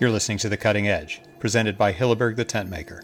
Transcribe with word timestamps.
You're 0.00 0.10
listening 0.10 0.38
to 0.38 0.48
The 0.48 0.56
Cutting 0.56 0.88
Edge, 0.88 1.20
presented 1.40 1.76
by 1.76 1.92
Hilleberg 1.92 2.36
the 2.36 2.44
Tent 2.46 2.70
Maker. 2.70 3.02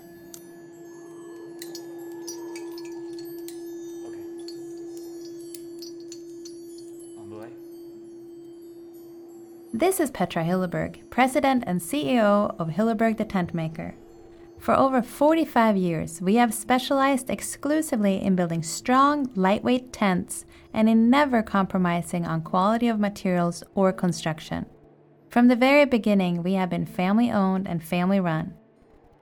This 9.75 10.01
is 10.01 10.11
Petra 10.11 10.43
Hilleberg, 10.43 11.01
President 11.11 11.65
and 11.67 11.83
CEO 11.83 12.57
of 12.59 12.69
Hilleberg 12.69 13.19
the 13.19 13.27
Tent 13.27 13.53
Maker. 13.53 13.95
For 14.59 14.75
over 14.75 15.03
45 15.03 15.77
years, 15.77 16.23
we 16.23 16.37
have 16.37 16.55
specialized 16.55 17.29
exclusively 17.29 18.23
in 18.23 18.37
building 18.37 18.63
strong, 18.63 19.31
lightweight 19.35 19.93
tents 19.93 20.47
and 20.73 20.89
in 20.89 21.11
never 21.11 21.43
compromising 21.43 22.25
on 22.25 22.41
quality 22.41 22.89
of 22.89 22.99
materials 22.99 23.63
or 23.75 23.93
construction. 23.93 24.65
From 25.37 25.49
the 25.49 25.55
very 25.55 25.85
beginning, 25.85 26.43
we 26.43 26.55
have 26.55 26.71
been 26.71 26.87
family 26.87 27.31
owned 27.31 27.69
and 27.69 27.85
family 27.85 28.19
run. 28.19 28.55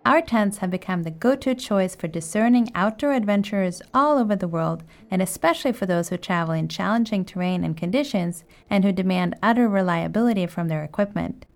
Our 0.06 0.20
tents 0.20 0.59
have 0.59 0.70
become 0.70 1.02
the 1.02 1.10
go 1.10 1.34
to 1.34 1.56
choice 1.56 1.96
for 1.96 2.06
discerning 2.06 2.70
outdoor 2.72 3.14
adventurers 3.14 3.82
all 3.92 4.19
over 4.19 4.36
the 4.36 4.46
world, 4.46 4.84
and 5.10 5.20
especially 5.20 5.72
for 5.72 5.86
those 5.86 6.10
who 6.10 6.16
travel 6.16 6.55
in 6.55 6.69
challenging 6.69 7.24
terrain 7.24 7.64
and 7.64 7.77
conditions 7.77 8.45
and 8.70 8.84
who 8.84 8.92
demand 8.92 9.34
utter 9.42 9.69
reliability 9.69 10.46
from 10.46 10.69
their 10.69 10.84
equipment. 10.84 11.46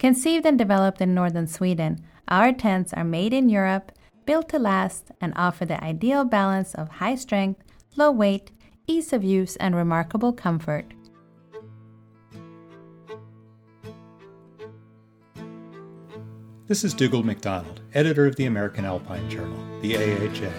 Conceived 0.00 0.46
and 0.46 0.58
developed 0.58 1.00
in 1.00 1.14
northern 1.14 1.46
Sweden, 1.46 2.04
our 2.26 2.52
tents 2.52 2.92
are 2.92 3.04
made 3.04 3.32
in 3.32 3.48
Europe, 3.48 3.92
built 4.26 4.48
to 4.48 4.58
last, 4.58 5.12
and 5.20 5.32
offer 5.36 5.64
the 5.64 5.80
ideal 5.80 6.24
balance 6.24 6.74
of 6.74 6.88
high 6.88 7.14
strength, 7.14 7.62
low 7.94 8.10
weight, 8.10 8.50
ease 8.88 9.12
of 9.12 9.22
use, 9.22 9.54
and 9.54 9.76
remarkable 9.76 10.32
comfort. 10.32 10.92
This 16.72 16.84
is 16.84 16.94
Dougal 16.94 17.22
MacDonald, 17.22 17.82
editor 17.92 18.24
of 18.24 18.36
the 18.36 18.46
American 18.46 18.86
Alpine 18.86 19.28
Journal, 19.28 19.62
the 19.82 19.92
AAJ. 19.92 20.50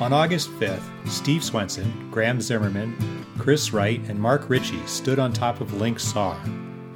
On 0.00 0.10
August 0.10 0.48
5th, 0.52 0.88
Steve 1.06 1.44
Swenson, 1.44 2.10
Graham 2.10 2.40
Zimmerman, 2.40 2.96
Chris 3.36 3.74
Wright, 3.74 4.00
and 4.08 4.18
Mark 4.18 4.48
Richey 4.48 4.80
stood 4.86 5.18
on 5.18 5.30
top 5.30 5.60
of 5.60 5.74
Link 5.74 6.00
Sar, 6.00 6.40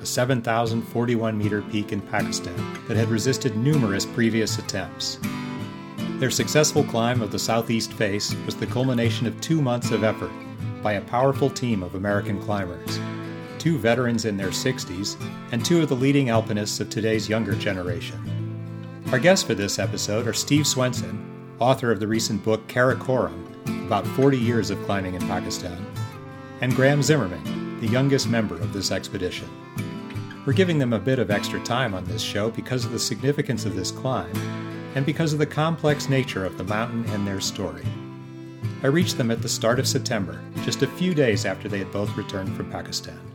a 0.00 0.06
7,041 0.06 1.36
meter 1.36 1.60
peak 1.60 1.92
in 1.92 2.00
Pakistan 2.00 2.56
that 2.88 2.96
had 2.96 3.10
resisted 3.10 3.54
numerous 3.54 4.06
previous 4.06 4.58
attempts. 4.58 5.18
Their 6.12 6.30
successful 6.30 6.84
climb 6.84 7.20
of 7.20 7.32
the 7.32 7.38
southeast 7.38 7.92
face 7.92 8.34
was 8.46 8.56
the 8.56 8.66
culmination 8.66 9.26
of 9.26 9.38
two 9.42 9.60
months 9.60 9.90
of 9.90 10.04
effort 10.04 10.32
by 10.82 10.94
a 10.94 11.02
powerful 11.02 11.50
team 11.50 11.82
of 11.82 11.96
American 11.96 12.40
climbers 12.40 12.98
two 13.66 13.78
veterans 13.78 14.26
in 14.26 14.36
their 14.36 14.50
60s, 14.50 15.20
and 15.50 15.64
two 15.64 15.82
of 15.82 15.88
the 15.88 15.96
leading 15.96 16.30
alpinists 16.30 16.78
of 16.78 16.88
today's 16.88 17.28
younger 17.28 17.56
generation. 17.56 18.16
Our 19.10 19.18
guests 19.18 19.44
for 19.44 19.56
this 19.56 19.80
episode 19.80 20.28
are 20.28 20.32
Steve 20.32 20.68
Swenson, 20.68 21.56
author 21.58 21.90
of 21.90 21.98
the 21.98 22.06
recent 22.06 22.44
book 22.44 22.64
Karakoram, 22.68 23.44
about 23.84 24.06
40 24.06 24.38
years 24.38 24.70
of 24.70 24.80
climbing 24.84 25.14
in 25.14 25.20
Pakistan, 25.22 25.84
and 26.60 26.76
Graham 26.76 27.02
Zimmerman, 27.02 27.80
the 27.80 27.88
youngest 27.88 28.28
member 28.28 28.54
of 28.54 28.72
this 28.72 28.92
expedition. 28.92 29.48
We're 30.46 30.52
giving 30.52 30.78
them 30.78 30.92
a 30.92 31.00
bit 31.00 31.18
of 31.18 31.32
extra 31.32 31.58
time 31.64 31.92
on 31.92 32.04
this 32.04 32.22
show 32.22 32.50
because 32.50 32.84
of 32.84 32.92
the 32.92 33.00
significance 33.00 33.64
of 33.64 33.74
this 33.74 33.90
climb 33.90 34.32
and 34.94 35.04
because 35.04 35.32
of 35.32 35.40
the 35.40 35.46
complex 35.46 36.08
nature 36.08 36.44
of 36.44 36.56
the 36.56 36.62
mountain 36.62 37.04
and 37.06 37.26
their 37.26 37.40
story. 37.40 37.84
I 38.84 38.86
reached 38.86 39.18
them 39.18 39.32
at 39.32 39.42
the 39.42 39.48
start 39.48 39.80
of 39.80 39.88
September, 39.88 40.40
just 40.62 40.82
a 40.82 40.86
few 40.86 41.14
days 41.14 41.44
after 41.44 41.68
they 41.68 41.78
had 41.78 41.90
both 41.90 42.16
returned 42.16 42.56
from 42.56 42.70
Pakistan. 42.70 43.25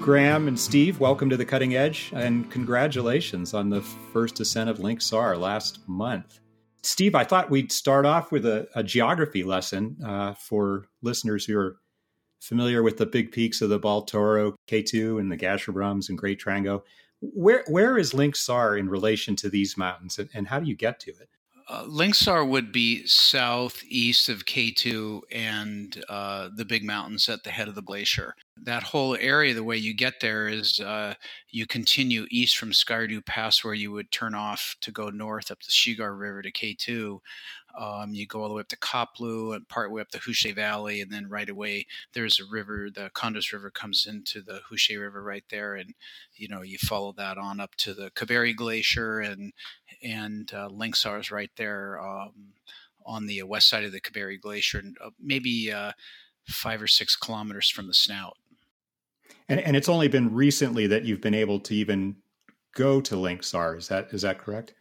Graham 0.00 0.48
and 0.48 0.58
Steve, 0.58 0.98
welcome 0.98 1.28
to 1.28 1.36
the 1.36 1.44
Cutting 1.44 1.76
Edge, 1.76 2.10
and 2.14 2.50
congratulations 2.50 3.52
on 3.52 3.68
the 3.68 3.82
first 3.82 4.40
ascent 4.40 4.70
of 4.70 4.80
Link 4.80 5.02
Sar 5.02 5.36
last 5.36 5.86
month. 5.86 6.40
Steve, 6.82 7.14
I 7.14 7.22
thought 7.22 7.50
we'd 7.50 7.70
start 7.70 8.06
off 8.06 8.32
with 8.32 8.46
a, 8.46 8.66
a 8.74 8.82
geography 8.82 9.42
lesson 9.42 9.98
uh, 10.02 10.32
for 10.32 10.86
listeners 11.02 11.44
who 11.44 11.58
are 11.58 11.76
familiar 12.40 12.82
with 12.82 12.96
the 12.96 13.04
big 13.04 13.30
peaks 13.30 13.60
of 13.60 13.68
the 13.68 13.78
Baltoro, 13.78 14.54
K2, 14.68 15.20
and 15.20 15.30
the 15.30 15.36
Gasherbrum 15.36 16.08
and 16.08 16.16
Great 16.16 16.40
Trango. 16.40 16.80
Where 17.20 17.64
where 17.68 17.98
is 17.98 18.14
Link 18.14 18.36
Sar 18.36 18.78
in 18.78 18.88
relation 18.88 19.36
to 19.36 19.50
these 19.50 19.76
mountains, 19.76 20.18
and, 20.18 20.30
and 20.32 20.48
how 20.48 20.60
do 20.60 20.66
you 20.66 20.74
get 20.74 20.98
to 21.00 21.10
it? 21.10 21.28
Uh, 21.70 21.84
Link 21.86 22.16
Sar 22.16 22.44
would 22.44 22.72
be 22.72 23.06
southeast 23.06 24.28
of 24.28 24.44
K2 24.44 25.20
and 25.30 26.04
uh, 26.08 26.48
the 26.56 26.64
big 26.64 26.82
mountains 26.82 27.28
at 27.28 27.44
the 27.44 27.50
head 27.50 27.68
of 27.68 27.76
the 27.76 27.82
glacier. 27.82 28.34
That 28.60 28.82
whole 28.82 29.14
area, 29.14 29.54
the 29.54 29.62
way 29.62 29.76
you 29.76 29.94
get 29.94 30.14
there 30.20 30.48
is 30.48 30.80
uh, 30.80 31.14
you 31.48 31.66
continue 31.66 32.26
east 32.28 32.58
from 32.58 32.72
Skardu 32.72 33.24
Pass, 33.24 33.62
where 33.62 33.72
you 33.72 33.92
would 33.92 34.10
turn 34.10 34.34
off 34.34 34.74
to 34.80 34.90
go 34.90 35.10
north 35.10 35.52
up 35.52 35.60
the 35.60 35.70
Shigar 35.70 36.16
River 36.16 36.42
to 36.42 36.50
K2. 36.50 37.20
Um, 37.78 38.14
you 38.14 38.26
go 38.26 38.42
all 38.42 38.48
the 38.48 38.54
way 38.54 38.60
up 38.60 38.68
to 38.68 38.76
Khaplu 38.76 39.54
and 39.54 39.68
part 39.68 39.90
way 39.90 40.00
up 40.00 40.10
the 40.10 40.18
Hushe 40.18 40.54
Valley, 40.54 41.00
and 41.00 41.10
then 41.10 41.28
right 41.28 41.48
away 41.48 41.86
there's 42.12 42.40
a 42.40 42.44
river. 42.50 42.88
The 42.92 43.10
Kondus 43.14 43.52
River 43.52 43.70
comes 43.70 44.06
into 44.06 44.42
the 44.42 44.60
Hushe 44.70 44.98
River 44.98 45.22
right 45.22 45.44
there, 45.50 45.74
and 45.74 45.94
you 46.34 46.48
know 46.48 46.62
you 46.62 46.78
follow 46.78 47.12
that 47.12 47.38
on 47.38 47.60
up 47.60 47.74
to 47.76 47.94
the 47.94 48.10
Kaberi 48.10 48.54
Glacier, 48.54 49.20
and 49.20 49.52
and 50.02 50.52
uh, 50.52 50.68
Link 50.68 50.96
Sar 50.96 51.18
is 51.18 51.30
right 51.30 51.50
there 51.56 52.00
um, 52.00 52.54
on 53.06 53.26
the 53.26 53.42
west 53.42 53.68
side 53.68 53.84
of 53.84 53.92
the 53.92 54.00
Kaberi 54.00 54.40
Glacier, 54.40 54.82
uh, 55.04 55.10
maybe 55.20 55.72
uh, 55.72 55.92
five 56.46 56.82
or 56.82 56.86
six 56.86 57.16
kilometers 57.16 57.70
from 57.70 57.86
the 57.86 57.94
snout. 57.94 58.36
And, 59.48 59.60
and 59.60 59.76
it's 59.76 59.88
only 59.88 60.08
been 60.08 60.32
recently 60.32 60.86
that 60.86 61.04
you've 61.04 61.20
been 61.20 61.34
able 61.34 61.60
to 61.60 61.74
even 61.74 62.16
go 62.74 63.00
to 63.00 63.16
Link 63.16 63.42
Sar. 63.42 63.76
Is 63.76 63.88
that 63.88 64.08
is 64.12 64.22
that 64.22 64.38
correct? 64.38 64.74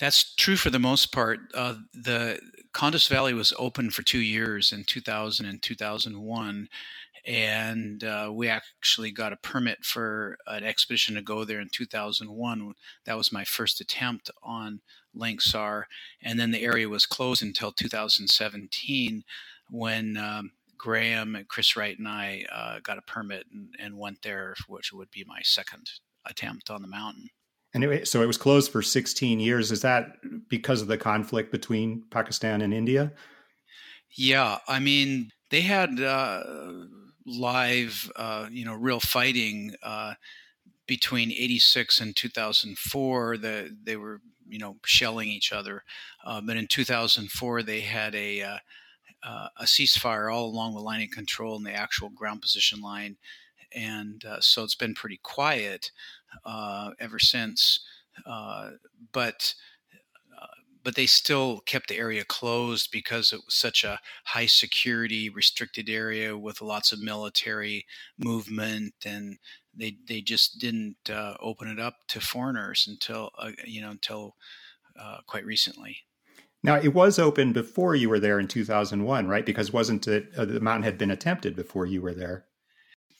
That's 0.00 0.34
true 0.34 0.56
for 0.56 0.70
the 0.70 0.78
most 0.78 1.12
part. 1.12 1.40
Uh, 1.54 1.74
the 1.92 2.40
Kondus 2.72 3.06
Valley 3.06 3.34
was 3.34 3.52
open 3.58 3.90
for 3.90 4.02
two 4.02 4.20
years 4.20 4.72
in 4.72 4.84
2000 4.84 5.44
and 5.44 5.60
2001, 5.60 6.68
and 7.26 8.02
uh, 8.02 8.30
we 8.32 8.48
actually 8.48 9.10
got 9.10 9.34
a 9.34 9.36
permit 9.36 9.84
for 9.84 10.38
an 10.46 10.64
expedition 10.64 11.16
to 11.16 11.22
go 11.22 11.44
there 11.44 11.60
in 11.60 11.68
2001. 11.68 12.72
That 13.04 13.16
was 13.18 13.30
my 13.30 13.44
first 13.44 13.78
attempt 13.82 14.30
on 14.42 14.80
Link 15.14 15.42
Sar, 15.42 15.86
and 16.22 16.40
then 16.40 16.50
the 16.50 16.64
area 16.64 16.88
was 16.88 17.04
closed 17.04 17.42
until 17.42 17.70
2017 17.70 19.22
when 19.68 20.16
um, 20.16 20.52
Graham 20.78 21.36
and 21.36 21.46
Chris 21.46 21.76
Wright 21.76 21.98
and 21.98 22.08
I 22.08 22.46
uh, 22.50 22.78
got 22.82 22.96
a 22.96 23.02
permit 23.02 23.44
and, 23.52 23.74
and 23.78 23.98
went 23.98 24.22
there, 24.22 24.54
which 24.66 24.94
would 24.94 25.10
be 25.10 25.24
my 25.28 25.40
second 25.42 25.90
attempt 26.24 26.70
on 26.70 26.80
the 26.80 26.88
mountain. 26.88 27.28
And 27.72 27.84
it, 27.84 28.08
so 28.08 28.22
it 28.22 28.26
was 28.26 28.36
closed 28.36 28.72
for 28.72 28.82
16 28.82 29.38
years. 29.38 29.70
Is 29.70 29.82
that 29.82 30.16
because 30.48 30.82
of 30.82 30.88
the 30.88 30.98
conflict 30.98 31.52
between 31.52 32.04
Pakistan 32.10 32.62
and 32.62 32.74
India? 32.74 33.12
Yeah, 34.16 34.58
I 34.66 34.80
mean 34.80 35.30
they 35.50 35.60
had 35.60 36.00
uh, 36.00 36.42
live, 37.26 38.10
uh, 38.16 38.48
you 38.50 38.64
know, 38.64 38.74
real 38.74 39.00
fighting 39.00 39.74
uh, 39.82 40.14
between 40.86 41.30
'86 41.30 42.00
and 42.00 42.16
2004. 42.16 43.38
The, 43.38 43.76
they 43.82 43.96
were, 43.96 44.20
you 44.48 44.58
know, 44.58 44.76
shelling 44.84 45.28
each 45.28 45.52
other. 45.52 45.84
Uh, 46.24 46.40
but 46.40 46.56
in 46.56 46.66
2004, 46.66 47.62
they 47.62 47.80
had 47.80 48.14
a 48.14 48.42
uh, 48.42 48.58
uh, 49.22 49.48
a 49.58 49.64
ceasefire 49.64 50.32
all 50.32 50.46
along 50.46 50.74
the 50.74 50.80
line 50.80 51.02
of 51.02 51.10
control 51.10 51.56
and 51.56 51.66
the 51.66 51.74
actual 51.74 52.08
ground 52.08 52.40
position 52.40 52.80
line, 52.80 53.16
and 53.74 54.24
so 54.40 54.64
it's 54.64 54.74
been 54.74 54.94
pretty 54.94 55.20
quiet 55.22 55.90
uh, 56.44 56.90
ever 56.98 57.18
since. 57.18 57.80
Uh, 58.26 58.70
but 59.12 59.54
uh, 60.40 60.46
but 60.82 60.94
they 60.94 61.06
still 61.06 61.60
kept 61.60 61.88
the 61.88 61.96
area 61.96 62.24
closed 62.24 62.90
because 62.92 63.32
it 63.32 63.40
was 63.44 63.54
such 63.54 63.84
a 63.84 64.00
high 64.24 64.46
security 64.46 65.28
restricted 65.28 65.88
area 65.88 66.36
with 66.36 66.62
lots 66.62 66.92
of 66.92 67.00
military 67.00 67.86
movement 68.18 68.94
and 69.04 69.38
they 69.74 69.96
they 70.08 70.20
just 70.20 70.58
didn't 70.58 70.96
uh, 71.10 71.34
open 71.40 71.68
it 71.68 71.78
up 71.78 71.94
to 72.08 72.20
foreigners 72.20 72.86
until 72.88 73.30
uh, 73.38 73.52
you 73.64 73.80
know 73.80 73.90
until 73.90 74.34
uh, 75.00 75.18
quite 75.26 75.46
recently 75.46 75.96
now 76.62 76.74
it 76.74 76.92
was 76.92 77.18
open 77.18 77.52
before 77.52 77.94
you 77.94 78.08
were 78.10 78.20
there 78.20 78.38
in 78.38 78.48
2001 78.48 79.28
right 79.28 79.46
because 79.46 79.72
wasn't 79.72 80.06
it 80.06 80.34
the 80.34 80.60
mountain 80.60 80.82
had 80.82 80.98
been 80.98 81.10
attempted 81.10 81.56
before 81.56 81.86
you 81.86 82.02
were 82.02 82.14
there 82.14 82.44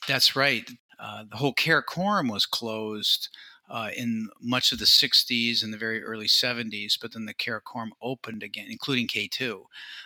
that's 0.07 0.35
right 0.35 0.69
uh, 1.01 1.23
the 1.29 1.37
whole 1.37 1.53
Karakoram 1.53 2.31
was 2.31 2.45
closed 2.45 3.29
uh, 3.71 3.89
in 3.97 4.29
much 4.39 4.71
of 4.71 4.77
the 4.79 4.85
60s 4.85 5.63
and 5.63 5.73
the 5.73 5.77
very 5.77 6.03
early 6.03 6.27
70s, 6.27 6.97
but 7.01 7.13
then 7.13 7.25
the 7.25 7.33
Karakoram 7.33 7.89
opened 8.01 8.43
again, 8.43 8.67
including 8.69 9.07
K2. 9.07 9.63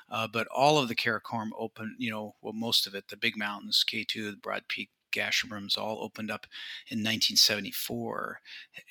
Uh, 0.09 0.27
but 0.31 0.47
all 0.56 0.77
of 0.77 0.88
the 0.88 0.95
Karakoram 0.95 1.50
opened, 1.57 1.95
you 1.97 2.09
know, 2.09 2.36
well, 2.42 2.53
most 2.53 2.88
of 2.88 2.95
it, 2.95 3.09
the 3.09 3.18
big 3.18 3.36
mountains, 3.36 3.83
K2, 3.88 4.31
the 4.31 4.38
Broad 4.38 4.63
Peak, 4.69 4.89
Gasherbrums 5.12 5.77
all 5.77 6.03
opened 6.03 6.30
up 6.30 6.45
in 6.89 7.00
1974. 7.00 8.39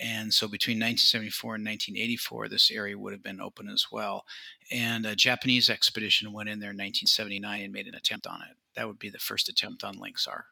And 0.01 0.33
so 0.33 0.49
between 0.49 0.77
1974 0.77 1.57
and 1.57 1.67
1984, 1.67 2.49
this 2.49 2.71
area 2.71 2.99
would 2.99 3.13
have 3.13 3.23
been 3.23 3.43
open 3.43 3.69
as 3.69 3.89
well. 3.93 4.25
And 4.73 5.05
a 5.05 5.15
Japanese 5.15 5.69
expedition 5.69 6.33
went 6.33 6.49
in 6.49 6.61
there 6.61 6.71
in 6.71 6.77
1979 6.77 7.63
and 7.63 7.73
made 7.73 7.87
an 7.87 7.95
attempt 7.95 8.27
on 8.27 8.41
it. 8.41 8.57
That 8.75 8.87
would 8.87 8.99
be 8.99 9.11
the 9.11 9.19
first 9.19 9.51
attempt 9.51 9.85
on 9.85 9.99
Link 9.99 10.19
Sar. 10.19 10.47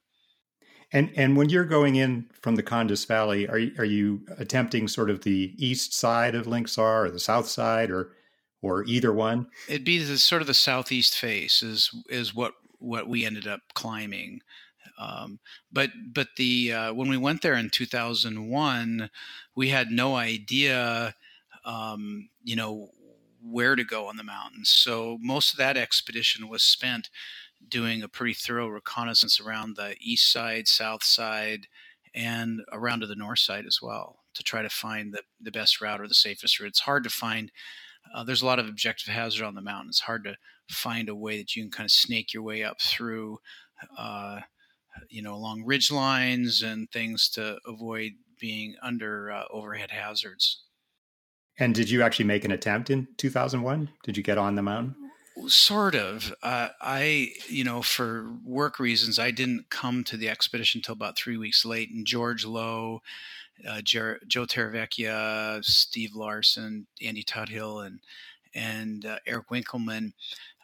And 0.93 1.11
and 1.17 1.37
when 1.37 1.49
you're 1.49 1.65
going 1.65 1.97
in 1.97 2.27
from 2.41 2.56
the 2.56 2.62
Kondus 2.62 3.06
Valley, 3.06 3.49
are 3.49 3.59
you, 3.59 3.73
are 3.79 3.85
you 3.85 4.21
attempting 4.39 4.89
sort 4.89 5.11
of 5.11 5.23
the 5.23 5.55
east 5.56 5.94
side 5.94 6.35
of 6.35 6.47
Link 6.47 6.69
Sar 6.69 7.06
or 7.06 7.11
the 7.11 7.19
south 7.19 7.49
side 7.49 7.91
or 7.91 8.12
or 8.61 8.85
either 8.85 9.12
one? 9.12 9.49
It'd 9.69 9.85
be 9.85 9.99
the 9.99 10.19
sort 10.19 10.43
of 10.43 10.47
the 10.47 10.55
southeast 10.55 11.19
face 11.19 11.62
is 11.62 11.91
is 12.09 12.35
what 12.35 12.55
what 12.79 13.09
we 13.09 13.25
ended 13.25 13.47
up 13.47 13.61
climbing. 13.75 14.41
Um, 14.99 15.41
but 15.73 15.91
but 16.12 16.29
the 16.37 16.73
uh, 16.73 16.94
when 16.94 17.09
we 17.09 17.17
went 17.17 17.43
there 17.43 17.55
in 17.55 17.71
2001, 17.71 19.11
we 19.55 19.69
had 19.69 19.91
no 19.91 20.17
idea, 20.17 21.15
um, 21.65 22.29
you 22.44 22.55
know, 22.55 22.91
where 23.43 23.77
to 23.77 23.85
go 23.85 24.06
on 24.06 24.17
the 24.17 24.25
mountains. 24.25 24.71
So 24.71 25.19
most 25.21 25.53
of 25.53 25.59
that 25.59 25.77
expedition 25.77 26.49
was 26.49 26.62
spent 26.62 27.09
doing 27.69 28.03
a 28.03 28.09
pretty 28.09 28.35
thorough 28.35 28.69
reconnaissance 28.69 29.41
around 29.41 29.76
the 29.76 29.94
east 30.00 30.31
side, 30.31 30.69
south 30.69 31.05
side, 31.05 31.67
and 32.14 32.61
around 32.73 33.00
to 33.00 33.06
the 33.06 33.14
north 33.14 33.38
side 33.38 33.64
as 33.67 33.79
well 33.81 34.20
to 34.35 34.43
try 34.43 34.62
to 34.62 34.69
find 34.69 35.12
the, 35.12 35.23
the 35.41 35.50
best 35.50 35.81
route 35.81 36.00
or 36.00 36.09
the 36.09 36.14
safest 36.14 36.59
route. 36.61 36.69
It's 36.69 36.81
hard 36.81 37.05
to 37.05 37.11
find 37.11 37.50
uh, 38.14 38.25
there's 38.25 38.43
a 38.43 38.47
lot 38.47 38.59
of 38.59 38.69
objective 38.69 39.12
hazard 39.12 39.44
on 39.44 39.55
the 39.55 39.62
mountain. 39.62 39.88
It's 39.88 40.00
hard 40.00 40.25
to 40.25 40.37
find 40.69 41.09
a 41.09 41.14
way 41.14 41.38
that 41.38 41.55
you 41.55 41.62
can 41.62 41.70
kind 41.70 41.87
of 41.87 41.91
snake 41.91 42.32
your 42.32 42.43
way 42.43 42.64
up 42.64 42.81
through, 42.81 43.38
uh, 43.97 44.41
you 45.08 45.23
know, 45.23 45.35
along 45.35 45.65
ridge 45.65 45.91
lines 45.91 46.62
and 46.62 46.91
things 46.91 47.29
to 47.31 47.58
avoid 47.67 48.12
being 48.41 48.75
under 48.82 49.31
uh, 49.31 49.44
overhead 49.50 49.91
hazards. 49.91 50.65
And 51.58 51.75
did 51.75 51.91
you 51.91 52.03
actually 52.03 52.25
make 52.25 52.44
an 52.44 52.53
attempt 52.53 52.91
in 52.91 53.06
2001? 53.19 53.91
Did 54.05 54.17
you 54.17 54.23
get 54.23 54.38
on 54.38 54.55
the 54.55 54.62
mountain? 54.62 54.94
Sort 55.46 55.94
of. 55.94 56.34
Uh, 56.43 56.69
I, 56.81 57.32
you 57.49 57.64
know, 57.64 57.82
for 57.82 58.31
work 58.44 58.79
reasons, 58.79 59.19
I 59.19 59.31
didn't 59.31 59.70
come 59.70 60.05
to 60.05 60.17
the 60.17 60.29
expedition 60.29 60.79
until 60.79 60.93
about 60.93 61.17
three 61.17 61.37
weeks 61.37 61.64
late. 61.64 61.90
And 61.90 62.06
George 62.06 62.44
Lowe 62.44 63.00
uh, 63.69 63.81
Jer- 63.82 64.20
Joe 64.26 64.46
Terravecchia, 64.46 65.64
Steve 65.64 66.14
Larson, 66.14 66.87
Andy 67.02 67.23
Tuthill, 67.23 67.87
and 67.87 68.00
and 68.55 69.06
uh, 69.06 69.19
Eric 69.26 69.49
Winkelman 69.49 70.12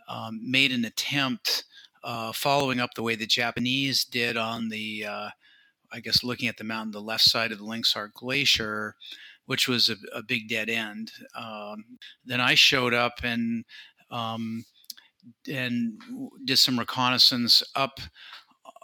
um, 0.09 0.41
made 0.43 0.73
an 0.73 0.85
attempt 0.85 1.65
uh, 2.05 2.33
following 2.33 2.81
up 2.81 2.91
the 2.95 3.03
way 3.03 3.15
the 3.15 3.27
Japanese 3.27 4.05
did 4.05 4.37
on 4.37 4.69
the, 4.69 5.07
uh, 5.07 5.31
I 5.91 6.01
guess, 6.01 6.23
looking 6.23 6.49
at 6.49 6.59
the 6.59 6.65
mountain, 6.65 6.93
the 6.93 7.01
left 7.01 7.25
side 7.25 7.51
of 7.51 7.59
the 7.59 7.65
Link 7.65 7.87
Sar 7.87 8.11
Glacier, 8.13 8.95
which 9.47 9.69
was 9.69 9.89
a, 9.89 9.97
a 10.15 10.23
big 10.23 10.49
dead 10.49 10.69
end. 10.69 11.13
Um, 11.35 11.99
then 12.27 12.43
I 12.43 12.55
showed 12.55 12.93
up 12.93 13.21
and 13.23 13.65
um, 14.11 14.65
and 15.51 16.01
did 16.45 16.59
some 16.59 16.79
reconnaissance 16.79 17.63
up. 17.75 18.01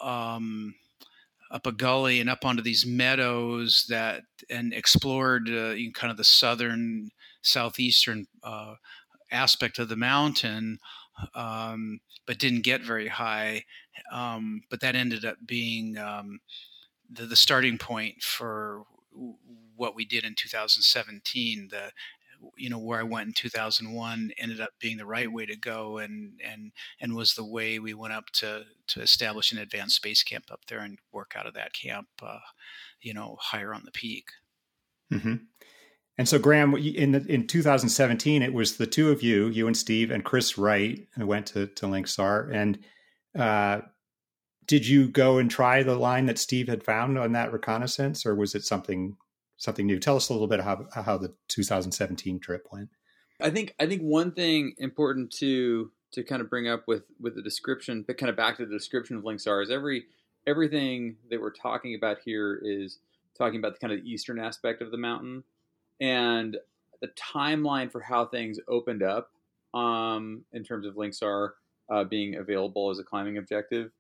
Um, 0.01 0.75
up 1.55 1.67
a 1.67 1.73
gully 1.73 2.21
and 2.21 2.29
up 2.29 2.45
onto 2.45 2.63
these 2.63 2.85
meadows 2.85 3.87
that 3.89 4.23
and 4.51 4.75
explored 4.75 5.49
uh, 5.49 5.75
kind 5.95 6.11
of 6.11 6.17
the 6.17 6.25
southern 6.25 7.11
southeastern 7.43 8.27
uh, 8.43 8.75
aspect 9.31 9.79
of 9.79 9.89
the 9.89 9.97
mountain 9.97 10.79
um, 11.35 12.01
but 12.27 12.39
didn't 12.39 12.63
get 12.63 12.83
very 12.83 13.07
high 13.07 13.65
um, 14.13 14.63
but 14.69 14.81
that 14.81 14.97
ended 14.97 15.25
up 15.25 15.37
being 15.47 15.97
um, 15.97 16.41
the, 17.09 17.25
the 17.25 17.37
starting 17.37 17.79
point 17.79 18.21
for 18.21 18.83
what 19.77 19.95
we 19.95 20.05
did 20.05 20.25
in 20.25 20.35
2017 20.35 21.69
the 21.71 21.93
you 22.57 22.71
know 22.71 22.79
where 22.79 23.01
I 23.01 23.05
went 23.05 23.29
in 23.29 23.33
2001 23.35 24.31
ended 24.39 24.61
up 24.61 24.71
being 24.81 24.97
the 24.97 25.07
right 25.07 25.31
way 25.31 25.47
to 25.47 25.57
go 25.57 25.99
and 25.99 26.41
and 26.45 26.73
and 27.01 27.15
was 27.15 27.35
the 27.35 27.45
way 27.45 27.79
we 27.79 27.95
went 27.95 28.13
up 28.13 28.27
to 28.35 28.65
to 28.89 29.01
establish 29.01 29.53
an 29.53 29.59
advanced 29.59 29.97
space 29.97 30.23
camp 30.23 30.45
up 30.51 30.61
there 30.69 30.81
and 30.81 30.99
work 31.13 31.35
out 31.37 31.47
of 31.47 31.55
that 31.55 31.73
camp 31.73 32.09
uh, 32.23 32.39
you 33.01 33.15
know 33.15 33.37
higher 33.41 33.75
on 33.75 33.83
the 33.85 33.91
peak 33.93 34.27
mm-hmm. 35.13 35.37
and 36.19 36.29
so 36.29 36.39
Graham 36.39 36.75
in 36.75 37.13
the, 37.13 37.25
in 37.27 37.47
2017 37.47 38.43
it 38.43 38.53
was 38.53 38.77
the 38.77 38.87
two 38.87 39.11
of 39.11 39.23
you 39.23 39.47
you 39.49 39.67
and 39.67 39.77
Steve 39.77 40.11
and 40.11 40.25
Chris 40.25 40.59
Wright 40.59 41.07
who 41.17 41.27
went 41.27 41.47
to 41.47 41.67
to 41.67 41.87
Link 41.87 42.07
Sar 42.07 42.51
and 42.51 42.79
uh, 43.39 43.81
did 44.67 44.87
you 44.87 45.09
go 45.09 45.39
and 45.39 45.51
try 45.51 45.83
the 45.83 45.97
line 45.97 46.27
that 46.27 46.39
Steve 46.39 46.69
had 46.69 46.85
found 46.85 47.19
on 47.19 47.33
that 47.33 47.53
reconnaissance 47.53 48.25
or 48.25 48.35
was 48.35 48.55
it 48.55 48.65
something 48.65 49.17
something 49.57 49.87
new. 49.87 49.99
Tell 49.99 50.17
us 50.17 50.29
a 50.29 50.33
little 50.33 50.49
bit 50.49 50.61
how 50.61 50.87
how 50.93 51.17
the 51.17 51.35
2017 51.49 52.41
trip 52.41 52.67
went. 52.73 52.91
I 53.41 53.51
think 53.51 53.75
I 53.81 53.87
think 53.87 54.03
one 54.03 54.33
thing 54.33 54.75
important 54.79 55.31
to 55.39 55.91
to 56.13 56.23
kind 56.23 56.41
of 56.41 56.49
bring 56.49 56.69
up 56.69 56.87
with 56.87 57.05
with 57.21 57.35
the 57.35 57.43
description, 57.43 58.05
but 58.07 58.19
kind 58.19 58.31
of 58.31 58.37
back 58.37 58.57
to 58.57 58.67
the 58.67 58.73
description 58.73 59.17
of 59.17 59.25
Link 59.25 59.41
Sar 59.41 59.63
is 59.63 59.71
every 59.71 60.05
everything 60.47 61.17
that 61.31 61.41
we're 61.41 61.51
talking 61.51 61.95
about 61.95 62.19
here 62.25 62.61
is 62.63 62.99
talking 63.37 63.59
about 63.59 63.75
the 63.75 63.81
kind 63.81 63.93
of 63.93 64.05
eastern 64.05 64.39
aspect 64.39 64.83
of 64.83 64.91
the 64.91 64.97
mountain 64.97 65.43
and 66.01 66.57
the 67.01 67.09
timeline 67.09 67.91
for 67.91 68.01
how 68.01 68.25
things 68.27 68.59
opened 68.69 69.03
up 69.03 69.31
um, 69.73 70.45
in 70.53 70.63
terms 70.63 70.87
of 70.87 70.97
Link 70.97 71.15
Sar 71.15 71.55
uh, 71.91 72.05
being 72.05 72.37
available 72.37 72.91
as 72.91 72.99
a 72.99 73.05
climbing 73.05 73.39
objective 73.39 73.91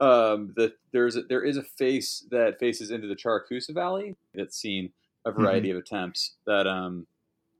um, 0.00 0.54
that 0.56 0.72
there's 0.92 1.16
a, 1.16 1.22
there 1.22 1.42
is 1.42 1.56
a 1.56 1.62
face 1.62 2.26
that 2.30 2.58
faces 2.58 2.90
into 2.90 3.06
the 3.06 3.16
Charakusa 3.16 3.74
Valley 3.74 4.16
that's 4.34 4.56
seen 4.56 4.92
a 5.26 5.32
variety 5.32 5.68
mm-hmm. 5.68 5.76
of 5.76 5.82
attempts 5.82 6.36
that 6.46 6.66
um, 6.66 7.06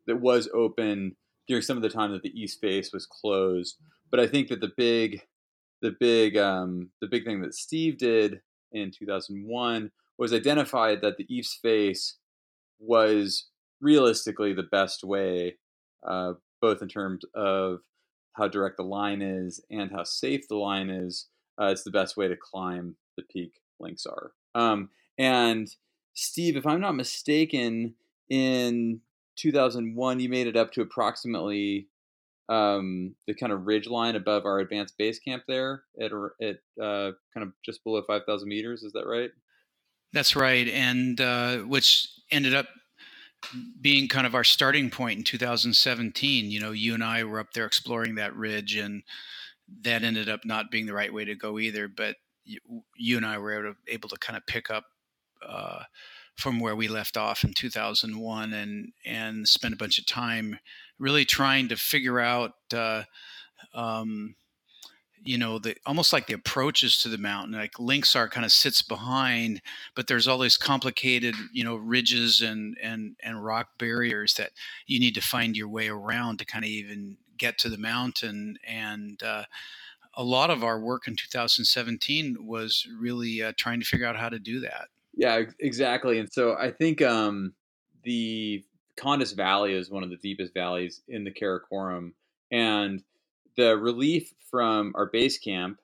that 0.06 0.20
was 0.20 0.48
open 0.54 1.16
during 1.46 1.62
some 1.62 1.76
of 1.76 1.82
the 1.82 1.90
time 1.90 2.12
that 2.12 2.22
the 2.22 2.40
east 2.40 2.60
face 2.60 2.92
was 2.92 3.06
closed. 3.06 3.76
But 4.10 4.20
I 4.20 4.26
think 4.26 4.48
that 4.48 4.60
the 4.60 4.72
big 4.76 5.22
the 5.82 5.94
big 5.98 6.36
um, 6.36 6.90
the 7.00 7.08
big 7.08 7.24
thing 7.24 7.42
that 7.42 7.54
Steve 7.54 7.98
did 7.98 8.40
in 8.72 8.90
2001 8.90 9.90
was 10.16 10.32
identify 10.32 10.94
that 10.96 11.16
the 11.16 11.26
east 11.34 11.58
face 11.60 12.16
was 12.78 13.48
realistically 13.80 14.52
the 14.52 14.62
best 14.62 15.04
way, 15.04 15.56
uh, 16.06 16.34
both 16.60 16.82
in 16.82 16.88
terms 16.88 17.24
of 17.34 17.80
how 18.34 18.48
direct 18.48 18.76
the 18.76 18.82
line 18.82 19.22
is 19.22 19.60
and 19.70 19.90
how 19.90 20.04
safe 20.04 20.46
the 20.48 20.56
line 20.56 20.88
is 20.88 21.26
uh, 21.60 21.66
it's 21.66 21.84
the 21.84 21.90
best 21.90 22.16
way 22.16 22.28
to 22.28 22.36
climb 22.36 22.96
the 23.16 23.22
peak 23.22 23.52
Link 23.78 23.98
Sar. 23.98 24.32
Um, 24.54 24.90
and 25.18 25.68
Steve, 26.14 26.56
if 26.56 26.66
I'm 26.66 26.80
not 26.80 26.94
mistaken, 26.94 27.94
in 28.30 29.00
2001, 29.36 30.20
you 30.20 30.28
made 30.28 30.46
it 30.46 30.56
up 30.56 30.72
to 30.72 30.80
approximately 30.80 31.88
um, 32.48 33.14
the 33.26 33.34
kind 33.34 33.52
of 33.52 33.66
ridge 33.66 33.86
line 33.86 34.16
above 34.16 34.44
our 34.44 34.60
advanced 34.60 34.96
base 34.96 35.18
camp 35.18 35.44
there 35.46 35.84
at, 36.00 36.10
at 36.40 36.56
uh, 36.82 37.12
kind 37.34 37.46
of 37.46 37.52
just 37.64 37.84
below 37.84 38.02
5,000 38.06 38.48
meters. 38.48 38.82
Is 38.82 38.92
that 38.92 39.06
right? 39.06 39.30
That's 40.12 40.34
right. 40.34 40.68
And 40.68 41.20
uh, 41.20 41.58
which 41.58 42.08
ended 42.32 42.54
up 42.54 42.66
being 43.80 44.08
kind 44.08 44.26
of 44.26 44.34
our 44.34 44.44
starting 44.44 44.90
point 44.90 45.18
in 45.18 45.24
2017. 45.24 46.50
You 46.50 46.60
know, 46.60 46.72
you 46.72 46.94
and 46.94 47.04
I 47.04 47.24
were 47.24 47.40
up 47.40 47.52
there 47.52 47.66
exploring 47.66 48.16
that 48.16 48.34
ridge 48.34 48.76
and 48.76 49.02
that 49.82 50.02
ended 50.02 50.28
up 50.28 50.44
not 50.44 50.70
being 50.70 50.86
the 50.86 50.94
right 50.94 51.12
way 51.12 51.24
to 51.24 51.34
go 51.34 51.58
either. 51.58 51.88
But 51.88 52.16
you, 52.44 52.60
you 52.96 53.16
and 53.16 53.26
I 53.26 53.38
were 53.38 53.52
able 53.52 53.74
to, 53.74 53.92
able 53.92 54.08
to, 54.08 54.18
kind 54.18 54.36
of 54.36 54.46
pick 54.46 54.70
up 54.70 54.84
uh, 55.46 55.84
from 56.36 56.60
where 56.60 56.76
we 56.76 56.88
left 56.88 57.16
off 57.16 57.44
in 57.44 57.52
2001 57.52 58.52
and 58.52 58.92
and 59.04 59.46
spend 59.46 59.74
a 59.74 59.76
bunch 59.76 59.98
of 59.98 60.06
time 60.06 60.58
really 60.98 61.24
trying 61.24 61.68
to 61.68 61.76
figure 61.76 62.20
out. 62.20 62.52
Uh, 62.72 63.04
um, 63.74 64.34
you 65.22 65.36
know 65.36 65.58
the 65.58 65.76
almost 65.86 66.12
like 66.12 66.26
the 66.26 66.34
approaches 66.34 66.98
to 66.98 67.08
the 67.08 67.18
mountain 67.18 67.54
like 67.54 67.78
Link 67.78 68.06
Sar 68.06 68.28
kind 68.28 68.44
of 68.44 68.52
sits 68.52 68.82
behind 68.82 69.60
but 69.94 70.06
there's 70.06 70.26
all 70.26 70.38
these 70.38 70.56
complicated 70.56 71.34
you 71.52 71.64
know 71.64 71.76
ridges 71.76 72.40
and 72.40 72.76
and 72.82 73.16
and 73.22 73.44
rock 73.44 73.78
barriers 73.78 74.34
that 74.34 74.52
you 74.86 74.98
need 74.98 75.14
to 75.14 75.20
find 75.20 75.56
your 75.56 75.68
way 75.68 75.88
around 75.88 76.38
to 76.38 76.44
kind 76.44 76.64
of 76.64 76.70
even 76.70 77.18
get 77.40 77.58
to 77.58 77.68
the 77.68 77.78
mountain. 77.78 78.58
And 78.64 79.20
uh, 79.22 79.44
a 80.14 80.22
lot 80.22 80.50
of 80.50 80.62
our 80.62 80.78
work 80.78 81.08
in 81.08 81.16
2017 81.16 82.46
was 82.46 82.86
really 82.96 83.42
uh, 83.42 83.52
trying 83.56 83.80
to 83.80 83.86
figure 83.86 84.06
out 84.06 84.16
how 84.16 84.28
to 84.28 84.38
do 84.38 84.60
that. 84.60 84.88
Yeah, 85.14 85.42
exactly. 85.58 86.20
And 86.20 86.32
so 86.32 86.56
I 86.56 86.70
think 86.70 87.02
um, 87.02 87.54
the 88.04 88.64
Kondus 88.96 89.34
Valley 89.34 89.74
is 89.74 89.90
one 89.90 90.04
of 90.04 90.10
the 90.10 90.16
deepest 90.16 90.54
valleys 90.54 91.02
in 91.08 91.24
the 91.24 91.32
Karakoram. 91.32 92.12
And 92.52 93.02
the 93.56 93.76
relief 93.76 94.32
from 94.50 94.92
our 94.94 95.06
base 95.06 95.38
camp 95.38 95.80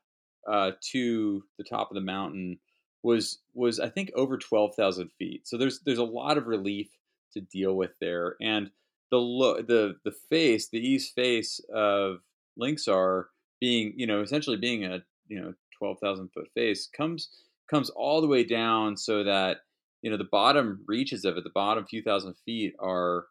uh, 0.47 0.73
to 0.93 1.43
the 1.59 1.65
top 1.65 1.91
of 1.91 1.97
the 1.97 2.01
mountain 2.01 2.59
was 3.03 3.39
was 3.55 3.79
I 3.79 3.89
think 3.89 4.11
over 4.15 4.37
twelve 4.37 4.75
thousand 4.75 5.11
feet. 5.19 5.47
So 5.47 5.57
there's 5.57 5.81
there's 5.81 5.99
a 5.99 6.05
lot 6.05 6.39
of 6.39 6.47
relief 6.47 6.89
to 7.33 7.41
deal 7.41 7.75
with 7.75 7.93
there, 8.01 8.37
and 8.41 8.71
the 9.11 9.19
look, 9.19 9.67
the 9.67 9.97
the 10.05 10.13
face, 10.31 10.69
the 10.69 10.79
east 10.79 11.15
face 11.15 11.61
of 11.75 12.19
Link 12.57 12.79
Sar 12.79 13.29
being, 13.61 13.95
you 13.97 14.07
know, 14.07 14.23
essentially 14.23 14.57
being 14.57 14.85
a 14.85 15.01
you 15.29 15.41
know 15.41 15.55
twelve 15.79 15.99
thousand 16.01 16.29
foot 16.33 16.49
face 16.55 16.89
comes 16.97 17.29
comes 17.71 17.91
all 17.91 18.21
the 18.21 18.27
way 18.27 18.45
down 18.45 18.97
so 18.97 19.25
that 19.25 19.59
you 20.03 20.11
know 20.11 20.17
the 20.17 20.25
bottom 20.25 20.85
reaches 20.87 21.25
of 21.25 21.37
it, 21.37 21.45
the 21.45 21.51
bottom 21.55 21.87
few 21.87 22.03
thousand 22.03 22.35
feet 22.45 22.75
are 22.81 23.27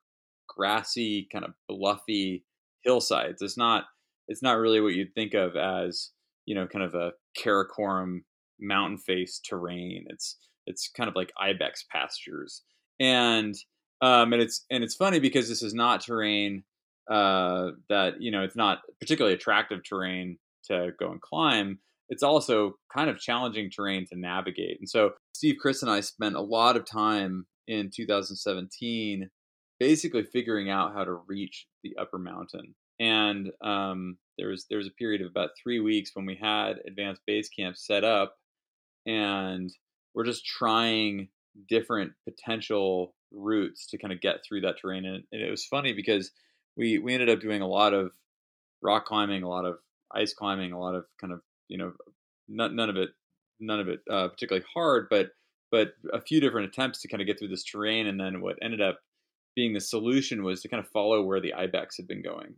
grassy, 0.48 1.27
kind 1.32 1.46
of 1.46 1.53
bluffy 1.67 2.44
hillsides. 2.84 3.41
It's 3.41 3.58
not 3.58 3.86
it's 4.27 4.41
not 4.41 4.58
really 4.58 4.82
what 4.82 4.94
you'd 4.94 5.13
think 5.13 5.34
of 5.34 5.55
as 5.55 6.12
you 6.46 6.55
know 6.55 6.67
kind 6.67 6.86
of 6.86 6.96
a 6.96 7.12
Karakoram 7.38 8.22
mountain 8.60 8.98
face 8.98 9.39
terrain. 9.48 10.05
It's 10.10 10.38
it's 10.65 10.89
kind 10.89 11.10
of 11.10 11.15
like 11.15 11.32
ibex 11.39 11.86
pastures, 11.91 12.63
and 13.00 13.55
um, 14.01 14.33
and 14.33 14.41
it's 14.41 14.65
and 14.69 14.83
it's 14.83 14.95
funny 14.95 15.19
because 15.19 15.49
this 15.49 15.61
is 15.61 15.73
not 15.73 16.01
terrain 16.01 16.63
uh, 17.09 17.71
that 17.89 18.21
you 18.21 18.31
know 18.31 18.43
it's 18.43 18.55
not 18.55 18.79
particularly 18.99 19.35
attractive 19.35 19.81
terrain 19.83 20.37
to 20.65 20.91
go 20.99 21.11
and 21.11 21.21
climb. 21.21 21.79
It's 22.09 22.23
also 22.23 22.75
kind 22.95 23.09
of 23.09 23.19
challenging 23.19 23.71
terrain 23.71 24.05
to 24.07 24.17
navigate, 24.17 24.79
and 24.79 24.89
so 24.89 25.11
Steve, 25.33 25.55
Chris, 25.59 25.81
and 25.81 25.91
I 25.91 26.01
spent 26.01 26.35
a 26.35 26.41
lot 26.41 26.77
of 26.77 26.85
time 26.85 27.45
in 27.67 27.89
2017 27.93 29.29
basically 29.79 30.23
figuring 30.23 30.69
out 30.69 30.93
how 30.93 31.03
to 31.03 31.13
reach 31.27 31.67
the 31.83 31.95
upper 31.99 32.17
mountain. 32.17 32.75
And 32.99 33.51
um, 33.61 34.17
there 34.37 34.49
was 34.49 34.65
there 34.69 34.77
was 34.77 34.87
a 34.87 34.91
period 34.91 35.21
of 35.21 35.27
about 35.27 35.49
three 35.61 35.79
weeks 35.79 36.11
when 36.13 36.25
we 36.25 36.35
had 36.35 36.77
advanced 36.87 37.21
base 37.27 37.49
camp 37.49 37.75
set 37.75 38.03
up, 38.03 38.35
and 39.05 39.69
we're 40.13 40.25
just 40.25 40.45
trying 40.45 41.29
different 41.67 42.13
potential 42.27 43.13
routes 43.35 43.87
to 43.87 43.97
kind 43.97 44.13
of 44.13 44.21
get 44.21 44.37
through 44.43 44.61
that 44.61 44.75
terrain. 44.81 45.05
And, 45.05 45.23
and 45.31 45.41
it 45.41 45.51
was 45.51 45.65
funny 45.65 45.93
because 45.93 46.31
we 46.77 46.97
we 46.97 47.13
ended 47.13 47.29
up 47.29 47.41
doing 47.41 47.61
a 47.61 47.67
lot 47.67 47.93
of 47.93 48.11
rock 48.81 49.05
climbing, 49.05 49.43
a 49.43 49.49
lot 49.49 49.65
of 49.65 49.77
ice 50.13 50.33
climbing, 50.33 50.71
a 50.71 50.79
lot 50.79 50.95
of 50.95 51.05
kind 51.19 51.33
of 51.33 51.41
you 51.67 51.77
know 51.77 51.93
none, 52.47 52.75
none 52.75 52.89
of 52.89 52.97
it 52.97 53.09
none 53.59 53.79
of 53.79 53.87
it 53.87 54.01
uh, 54.09 54.27
particularly 54.27 54.65
hard, 54.73 55.07
but 55.09 55.29
but 55.71 55.93
a 56.13 56.21
few 56.21 56.39
different 56.39 56.67
attempts 56.67 57.01
to 57.01 57.07
kind 57.07 57.21
of 57.21 57.27
get 57.27 57.37
through 57.39 57.49
this 57.49 57.63
terrain. 57.63 58.07
And 58.07 58.19
then 58.19 58.41
what 58.41 58.57
ended 58.61 58.81
up 58.81 58.99
being 59.55 59.73
the 59.73 59.81
solution 59.81 60.43
was 60.43 60.61
to 60.61 60.69
kind 60.69 60.83
of 60.83 60.89
follow 60.89 61.21
where 61.23 61.41
the 61.41 61.53
ibex 61.53 61.97
had 61.97 62.07
been 62.07 62.21
going. 62.21 62.55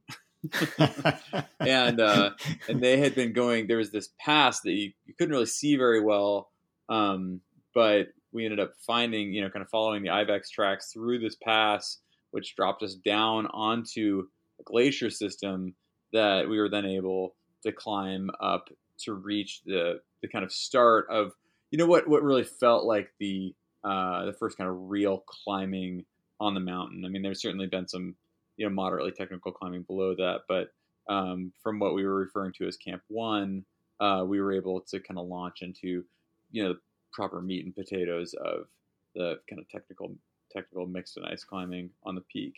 and 1.60 2.00
uh, 2.00 2.32
and 2.68 2.82
they 2.82 2.98
had 2.98 3.16
been 3.16 3.34
going. 3.34 3.68
There 3.68 3.78
was 3.78 3.92
this 3.92 4.10
pass 4.20 4.62
that 4.62 4.72
you, 4.72 4.92
you 5.06 5.14
couldn't 5.18 5.34
really 5.34 5.46
see 5.46 5.76
very 5.76 6.02
well, 6.02 6.50
um, 6.90 7.42
but 7.74 8.08
we 8.32 8.46
ended 8.46 8.60
up 8.60 8.74
finding, 8.86 9.34
you 9.34 9.42
know, 9.42 9.50
kind 9.50 9.64
of 9.64 9.70
following 9.70 10.04
the 10.04 10.10
ibex 10.10 10.50
tracks 10.50 10.92
through 10.92 11.20
this 11.20 11.36
pass, 11.44 12.00
which 12.32 12.56
dropped 12.56 12.84
us 12.84 12.96
down 12.96 13.48
onto 13.48 14.28
a 14.60 14.64
glacier 14.64 15.10
system 15.10 15.76
that 16.14 16.48
we 16.48 16.60
were 16.60 16.70
then 16.70 16.86
able 16.86 17.36
to 17.64 17.72
climb 17.72 18.30
up 18.42 18.70
to 19.00 19.14
reach 19.14 19.62
the 19.66 20.00
the 20.22 20.28
kind 20.28 20.44
of 20.44 20.52
start 20.52 21.06
of, 21.10 21.32
you 21.72 21.78
know, 21.78 21.86
what 21.86 22.08
what 22.08 22.24
really 22.24 22.44
felt 22.44 22.86
like 22.86 23.10
the 23.20 23.54
uh, 23.84 24.26
the 24.26 24.34
first 24.34 24.58
kind 24.58 24.70
of 24.70 24.90
real 24.90 25.24
climbing 25.28 26.06
on 26.40 26.54
the 26.54 26.60
mountain. 26.60 27.06
I 27.06 27.10
mean, 27.10 27.22
there's 27.22 27.42
certainly 27.42 27.68
been 27.68 27.88
some 27.88 28.16
you 28.58 28.68
know 28.68 28.74
moderately 28.74 29.12
technical 29.12 29.52
climbing 29.52 29.84
below 29.84 30.16
that, 30.16 30.42
but 30.48 30.70
um, 31.10 31.54
from 31.64 31.80
what 31.80 31.94
we 31.94 32.06
were 32.06 32.16
referring 32.16 32.54
to 32.58 32.68
as 32.68 32.76
Camp 32.78 33.02
One, 33.08 33.64
uh, 34.00 34.26
we 34.28 34.42
were 34.42 34.54
able 34.54 34.82
to 34.82 35.00
kind 35.00 35.20
of 35.20 35.28
launch 35.28 35.62
into 35.62 36.04
you 36.52 36.64
know 36.64 36.76
proper 37.14 37.42
meat 37.42 37.66
and 37.66 37.76
potatoes 37.76 38.34
of 38.34 38.68
the 39.16 39.40
kind 39.50 39.60
of 39.60 39.70
technical 39.70 40.16
technical 40.52 40.86
mixed 40.86 41.18
and 41.18 41.26
ice 41.26 41.44
climbing 41.44 41.90
on 42.04 42.16
the 42.16 42.22
peak. 42.22 42.54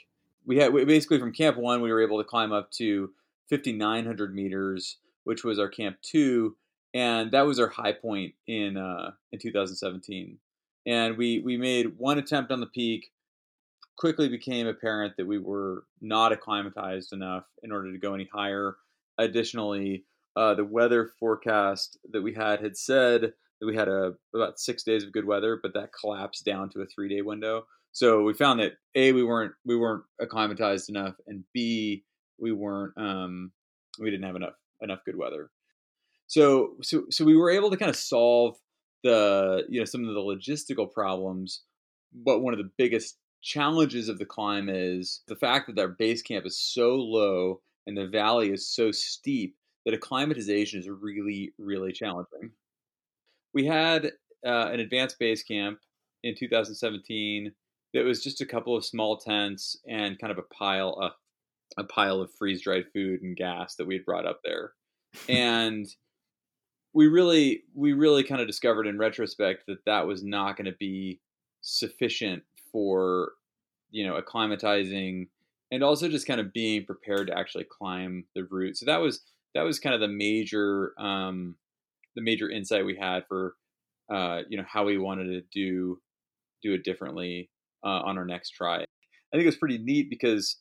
We 0.46 0.58
had 0.58 0.74
we, 0.74 0.86
basically 0.86 1.20
from 1.20 1.34
Camp 1.34 1.58
One, 1.58 1.82
we 1.82 1.92
were 1.92 2.02
able 2.02 2.18
to 2.20 2.28
climb 2.28 2.52
up 2.52 2.72
to 2.74 3.12
5,900 3.50 4.34
meters, 4.34 4.98
which 5.24 5.44
was 5.44 5.60
our 5.60 5.70
Camp 5.70 5.98
Two, 6.02 6.56
and 6.94 7.32
that 7.32 7.46
was 7.46 7.60
our 7.60 7.68
high 7.68 7.94
point 7.94 8.34
in 8.48 8.78
uh, 8.78 9.12
in 9.32 9.40
2017. 9.40 10.38
And 10.86 11.18
we 11.18 11.40
we 11.40 11.58
made 11.58 11.98
one 11.98 12.18
attempt 12.18 12.52
on 12.52 12.60
the 12.60 12.68
peak 12.68 13.12
quickly 14.00 14.30
became 14.30 14.66
apparent 14.66 15.18
that 15.18 15.28
we 15.28 15.38
were 15.38 15.84
not 16.00 16.32
acclimatized 16.32 17.12
enough 17.12 17.44
in 17.64 17.72
order 17.72 17.92
to 17.92 17.98
go 17.98 18.14
any 18.14 18.30
higher. 18.32 18.78
Additionally, 19.18 20.06
uh, 20.38 20.54
the 20.54 20.64
weather 20.64 21.12
forecast 21.20 21.98
that 22.12 22.22
we 22.22 22.34
had 22.34 22.62
had 22.62 22.78
said 22.78 23.34
we 23.62 23.76
had 23.76 23.88
a 23.88 24.14
about 24.34 24.60
six 24.60 24.84
days 24.84 25.04
of 25.04 25.12
good 25.12 25.26
weather, 25.26 25.60
but 25.62 25.74
that 25.74 25.90
collapsed 26.00 26.46
down 26.46 26.70
to 26.72 26.82
a 26.82 26.86
three 26.86 27.10
day 27.10 27.22
window. 27.22 27.64
So 27.92 28.24
we 28.24 28.34
found 28.34 28.60
that 28.60 28.74
a 28.96 29.12
we 29.12 29.24
weren't 29.24 29.54
we 29.66 29.76
weren't 29.76 30.04
acclimatized 30.22 30.90
enough, 30.90 31.16
and 31.28 31.44
b 31.54 32.04
we 32.40 32.52
weren't 32.52 32.94
um, 32.98 33.52
we 34.00 34.10
didn't 34.10 34.26
have 34.26 34.36
enough 34.36 34.54
enough 34.82 35.00
good 35.06 35.18
weather. 35.18 35.50
So 36.28 36.76
so 36.82 37.06
so 37.10 37.26
we 37.26 37.36
were 37.36 37.50
able 37.50 37.70
to 37.72 37.78
kind 37.78 37.90
of 37.90 37.96
solve 37.96 38.58
the 39.04 39.64
you 39.70 39.80
know 39.80 39.86
some 39.86 40.08
of 40.08 40.14
the 40.14 40.20
logistical 40.20 40.92
problems, 40.92 41.64
but 42.14 42.40
one 42.40 42.54
of 42.54 42.60
the 42.60 42.72
biggest 42.78 43.18
challenges 43.42 44.10
of 44.10 44.20
the 44.20 44.26
climb 44.26 44.70
is 44.70 45.22
the 45.28 45.36
fact 45.36 45.68
that 45.68 45.82
our 45.82 45.88
base 45.88 46.22
camp 46.22 46.46
is 46.46 46.60
so 46.60 46.96
low 46.96 47.62
and 47.88 47.98
the 47.98 48.08
valley 48.08 48.52
is 48.52 48.68
so 48.68 48.92
steep 48.92 49.56
that 49.86 49.94
acclimatization 49.94 50.80
is 50.80 50.90
really, 50.90 51.54
really 51.58 51.92
challenging. 51.92 52.52
We 53.54 53.66
had 53.66 54.12
uh, 54.46 54.70
an 54.72 54.80
advanced 54.80 55.18
base 55.20 55.44
camp 55.44 55.80
in 56.24 56.36
2017 56.36 57.52
that 57.94 58.06
was 58.06 58.24
just 58.24 58.42
a 58.42 58.46
couple 58.46 58.76
of 58.76 58.86
small 58.86 59.18
tents 59.18 59.78
and 59.88 60.20
kind 60.20 60.32
of 60.32 60.38
a 60.38 60.54
pile 60.54 60.94
of 61.02 61.12
a 61.78 61.84
pile 61.84 62.20
of 62.20 62.32
freeze 62.34 62.64
dried 62.64 62.86
food 62.94 63.22
and 63.22 63.38
gas 63.38 63.76
that 63.76 63.86
we 63.86 63.96
had 63.96 64.06
brought 64.06 64.26
up 64.26 64.42
there. 64.44 64.74
and 65.28 65.88
we 66.94 67.08
really 67.08 67.64
we 67.76 67.94
really 67.94 68.24
kind 68.24 68.42
of 68.42 68.48
discovered 68.48 68.88
in 68.88 68.98
retrospect 68.98 69.64
that 69.68 69.86
that 69.86 70.08
was 70.08 70.24
not 70.24 70.58
going 70.58 70.66
to 70.66 70.78
be 70.80 71.20
sufficient 71.62 72.44
for 72.72 73.34
you 73.92 74.06
know 74.06 74.20
acclimatizing 74.20 75.28
and 75.72 75.84
also 75.84 76.10
just 76.10 76.28
kind 76.28 76.40
of 76.40 76.54
being 76.54 76.86
prepared 76.86 77.28
to 77.28 77.38
actually 77.38 77.66
climb 77.66 78.26
the 78.36 78.44
route. 78.46 78.78
So 78.78 78.86
that 78.86 78.98
was 78.98 79.22
that 79.56 79.64
was 79.64 79.80
kind 79.80 79.96
of 79.96 80.02
the 80.02 80.08
major 80.08 80.94
um, 81.00 81.56
the 82.20 82.26
major 82.26 82.50
insight 82.50 82.86
we 82.86 82.98
had 82.98 83.24
for 83.28 83.56
uh, 84.12 84.42
you 84.50 84.58
know 84.58 84.66
how 84.68 84.84
we 84.84 84.98
wanted 84.98 85.26
to 85.26 85.42
do 85.54 86.00
do 86.62 86.74
it 86.74 86.84
differently 86.84 87.50
uh, 87.86 88.02
on 88.04 88.18
our 88.18 88.26
next 88.26 88.52
try. 88.52 88.78
I 88.82 89.38
think 89.38 89.44
it 89.44 89.48
was 89.48 89.56
pretty 89.56 89.78
neat 89.78 90.10
because 90.10 90.58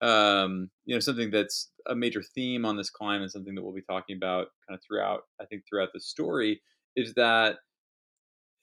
um, 0.00 0.70
you 0.84 0.94
know 0.94 1.00
something 1.00 1.30
that's 1.30 1.70
a 1.88 1.94
major 1.94 2.22
theme 2.34 2.64
on 2.64 2.76
this 2.76 2.90
climb 2.90 3.22
and 3.22 3.30
something 3.30 3.54
that 3.54 3.62
we'll 3.62 3.74
be 3.74 3.82
talking 3.82 4.16
about 4.16 4.48
kind 4.66 4.76
of 4.76 4.80
throughout 4.86 5.22
I 5.40 5.44
think 5.44 5.62
throughout 5.68 5.90
the 5.94 6.00
story 6.00 6.60
is 6.96 7.14
that 7.14 7.56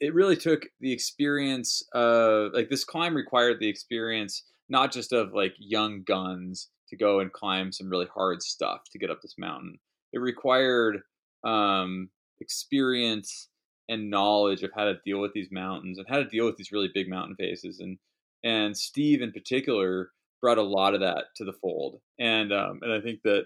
it 0.01 0.13
really 0.13 0.35
took 0.35 0.63
the 0.81 0.91
experience 0.91 1.81
of 1.93 2.51
like 2.53 2.69
this 2.69 2.83
climb 2.83 3.15
required 3.15 3.57
the 3.59 3.69
experience 3.69 4.43
not 4.67 4.91
just 4.91 5.13
of 5.13 5.33
like 5.33 5.53
young 5.57 6.03
guns 6.05 6.69
to 6.89 6.97
go 6.97 7.19
and 7.19 7.31
climb 7.31 7.71
some 7.71 7.89
really 7.89 8.07
hard 8.13 8.41
stuff 8.41 8.81
to 8.91 8.99
get 8.99 9.09
up 9.09 9.21
this 9.21 9.35
mountain. 9.37 9.77
It 10.13 10.19
required 10.19 11.01
um, 11.45 12.09
experience 12.41 13.49
and 13.87 14.09
knowledge 14.09 14.63
of 14.63 14.71
how 14.75 14.85
to 14.85 14.95
deal 15.05 15.19
with 15.19 15.33
these 15.33 15.49
mountains 15.51 15.97
and 15.97 16.07
how 16.09 16.17
to 16.17 16.25
deal 16.25 16.45
with 16.45 16.57
these 16.57 16.71
really 16.71 16.89
big 16.93 17.07
mountain 17.09 17.35
faces. 17.35 17.79
And 17.79 17.97
and 18.43 18.77
Steve 18.77 19.21
in 19.21 19.31
particular 19.31 20.11
brought 20.41 20.57
a 20.57 20.63
lot 20.63 20.93
of 20.93 21.01
that 21.01 21.25
to 21.37 21.45
the 21.45 21.53
fold. 21.53 21.99
And 22.19 22.51
um, 22.53 22.79
and 22.81 22.93
I 22.93 23.01
think 23.01 23.21
that 23.23 23.45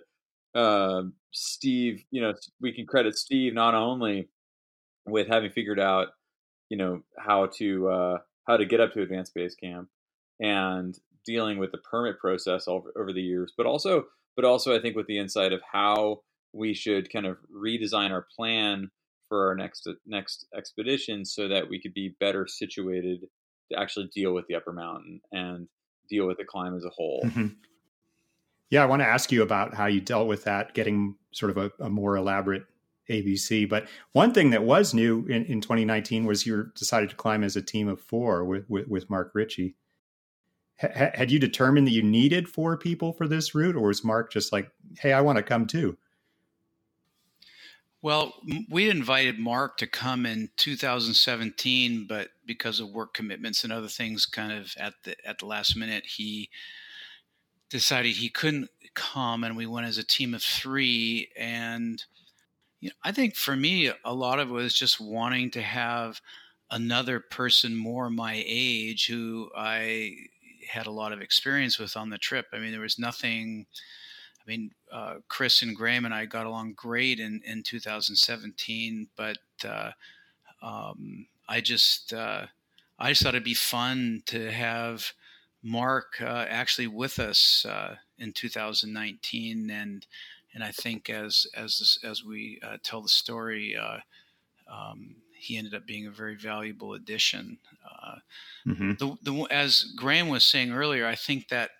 uh, 0.55 1.03
Steve, 1.31 2.03
you 2.12 2.22
know, 2.22 2.34
we 2.62 2.74
can 2.74 2.86
credit 2.86 3.17
Steve 3.17 3.53
not 3.53 3.75
only 3.75 4.29
with 5.05 5.27
having 5.27 5.51
figured 5.51 5.79
out 5.79 6.10
you 6.69 6.77
know 6.77 7.01
how 7.17 7.48
to 7.58 7.89
uh, 7.89 8.17
how 8.48 8.58
to 8.58 8.65
get 8.65 8.79
up 8.79 8.93
to 8.93 9.01
advanced 9.01 9.34
base 9.34 9.55
camp 9.55 9.89
and 10.39 10.98
dealing 11.25 11.58
with 11.58 11.72
the 11.72 11.77
permit 11.79 12.17
process 12.19 12.67
over, 12.67 12.91
over 12.98 13.12
the 13.13 13.22
years, 13.22 13.53
but 13.58 13.65
also 13.65 14.05
but 14.36 14.46
also 14.46 14.75
I 14.75 14.81
think 14.81 14.96
with 14.96 15.08
the 15.08 15.17
insight 15.17 15.53
of 15.53 15.62
how 15.72 16.22
we 16.53 16.74
should 16.74 17.12
kind 17.12 17.25
of 17.25 17.38
redesign 17.53 18.12
our 18.12 18.25
plan 18.36 18.89
for 19.27 19.48
our 19.48 19.56
next 19.56 19.88
next 20.06 20.48
expedition 20.58 21.24
so 21.24 21.48
that 21.48 21.70
we 21.70 21.79
could 21.79 21.94
be 21.94 22.15
better 22.20 22.48
situated 22.48 23.22
to 23.72 23.79
actually 23.79 24.10
deal 24.13 24.34
with 24.34 24.46
the 24.48 24.56
upper 24.56 24.74
mountain 24.74 25.22
and 25.32 25.68
deal 26.10 26.25
with 26.25 26.38
the 26.38 26.46
climb 26.46 26.75
as 26.75 26.84
a 26.84 26.89
whole. 26.89 27.22
Mm-hmm. 27.25 27.48
Yeah, 28.72 28.84
I 28.84 28.86
want 28.86 29.01
to 29.01 29.08
ask 29.08 29.32
you 29.32 29.41
about 29.41 29.74
how 29.74 29.86
you 29.86 30.01
dealt 30.01 30.27
with 30.27 30.44
that, 30.44 30.74
getting 30.74 31.15
sort 31.32 31.51
of 31.51 31.58
a, 31.58 31.72
a 31.84 31.89
more 31.89 32.15
elaborate 32.15 32.65
ABC. 33.10 33.68
But 33.68 33.88
one 34.12 34.34
thing 34.34 34.51
that 34.51 34.63
was 34.63 34.94
new 34.94 35.25
in, 35.25 35.46
in 35.46 35.62
2019 35.62 36.25
was 36.25 36.46
you 36.46 36.72
decided 36.75 37.10
to 37.10 37.15
climb 37.15 37.44
as 37.44 37.56
a 37.56 37.62
team 37.62 37.88
of 37.88 38.00
four 38.00 38.46
with, 38.46 38.70
with, 38.70 38.88
with 38.88 39.10
Mark 39.10 39.32
Richey. 39.34 39.75
H- 40.82 41.12
had 41.15 41.32
you 41.32 41.39
determined 41.39 41.88
that 41.88 41.91
you 41.91 42.03
needed 42.03 42.48
four 42.48 42.77
people 42.77 43.12
for 43.13 43.27
this 43.27 43.56
route, 43.56 43.75
or 43.75 43.88
was 43.88 44.03
Mark 44.03 44.32
just 44.32 44.53
like, 44.53 44.72
hey, 45.00 45.13
I 45.13 45.22
want 45.22 45.38
to 45.38 45.44
come 45.44 45.65
too? 45.65 45.98
Well, 48.01 48.34
we 48.70 48.89
invited 48.89 49.39
Mark 49.39 49.77
to 49.77 49.88
come 49.88 50.25
in 50.25 50.50
2017, 50.56 52.06
but 52.08 52.29
because 52.46 52.79
of 52.79 52.89
work 52.91 53.13
commitments 53.13 53.63
and 53.63 53.74
other 53.74 53.89
things, 53.89 54.25
kind 54.25 54.53
of 54.53 54.74
at 54.77 54.94
the 55.03 55.15
at 55.27 55.39
the 55.39 55.46
last 55.46 55.75
minute, 55.75 56.06
he 56.06 56.50
decided 57.70 58.15
he 58.15 58.29
couldn't 58.29 58.70
come, 58.96 59.44
and 59.44 59.56
we 59.56 59.65
went 59.65 59.88
as 59.88 59.98
a 59.98 60.03
team 60.03 60.34
of 60.34 60.44
three. 60.44 61.29
And 61.38 62.03
You 62.82 62.89
know, 62.89 62.96
I 63.03 63.12
think 63.12 63.36
for 63.36 63.56
me, 63.56 63.91
a 64.06 64.13
lot 64.15 64.39
of 64.39 64.50
it 64.50 64.53
was 64.53 64.74
just 64.74 65.01
wanting 65.01 65.51
to 65.51 65.62
have 65.62 66.22
another 66.72 67.20
person 67.20 67.75
more 67.75 68.10
my 68.10 68.44
age 68.48 69.08
who 69.08 69.51
I 69.58 70.15
had 70.70 70.88
a 70.88 70.91
lot 70.91 71.13
of 71.13 71.22
experience 71.22 71.79
with 71.79 71.98
on 71.98 72.10
the 72.12 72.18
trip. 72.20 72.48
I 72.53 72.60
mean, 72.60 72.72
there 72.72 72.82
was 72.82 73.00
nothing. 73.00 73.68
I 74.50 74.58
mean, 74.58 74.72
uh, 74.91 75.15
Chris 75.27 75.62
and 75.62 75.75
Graham 75.75 76.06
and 76.06 76.13
I 76.13 76.25
got 76.25 76.48
along 76.48 76.74
great 76.74 77.20
in, 77.20 77.44
in 77.46 77.62
2017, 77.62 79.08
but 79.15 79.38
uh, 79.63 79.91
um, 80.63 81.27
I 81.48 81.62
just 81.62 82.12
uh, 82.13 82.48
I 82.98 83.10
just 83.10 83.22
thought 83.22 83.36
it'd 83.36 83.44
be 83.44 83.53
fun 83.53 84.24
to 84.25 84.51
have 84.51 85.13
Mark 85.62 86.20
uh, 86.20 86.48
actually 86.50 86.88
with 86.88 87.20
us 87.20 87.63
uh, 87.63 87.98
in 88.18 88.34
2019, 88.34 89.70
and 89.70 90.08
and 90.56 90.63
I 90.63 90.72
think 90.72 91.12
as 91.12 91.46
as 91.53 92.00
as 92.03 92.24
we 92.24 92.60
uh, 92.63 92.77
tell 92.82 93.01
the 93.01 93.10
story. 93.10 93.77
Um, 93.77 95.15
he 95.39 95.58
ended 95.58 95.74
up 95.74 95.88
being 95.88 96.06
a 96.06 96.12
very 96.12 96.36
valuable 96.36 96.94
addition. 96.94 97.60
Uh, 97.89 98.15
mm-hmm. 98.68 98.91
the, 99.00 99.15
the, 99.24 99.48
as 99.50 99.84
Graham 99.96 100.27
was 100.27 100.44
saying 100.44 100.74
earlier, 100.74 101.08
I 101.08 101.15
think 101.15 101.48
that 101.48 101.72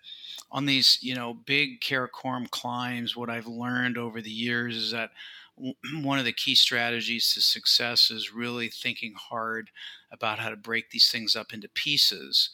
on 0.52 0.66
these 0.66 0.98
you 1.00 1.14
know 1.14 1.34
big 1.34 1.80
Karakoram 1.80 2.50
climbs, 2.50 3.16
what 3.16 3.30
I've 3.30 3.46
learned 3.46 3.96
over 3.96 4.20
the 4.20 4.30
years 4.30 4.76
is 4.76 4.90
that 4.90 5.10
one 6.02 6.18
of 6.18 6.24
the 6.24 6.32
key 6.32 6.54
strategies 6.54 7.32
to 7.34 7.40
success 7.40 8.10
is 8.10 8.32
really 8.32 8.68
thinking 8.68 9.14
hard 9.14 9.70
about 10.10 10.38
how 10.38 10.48
to 10.50 10.56
break 10.56 10.90
these 10.90 11.10
things 11.10 11.36
up 11.36 11.52
into 11.52 11.68
pieces. 11.68 12.50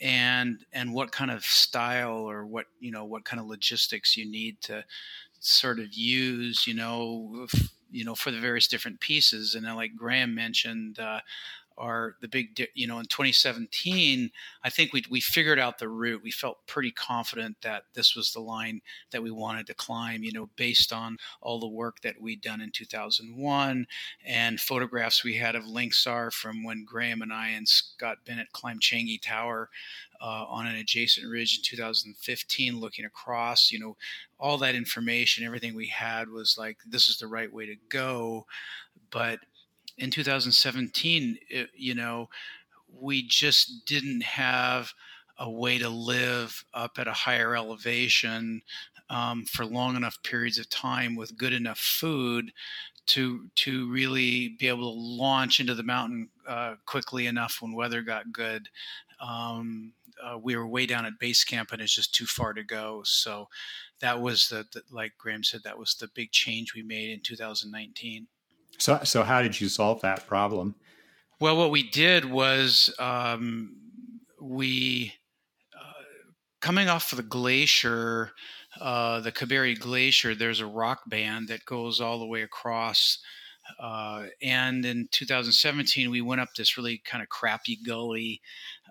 And 0.00 0.64
and 0.72 0.92
what 0.92 1.12
kind 1.12 1.30
of 1.30 1.44
style 1.44 2.28
or 2.28 2.44
what 2.44 2.66
you 2.80 2.90
know 2.90 3.04
what 3.04 3.24
kind 3.24 3.40
of 3.40 3.46
logistics 3.46 4.16
you 4.16 4.28
need 4.28 4.60
to 4.62 4.84
sort 5.38 5.78
of 5.78 5.92
use 5.92 6.66
you 6.66 6.74
know 6.74 7.46
you 7.90 8.04
know 8.04 8.14
for 8.14 8.32
the 8.32 8.40
various 8.40 8.66
different 8.66 8.98
pieces. 8.98 9.54
And 9.54 9.64
then 9.64 9.76
like 9.76 9.94
graham 9.96 10.34
mentioned 10.34 10.98
uh, 10.98 11.20
are 11.76 12.16
the 12.20 12.28
big 12.28 12.68
you 12.74 12.86
know 12.86 12.98
in 12.98 13.06
2017 13.06 14.30
i 14.62 14.70
think 14.70 14.92
we, 14.92 15.04
we 15.10 15.20
figured 15.20 15.58
out 15.58 15.78
the 15.78 15.88
route. 15.88 16.22
We 16.22 16.30
felt 16.30 16.66
pretty 16.66 16.90
confident 16.90 17.56
that 17.62 17.84
this 17.94 18.14
was 18.14 18.32
the 18.32 18.40
line 18.40 18.80
that 19.10 19.22
we 19.22 19.30
wanted 19.30 19.66
to 19.66 19.74
climb 19.74 20.22
you 20.22 20.32
know 20.32 20.48
based 20.56 20.92
on 20.92 21.16
all 21.40 21.60
the 21.60 21.68
work 21.68 22.00
that 22.02 22.20
we'd 22.20 22.40
done 22.40 22.60
in 22.60 22.70
2001 22.70 23.86
and 24.24 24.60
photographs 24.60 25.24
we 25.24 25.34
had 25.34 25.54
of 25.54 25.66
Link 25.66 25.94
Sar 25.94 26.30
from 26.30 26.64
when 26.64 26.84
graham 26.84 27.22
and 27.22 27.32
i 27.32 27.48
and 27.48 27.68
scott 27.68 28.18
bennett 28.26 28.52
climbed 28.52 28.80
changi 28.80 29.20
tower 29.20 29.68
uh, 30.20 30.44
on 30.48 30.66
an 30.66 30.76
adjacent 30.76 31.28
ridge 31.28 31.58
in 31.58 31.62
2015 31.64 32.78
looking 32.78 33.04
across 33.04 33.70
you 33.70 33.78
know 33.78 33.96
all 34.38 34.58
that 34.58 34.74
information 34.74 35.44
everything 35.44 35.74
we 35.74 35.88
had 35.88 36.28
was 36.28 36.56
like 36.58 36.78
this 36.86 37.08
is 37.08 37.18
the 37.18 37.26
right 37.26 37.52
way 37.52 37.66
to 37.66 37.76
go. 37.88 38.46
But 39.10 39.40
in 39.98 40.10
2017, 40.10 41.38
it, 41.48 41.70
you 41.74 41.94
know, 41.94 42.28
we 43.00 43.26
just 43.26 43.86
didn't 43.86 44.22
have 44.22 44.92
a 45.38 45.50
way 45.50 45.78
to 45.78 45.88
live 45.88 46.64
up 46.72 46.92
at 46.98 47.08
a 47.08 47.12
higher 47.12 47.56
elevation 47.56 48.62
um, 49.10 49.44
for 49.44 49.66
long 49.66 49.96
enough 49.96 50.22
periods 50.22 50.58
of 50.58 50.68
time 50.70 51.16
with 51.16 51.36
good 51.36 51.52
enough 51.52 51.78
food 51.78 52.52
to 53.06 53.48
to 53.54 53.90
really 53.92 54.56
be 54.58 54.68
able 54.68 54.92
to 54.92 54.98
launch 54.98 55.60
into 55.60 55.74
the 55.74 55.82
mountain 55.82 56.30
uh, 56.48 56.74
quickly 56.86 57.26
enough 57.26 57.58
when 57.60 57.74
weather 57.74 58.00
got 58.02 58.32
good. 58.32 58.68
Um, 59.20 59.92
uh, 60.22 60.38
we 60.38 60.56
were 60.56 60.66
way 60.66 60.86
down 60.86 61.04
at 61.04 61.18
base 61.18 61.44
camp 61.44 61.72
and 61.72 61.82
it's 61.82 61.94
just 61.94 62.14
too 62.14 62.26
far 62.26 62.52
to 62.52 62.62
go. 62.62 63.02
So 63.04 63.48
that 64.00 64.20
was 64.20 64.48
the, 64.48 64.64
the 64.72 64.82
like 64.90 65.12
Graham 65.18 65.44
said, 65.44 65.62
that 65.64 65.78
was 65.78 65.94
the 65.94 66.08
big 66.14 66.30
change 66.30 66.74
we 66.74 66.82
made 66.82 67.10
in 67.10 67.20
2019. 67.20 68.26
So, 68.78 69.00
so 69.04 69.22
how 69.22 69.42
did 69.42 69.60
you 69.60 69.68
solve 69.68 70.00
that 70.02 70.26
problem? 70.26 70.74
Well, 71.40 71.56
what 71.56 71.70
we 71.70 71.88
did 71.90 72.24
was 72.24 72.94
um, 72.98 73.76
we, 74.40 75.14
uh, 75.74 76.02
coming 76.60 76.88
off 76.88 77.12
of 77.12 77.16
the 77.16 77.22
glacier, 77.22 78.30
uh, 78.80 79.20
the 79.20 79.32
Kaberi 79.32 79.78
Glacier, 79.78 80.34
there's 80.34 80.60
a 80.60 80.66
rock 80.66 81.02
band 81.06 81.48
that 81.48 81.64
goes 81.64 82.00
all 82.00 82.18
the 82.18 82.26
way 82.26 82.42
across. 82.42 83.18
Uh, 83.80 84.24
and 84.42 84.84
in 84.84 85.08
2017, 85.10 86.10
we 86.10 86.20
went 86.20 86.40
up 86.40 86.50
this 86.56 86.76
really 86.76 87.00
kind 87.04 87.22
of 87.22 87.28
crappy 87.28 87.78
gully 87.84 88.40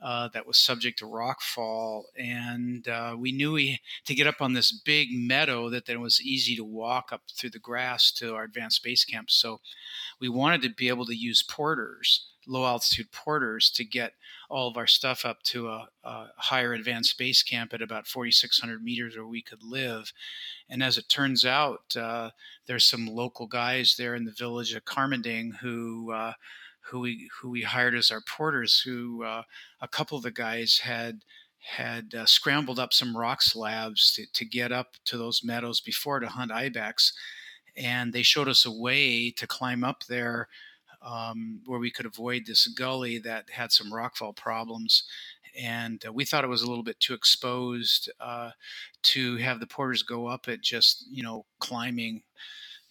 uh, 0.03 0.27
that 0.33 0.45
was 0.45 0.57
subject 0.57 0.99
to 0.99 1.05
rockfall, 1.05 2.03
and 2.17 2.85
uh, 2.89 3.15
we 3.17 3.31
knew 3.31 3.53
we 3.53 3.79
to 4.05 4.13
get 4.13 4.27
up 4.27 4.41
on 4.41 4.51
this 4.51 4.71
big 4.71 5.07
meadow 5.11 5.69
that 5.69 5.85
then 5.85 6.01
was 6.01 6.21
easy 6.21 6.57
to 6.57 6.63
walk 6.65 7.13
up 7.13 7.21
through 7.33 7.51
the 7.51 7.59
grass 7.59 8.11
to 8.11 8.35
our 8.35 8.43
advanced 8.43 8.83
base 8.83 9.05
camp. 9.05 9.31
So 9.31 9.61
we 10.19 10.27
wanted 10.27 10.61
to 10.63 10.69
be 10.69 10.89
able 10.89 11.05
to 11.05 11.15
use 11.15 11.41
porters, 11.41 12.27
low 12.45 12.65
altitude 12.65 13.13
porters, 13.13 13.71
to 13.71 13.85
get 13.85 14.13
all 14.49 14.67
of 14.67 14.75
our 14.75 14.87
stuff 14.87 15.23
up 15.23 15.41
to 15.43 15.69
a, 15.69 15.87
a 16.03 16.27
higher 16.35 16.73
advanced 16.73 17.17
base 17.17 17.41
camp 17.41 17.73
at 17.73 17.81
about 17.81 18.05
4,600 18.05 18.83
meters 18.83 19.15
where 19.15 19.25
we 19.25 19.41
could 19.41 19.63
live. 19.63 20.11
And 20.69 20.83
as 20.83 20.97
it 20.97 21.07
turns 21.07 21.45
out, 21.45 21.95
uh, 21.95 22.31
there's 22.67 22.83
some 22.83 23.07
local 23.07 23.47
guys 23.47 23.95
there 23.97 24.15
in 24.15 24.25
the 24.25 24.31
village 24.31 24.73
of 24.73 24.83
Karmending 24.83 25.55
who 25.61 26.11
uh, 26.11 26.33
who 26.85 26.99
we 26.99 27.29
who 27.41 27.49
we 27.49 27.61
hired 27.61 27.95
as 27.95 28.11
our 28.11 28.21
porters. 28.21 28.81
Who 28.85 29.23
uh, 29.23 29.43
a 29.81 29.87
couple 29.87 30.17
of 30.17 30.23
the 30.23 30.31
guys 30.31 30.79
had 30.83 31.21
had 31.59 32.13
uh, 32.13 32.25
scrambled 32.25 32.79
up 32.79 32.93
some 32.93 33.15
rock 33.15 33.41
slabs 33.41 34.13
to, 34.13 34.25
to 34.33 34.45
get 34.45 34.71
up 34.71 34.97
to 35.05 35.17
those 35.17 35.41
meadows 35.43 35.79
before 35.79 36.19
to 36.19 36.27
hunt 36.27 36.51
ibex, 36.51 37.13
and 37.77 38.13
they 38.13 38.23
showed 38.23 38.47
us 38.49 38.65
a 38.65 38.71
way 38.71 39.31
to 39.31 39.47
climb 39.47 39.83
up 39.83 40.03
there. 40.07 40.47
Um, 41.05 41.59
where 41.65 41.79
we 41.79 41.91
could 41.91 42.05
avoid 42.05 42.43
this 42.45 42.65
gully 42.67 43.17
that 43.19 43.49
had 43.49 43.73
some 43.73 43.91
rockfall 43.91 44.33
problems. 44.33 45.03
And 45.61 46.01
uh, 46.07 46.13
we 46.13 46.23
thought 46.23 46.45
it 46.45 46.49
was 46.49 46.61
a 46.61 46.67
little 46.69 46.81
bit 46.83 46.99
too 47.01 47.13
exposed 47.13 48.09
uh, 48.21 48.51
to 49.03 49.35
have 49.35 49.59
the 49.59 49.67
porters 49.67 50.01
go 50.01 50.27
up 50.27 50.47
it 50.47 50.61
just, 50.61 51.05
you 51.11 51.21
know, 51.21 51.45
climbing, 51.59 52.23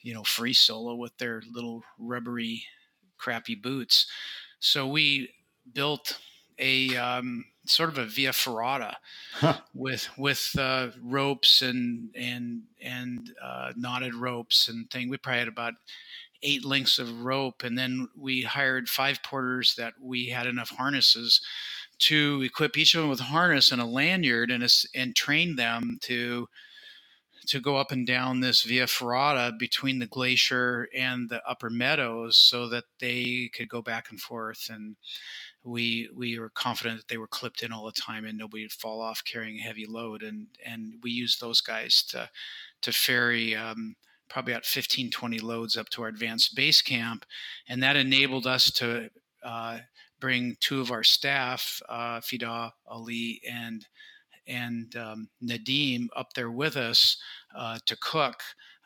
you 0.02 0.12
know, 0.12 0.24
free 0.24 0.52
solo 0.52 0.94
with 0.94 1.16
their 1.16 1.42
little 1.50 1.83
rubbery 1.98 2.64
crappy 3.22 3.54
boots. 3.54 4.06
So 4.58 4.87
we 4.87 5.30
built 5.72 6.18
a 6.58 6.96
um, 6.96 7.44
sort 7.66 7.88
of 7.88 7.98
a 7.98 8.06
via 8.06 8.32
ferrata 8.32 8.96
huh. 9.35 9.58
with 9.74 10.08
with 10.18 10.54
uh, 10.58 10.88
ropes 11.02 11.62
and 11.62 12.11
and 12.16 12.62
and 12.80 13.30
uh, 13.42 13.72
knotted 13.76 14.14
ropes 14.14 14.68
and 14.68 14.90
thing. 14.90 15.08
We 15.08 15.16
probably 15.16 15.40
had 15.40 15.48
about 15.48 15.74
eight 16.42 16.64
lengths 16.64 16.98
of 16.98 17.24
rope, 17.24 17.62
and 17.62 17.78
then 17.78 18.08
we 18.16 18.42
hired 18.42 18.88
five 18.88 19.22
porters 19.22 19.74
that 19.76 19.94
we 20.00 20.28
had 20.28 20.46
enough 20.46 20.70
harnesses 20.70 21.40
to 21.98 22.42
equip 22.42 22.76
each 22.76 22.94
of 22.94 23.02
them 23.02 23.11
with 23.11 23.20
a 23.20 23.24
harness 23.24 23.70
and 23.70 23.80
a 23.80 23.87
lanyard 23.87 24.50
and 24.50 24.64
a, 24.64 24.68
and 24.94 25.14
train 25.14 25.54
them 25.54 25.98
to 26.02 26.48
to 27.46 27.61
go 27.61 27.76
up 27.76 27.90
and 27.90 28.07
down 28.07 28.40
this 28.40 28.62
via 28.62 28.87
ferrata 28.87 29.52
between 29.59 29.98
the 29.98 30.07
glacier 30.07 30.88
and 30.94 31.28
the 31.28 31.42
upper 31.48 31.70
meadows 31.70 32.37
so 32.37 32.68
that 32.68 32.85
they 33.00 33.50
could 33.55 33.68
go 33.68 33.83
back 33.83 34.11
and 34.11 34.20
forth 34.20 34.68
and 34.70 34.96
we 35.64 36.09
we 36.14 36.38
were 36.38 36.50
confident 36.50 36.98
that 36.98 37.09
they 37.09 37.16
were 37.16 37.26
clipped 37.26 37.62
in 37.62 37.72
all 37.72 37.85
the 37.87 37.92
time 37.92 38.24
and 38.24 38.37
nobody 38.37 38.64
would 38.64 38.72
fall 38.72 39.00
off 39.00 39.22
carrying 39.24 39.59
a 39.59 39.62
heavy 39.62 39.87
load 39.87 40.22
and 40.22 40.46
and 40.64 40.94
we 41.02 41.11
used 41.11 41.40
those 41.40 41.61
guys 41.61 42.02
to 42.02 42.28
to 42.81 42.92
ferry 42.92 43.55
um, 43.55 43.94
probably 44.28 44.52
about 44.52 44.64
15 44.64 45.11
20 45.11 45.38
loads 45.40 45.76
up 45.76 45.88
to 45.90 46.02
our 46.02 46.09
advanced 46.09 46.57
base 46.57 46.83
camp 46.83 47.24
and 47.68 47.83
that 47.83 47.96
enabled 47.96 48.46
us 48.46 48.70
to 48.70 49.09
uh, 49.44 49.78
bring 50.20 50.57
two 50.61 50.81
of 50.81 50.90
our 50.90 51.05
staff 51.05 51.81
uh, 51.88 52.20
fida 52.20 52.72
ali 52.87 53.40
and 53.48 53.87
and 54.46 54.94
um, 54.96 55.28
Nadim 55.42 56.07
up 56.16 56.33
there 56.35 56.50
with 56.50 56.76
us 56.76 57.16
uh, 57.57 57.78
to 57.87 57.96
cook. 57.96 58.40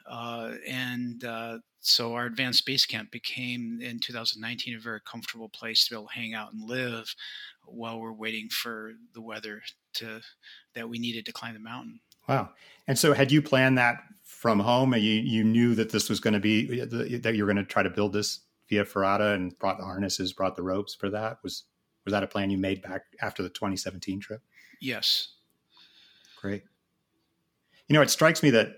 Uh, 0.08 0.52
and 0.66 1.24
uh, 1.24 1.58
so 1.80 2.14
our 2.14 2.26
advanced 2.26 2.64
base 2.66 2.86
camp 2.86 3.10
became 3.10 3.80
in 3.80 3.98
2019 4.00 4.76
a 4.76 4.80
very 4.80 5.00
comfortable 5.04 5.48
place 5.48 5.86
to 5.86 5.94
be 5.94 5.96
able 5.96 6.08
to 6.08 6.14
hang 6.14 6.34
out 6.34 6.52
and 6.52 6.68
live 6.68 7.14
while 7.64 8.00
we're 8.00 8.12
waiting 8.12 8.48
for 8.48 8.92
the 9.14 9.20
weather 9.20 9.62
to 9.94 10.20
that 10.74 10.88
we 10.88 10.98
needed 10.98 11.26
to 11.26 11.32
climb 11.32 11.54
the 11.54 11.60
mountain. 11.60 12.00
Wow! 12.28 12.50
And 12.88 12.98
so, 12.98 13.12
had 13.12 13.30
you 13.30 13.40
planned 13.40 13.78
that 13.78 13.98
from 14.24 14.60
home? 14.60 14.94
You 14.94 15.00
you 15.00 15.44
knew 15.44 15.74
that 15.76 15.90
this 15.90 16.08
was 16.08 16.20
going 16.20 16.34
to 16.34 16.40
be 16.40 16.80
that 16.80 17.34
you 17.34 17.44
were 17.44 17.52
going 17.52 17.64
to 17.64 17.70
try 17.70 17.82
to 17.82 17.90
build 17.90 18.12
this 18.12 18.40
via 18.68 18.84
ferrata 18.84 19.34
and 19.34 19.56
brought 19.58 19.78
the 19.78 19.84
harnesses, 19.84 20.32
brought 20.32 20.56
the 20.56 20.62
ropes 20.62 20.94
for 20.94 21.08
that. 21.10 21.38
Was 21.42 21.64
was 22.04 22.12
that 22.12 22.22
a 22.22 22.26
plan 22.26 22.50
you 22.50 22.58
made 22.58 22.82
back 22.82 23.02
after 23.20 23.42
the 23.42 23.48
2017 23.48 24.20
trip? 24.20 24.40
Yes. 24.80 25.35
Great. 26.46 26.62
You 27.88 27.94
know, 27.94 28.02
it 28.02 28.10
strikes 28.10 28.40
me 28.40 28.50
that 28.50 28.68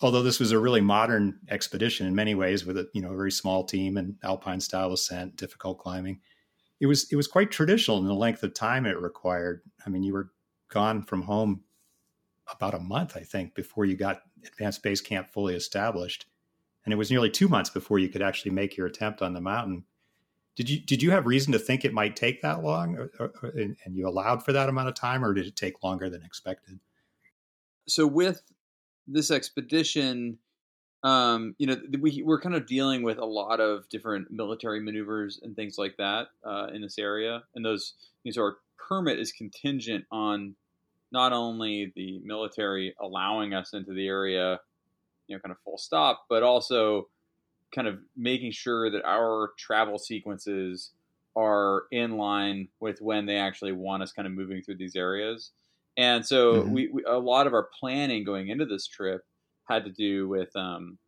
although 0.00 0.24
this 0.24 0.40
was 0.40 0.50
a 0.50 0.58
really 0.58 0.80
modern 0.80 1.38
expedition 1.48 2.04
in 2.04 2.16
many 2.16 2.34
ways 2.34 2.66
with 2.66 2.76
a 2.76 2.88
you 2.94 3.00
know 3.00 3.12
a 3.12 3.16
very 3.16 3.30
small 3.30 3.62
team 3.62 3.96
and 3.96 4.16
alpine 4.24 4.58
style 4.58 4.92
ascent, 4.92 5.36
difficult 5.36 5.78
climbing, 5.78 6.20
it 6.80 6.86
was 6.86 7.06
it 7.12 7.14
was 7.14 7.28
quite 7.28 7.52
traditional 7.52 7.98
in 7.98 8.06
the 8.06 8.14
length 8.14 8.42
of 8.42 8.54
time 8.54 8.86
it 8.86 9.00
required. 9.00 9.62
I 9.86 9.88
mean, 9.88 10.02
you 10.02 10.14
were 10.14 10.32
gone 10.68 11.00
from 11.00 11.22
home 11.22 11.62
about 12.52 12.74
a 12.74 12.80
month, 12.80 13.16
I 13.16 13.20
think, 13.20 13.54
before 13.54 13.84
you 13.84 13.96
got 13.96 14.22
advanced 14.44 14.82
base 14.82 15.00
camp 15.00 15.30
fully 15.30 15.54
established, 15.54 16.26
and 16.84 16.92
it 16.92 16.96
was 16.96 17.12
nearly 17.12 17.30
two 17.30 17.46
months 17.46 17.70
before 17.70 18.00
you 18.00 18.08
could 18.08 18.22
actually 18.22 18.50
make 18.50 18.76
your 18.76 18.88
attempt 18.88 19.22
on 19.22 19.32
the 19.32 19.40
mountain. 19.40 19.84
Did 20.56 20.70
you 20.70 20.80
did 20.80 21.02
you 21.02 21.12
have 21.12 21.26
reason 21.26 21.52
to 21.52 21.58
think 21.60 21.84
it 21.84 21.92
might 21.92 22.16
take 22.16 22.42
that 22.42 22.64
long, 22.64 22.98
uh, 22.98 23.02
uh, 23.20 23.24
or, 23.24 23.32
or, 23.44 23.48
and 23.84 23.96
you 23.96 24.08
allowed 24.08 24.44
for 24.44 24.52
that 24.52 24.68
amount 24.68 24.88
of 24.88 24.94
time, 24.96 25.24
or 25.24 25.34
did 25.34 25.46
it 25.46 25.54
take 25.54 25.84
longer 25.84 26.10
than 26.10 26.24
expected? 26.24 26.80
So 27.88 28.06
with 28.06 28.42
this 29.06 29.30
expedition, 29.30 30.38
um, 31.02 31.54
you 31.58 31.66
know, 31.66 31.76
we 32.00 32.22
we're 32.24 32.40
kind 32.40 32.54
of 32.54 32.66
dealing 32.66 33.02
with 33.02 33.18
a 33.18 33.24
lot 33.24 33.60
of 33.60 33.88
different 33.88 34.30
military 34.30 34.80
maneuvers 34.80 35.38
and 35.42 35.54
things 35.54 35.78
like 35.78 35.96
that 35.98 36.28
uh, 36.44 36.68
in 36.72 36.82
this 36.82 36.98
area, 36.98 37.44
and 37.54 37.64
those 37.64 37.94
these 38.24 38.36
are 38.36 38.56
permit 38.76 39.18
is 39.18 39.32
contingent 39.32 40.04
on 40.10 40.54
not 41.12 41.32
only 41.32 41.92
the 41.94 42.20
military 42.24 42.94
allowing 43.00 43.54
us 43.54 43.72
into 43.72 43.92
the 43.92 44.06
area, 44.06 44.58
you 45.28 45.36
know, 45.36 45.40
kind 45.40 45.52
of 45.52 45.58
full 45.64 45.78
stop, 45.78 46.24
but 46.28 46.42
also 46.42 47.08
kind 47.74 47.88
of 47.88 47.98
making 48.16 48.50
sure 48.50 48.90
that 48.90 49.04
our 49.04 49.52
travel 49.58 49.98
sequences 49.98 50.90
are 51.36 51.84
in 51.92 52.16
line 52.16 52.68
with 52.80 53.00
when 53.00 53.26
they 53.26 53.36
actually 53.36 53.72
want 53.72 54.02
us 54.02 54.12
kind 54.12 54.26
of 54.26 54.32
moving 54.32 54.62
through 54.62 54.76
these 54.76 54.96
areas. 54.96 55.52
And 55.96 56.26
so 56.26 56.54
mm-hmm. 56.54 56.72
we, 56.72 56.88
we, 56.88 57.04
a 57.04 57.18
lot 57.18 57.46
of 57.46 57.54
our 57.54 57.68
planning 57.78 58.24
going 58.24 58.48
into 58.48 58.66
this 58.66 58.86
trip 58.86 59.24
had 59.68 59.84
to 59.84 59.90
do 59.90 60.28
with 60.28 60.54
um, 60.56 60.98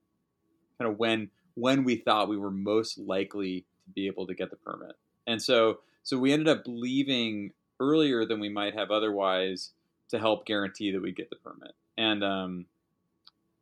kind 0.78 0.90
of 0.90 0.98
when 0.98 1.30
when 1.54 1.84
we 1.84 1.96
thought 1.96 2.28
we 2.28 2.36
were 2.36 2.50
most 2.50 2.98
likely 2.98 3.66
to 3.84 3.90
be 3.94 4.06
able 4.06 4.26
to 4.26 4.34
get 4.34 4.50
the 4.50 4.56
permit. 4.56 4.92
And 5.26 5.42
so 5.42 5.80
so 6.02 6.18
we 6.18 6.32
ended 6.32 6.48
up 6.48 6.62
leaving 6.66 7.52
earlier 7.80 8.24
than 8.24 8.40
we 8.40 8.48
might 8.48 8.74
have 8.74 8.90
otherwise 8.90 9.70
to 10.10 10.18
help 10.18 10.46
guarantee 10.46 10.90
that 10.92 11.02
we 11.02 11.12
get 11.12 11.30
the 11.30 11.36
permit. 11.36 11.72
And 11.96 12.24
um, 12.24 12.66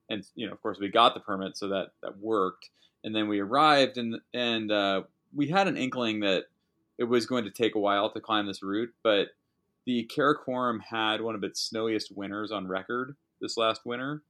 and 0.09 0.25
you 0.35 0.47
know, 0.47 0.53
of 0.53 0.63
course, 0.63 0.79
we 0.79 0.89
got 0.89 1.15
the 1.15 1.21
permit, 1.21 1.57
so 1.57 1.69
that 1.69 1.89
that 2.03 2.19
worked. 2.19 2.71
And 3.03 3.15
then 3.15 3.29
we 3.29 3.41
arrived, 3.41 3.99
and 3.99 4.21
and 4.33 4.71
uh, 4.71 5.03
we 5.35 5.49
had 5.49 5.69
an 5.69 5.77
inkling 5.77 6.21
that 6.21 6.45
it 6.99 7.05
was 7.05 7.27
going 7.27 7.45
to 7.45 7.51
take 7.51 7.75
a 7.75 7.81
while 7.81 8.11
to 8.11 8.21
climb 8.21 8.47
this 8.47 8.63
route, 8.63 8.93
but 9.03 9.29
the 9.87 10.11
Karakoram 10.15 10.81
had 10.83 11.21
one 11.21 11.35
of 11.35 11.45
its 11.45 11.61
snowiest 11.61 12.15
winters 12.15 12.51
on 12.51 12.67
record 12.67 13.17
this 13.41 13.57
last 13.57 13.87
winter, 13.87 14.23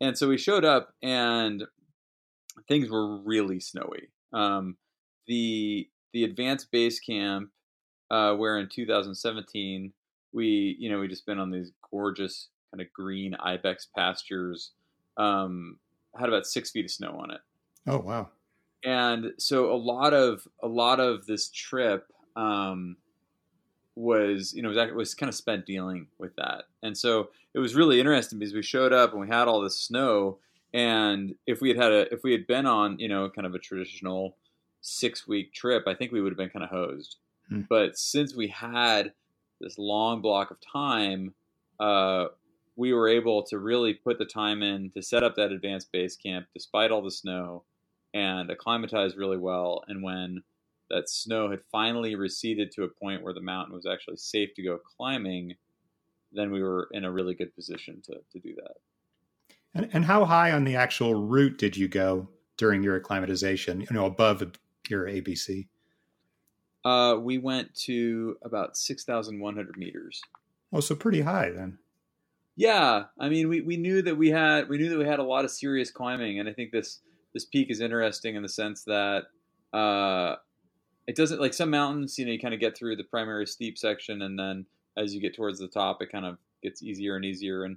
and 0.00 0.18
so 0.18 0.28
we 0.28 0.36
showed 0.36 0.64
up, 0.64 0.94
and 1.02 1.64
things 2.68 2.90
were 2.90 3.18
really 3.18 3.60
snowy. 3.60 4.08
Um, 4.32 4.76
the 5.26 5.88
the 6.12 6.24
advanced 6.24 6.70
base 6.70 7.00
camp, 7.00 7.50
uh, 8.10 8.34
where 8.34 8.58
in 8.58 8.68
2017 8.68 9.92
we 10.32 10.76
you 10.78 10.90
know 10.90 10.98
we 10.98 11.08
just 11.08 11.26
been 11.26 11.38
on 11.38 11.50
these 11.50 11.70
gorgeous 11.90 12.48
kind 12.72 12.82
of 12.82 12.92
green 12.92 13.34
ibex 13.36 13.86
pastures 13.96 14.72
um, 15.16 15.78
had 16.18 16.28
about 16.28 16.46
six 16.46 16.70
feet 16.70 16.84
of 16.84 16.90
snow 16.90 17.16
on 17.20 17.30
it. 17.30 17.40
Oh 17.86 17.98
wow! 17.98 18.30
And 18.84 19.32
so 19.38 19.72
a 19.72 19.76
lot 19.76 20.12
of 20.12 20.46
a 20.62 20.68
lot 20.68 21.00
of 21.00 21.26
this 21.26 21.48
trip 21.50 22.06
um, 22.36 22.96
was 23.96 24.52
you 24.54 24.62
know 24.62 24.70
was 24.70 24.92
was 24.92 25.14
kind 25.14 25.28
of 25.28 25.34
spent 25.34 25.66
dealing 25.66 26.06
with 26.18 26.34
that, 26.36 26.64
and 26.82 26.96
so 26.96 27.28
it 27.54 27.58
was 27.58 27.74
really 27.74 28.00
interesting 28.00 28.38
because 28.38 28.54
we 28.54 28.62
showed 28.62 28.92
up 28.92 29.12
and 29.12 29.20
we 29.20 29.28
had 29.28 29.48
all 29.48 29.60
this 29.60 29.78
snow, 29.78 30.38
and 30.72 31.34
if 31.46 31.60
we 31.60 31.68
had 31.68 31.78
had 31.78 31.92
a 31.92 32.12
if 32.12 32.22
we 32.22 32.32
had 32.32 32.46
been 32.46 32.66
on 32.66 32.98
you 32.98 33.08
know 33.08 33.30
kind 33.30 33.46
of 33.46 33.54
a 33.54 33.58
traditional 33.58 34.36
six 34.80 35.26
week 35.26 35.52
trip, 35.52 35.84
I 35.86 35.94
think 35.94 36.12
we 36.12 36.20
would 36.20 36.32
have 36.32 36.38
been 36.38 36.50
kind 36.50 36.64
of 36.64 36.70
hosed. 36.70 37.16
Hmm. 37.48 37.62
But 37.68 37.98
since 37.98 38.34
we 38.34 38.48
had 38.48 39.12
this 39.60 39.78
long 39.78 40.20
block 40.20 40.50
of 40.50 40.58
time, 40.60 41.34
uh, 41.80 42.26
we 42.76 42.92
were 42.92 43.08
able 43.08 43.42
to 43.44 43.58
really 43.58 43.94
put 43.94 44.18
the 44.18 44.24
time 44.24 44.62
in 44.62 44.90
to 44.90 45.02
set 45.02 45.22
up 45.22 45.36
that 45.36 45.52
advanced 45.52 45.92
base 45.92 46.16
camp 46.16 46.46
despite 46.52 46.90
all 46.90 47.02
the 47.02 47.10
snow 47.10 47.62
and 48.12 48.50
acclimatize 48.50 49.16
really 49.16 49.38
well. 49.38 49.84
And 49.88 50.02
when 50.02 50.42
that 50.94 51.10
snow 51.10 51.50
had 51.50 51.60
finally 51.72 52.14
receded 52.14 52.70
to 52.72 52.84
a 52.84 52.88
point 52.88 53.22
where 53.22 53.34
the 53.34 53.40
mountain 53.40 53.74
was 53.74 53.84
actually 53.84 54.16
safe 54.16 54.50
to 54.54 54.62
go 54.62 54.78
climbing, 54.96 55.54
then 56.32 56.52
we 56.52 56.62
were 56.62 56.88
in 56.92 57.04
a 57.04 57.10
really 57.10 57.34
good 57.34 57.54
position 57.54 58.00
to, 58.04 58.14
to 58.32 58.38
do 58.38 58.54
that. 58.54 58.76
And, 59.74 59.90
and 59.92 60.04
how 60.04 60.24
high 60.24 60.52
on 60.52 60.64
the 60.64 60.76
actual 60.76 61.14
route 61.14 61.58
did 61.58 61.76
you 61.76 61.88
go 61.88 62.28
during 62.56 62.84
your 62.84 62.94
acclimatization, 62.96 63.80
you 63.80 63.88
know, 63.90 64.06
above 64.06 64.52
your 64.88 65.06
ABC? 65.06 65.66
Uh, 66.84 67.16
we 67.20 67.38
went 67.38 67.74
to 67.74 68.36
about 68.42 68.76
6,100 68.76 69.76
meters. 69.76 70.20
Oh, 70.72 70.80
so 70.80 70.94
pretty 70.94 71.22
high 71.22 71.50
then. 71.50 71.78
Yeah, 72.56 73.04
I 73.18 73.28
mean, 73.28 73.48
we, 73.48 73.62
we 73.62 73.76
knew 73.76 74.00
that 74.02 74.16
we 74.16 74.30
had 74.30 74.68
we 74.68 74.78
knew 74.78 74.88
that 74.90 74.98
we 74.98 75.06
had 75.06 75.18
a 75.18 75.24
lot 75.24 75.44
of 75.44 75.50
serious 75.50 75.90
climbing, 75.90 76.38
and 76.38 76.48
I 76.48 76.52
think 76.52 76.70
this 76.70 77.00
this 77.32 77.44
peak 77.46 77.68
is 77.68 77.80
interesting 77.80 78.36
in 78.36 78.42
the 78.42 78.48
sense 78.48 78.84
that 78.84 79.24
uh, 79.72 80.36
it 81.06 81.16
doesn't 81.16 81.40
like 81.40 81.54
some 81.54 81.70
mountains. 81.70 82.18
You 82.18 82.26
know, 82.26 82.32
you 82.32 82.38
kind 82.38 82.54
of 82.54 82.60
get 82.60 82.76
through 82.76 82.96
the 82.96 83.04
primary 83.04 83.46
steep 83.46 83.78
section, 83.78 84.22
and 84.22 84.38
then 84.38 84.66
as 84.96 85.14
you 85.14 85.20
get 85.20 85.34
towards 85.34 85.58
the 85.58 85.68
top, 85.68 86.00
it 86.02 86.10
kind 86.10 86.24
of 86.24 86.38
gets 86.62 86.82
easier 86.82 87.16
and 87.16 87.24
easier. 87.24 87.64
And 87.64 87.76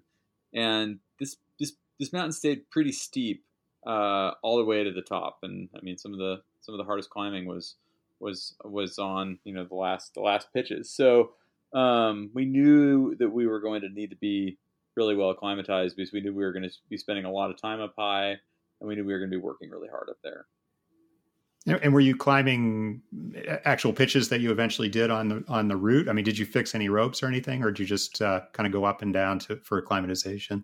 and 0.53 0.99
this 1.19 1.37
this 1.59 1.73
this 1.99 2.13
mountain 2.13 2.31
stayed 2.31 2.69
pretty 2.69 2.91
steep 2.91 3.43
uh, 3.85 4.31
all 4.41 4.57
the 4.57 4.65
way 4.65 4.83
to 4.83 4.91
the 4.91 5.01
top. 5.01 5.39
And 5.43 5.69
I 5.75 5.81
mean, 5.81 5.97
some 5.97 6.13
of 6.13 6.19
the 6.19 6.41
some 6.61 6.73
of 6.73 6.79
the 6.79 6.85
hardest 6.85 7.09
climbing 7.09 7.45
was 7.45 7.75
was 8.19 8.55
was 8.63 8.99
on 8.99 9.39
you 9.43 9.53
know 9.53 9.65
the 9.65 9.75
last 9.75 10.13
the 10.13 10.21
last 10.21 10.53
pitches. 10.53 10.89
So 10.89 11.31
um, 11.73 12.29
we 12.33 12.45
knew 12.45 13.15
that 13.15 13.29
we 13.29 13.47
were 13.47 13.59
going 13.59 13.81
to 13.81 13.89
need 13.89 14.09
to 14.11 14.15
be 14.15 14.57
really 14.95 15.15
well 15.15 15.29
acclimatized 15.29 15.95
because 15.95 16.11
we 16.11 16.21
knew 16.21 16.33
we 16.33 16.43
were 16.43 16.53
going 16.53 16.67
to 16.67 16.75
be 16.89 16.97
spending 16.97 17.25
a 17.25 17.31
lot 17.31 17.51
of 17.51 17.61
time 17.61 17.81
up 17.81 17.93
high, 17.97 18.37
and 18.79 18.87
we 18.87 18.95
knew 18.95 19.05
we 19.05 19.13
were 19.13 19.19
going 19.19 19.29
to 19.29 19.37
be 19.37 19.41
working 19.41 19.69
really 19.69 19.89
hard 19.89 20.09
up 20.09 20.17
there. 20.23 20.45
And 21.67 21.93
were 21.93 21.99
you 21.99 22.15
climbing 22.15 23.01
actual 23.65 23.91
pitches 23.91 24.29
that 24.29 24.39
you 24.39 24.51
eventually 24.51 24.87
did 24.87 25.11
on 25.11 25.27
the 25.27 25.43
on 25.49 25.67
the 25.67 25.75
route? 25.75 26.07
I 26.07 26.13
mean, 26.13 26.23
did 26.23 26.37
you 26.37 26.45
fix 26.45 26.73
any 26.73 26.87
ropes 26.87 27.21
or 27.21 27.27
anything, 27.27 27.61
or 27.61 27.71
did 27.71 27.79
you 27.79 27.85
just 27.85 28.21
uh, 28.21 28.41
kind 28.53 28.65
of 28.65 28.71
go 28.71 28.85
up 28.85 29.01
and 29.01 29.11
down 29.11 29.39
to, 29.39 29.57
for 29.57 29.77
acclimatization? 29.77 30.63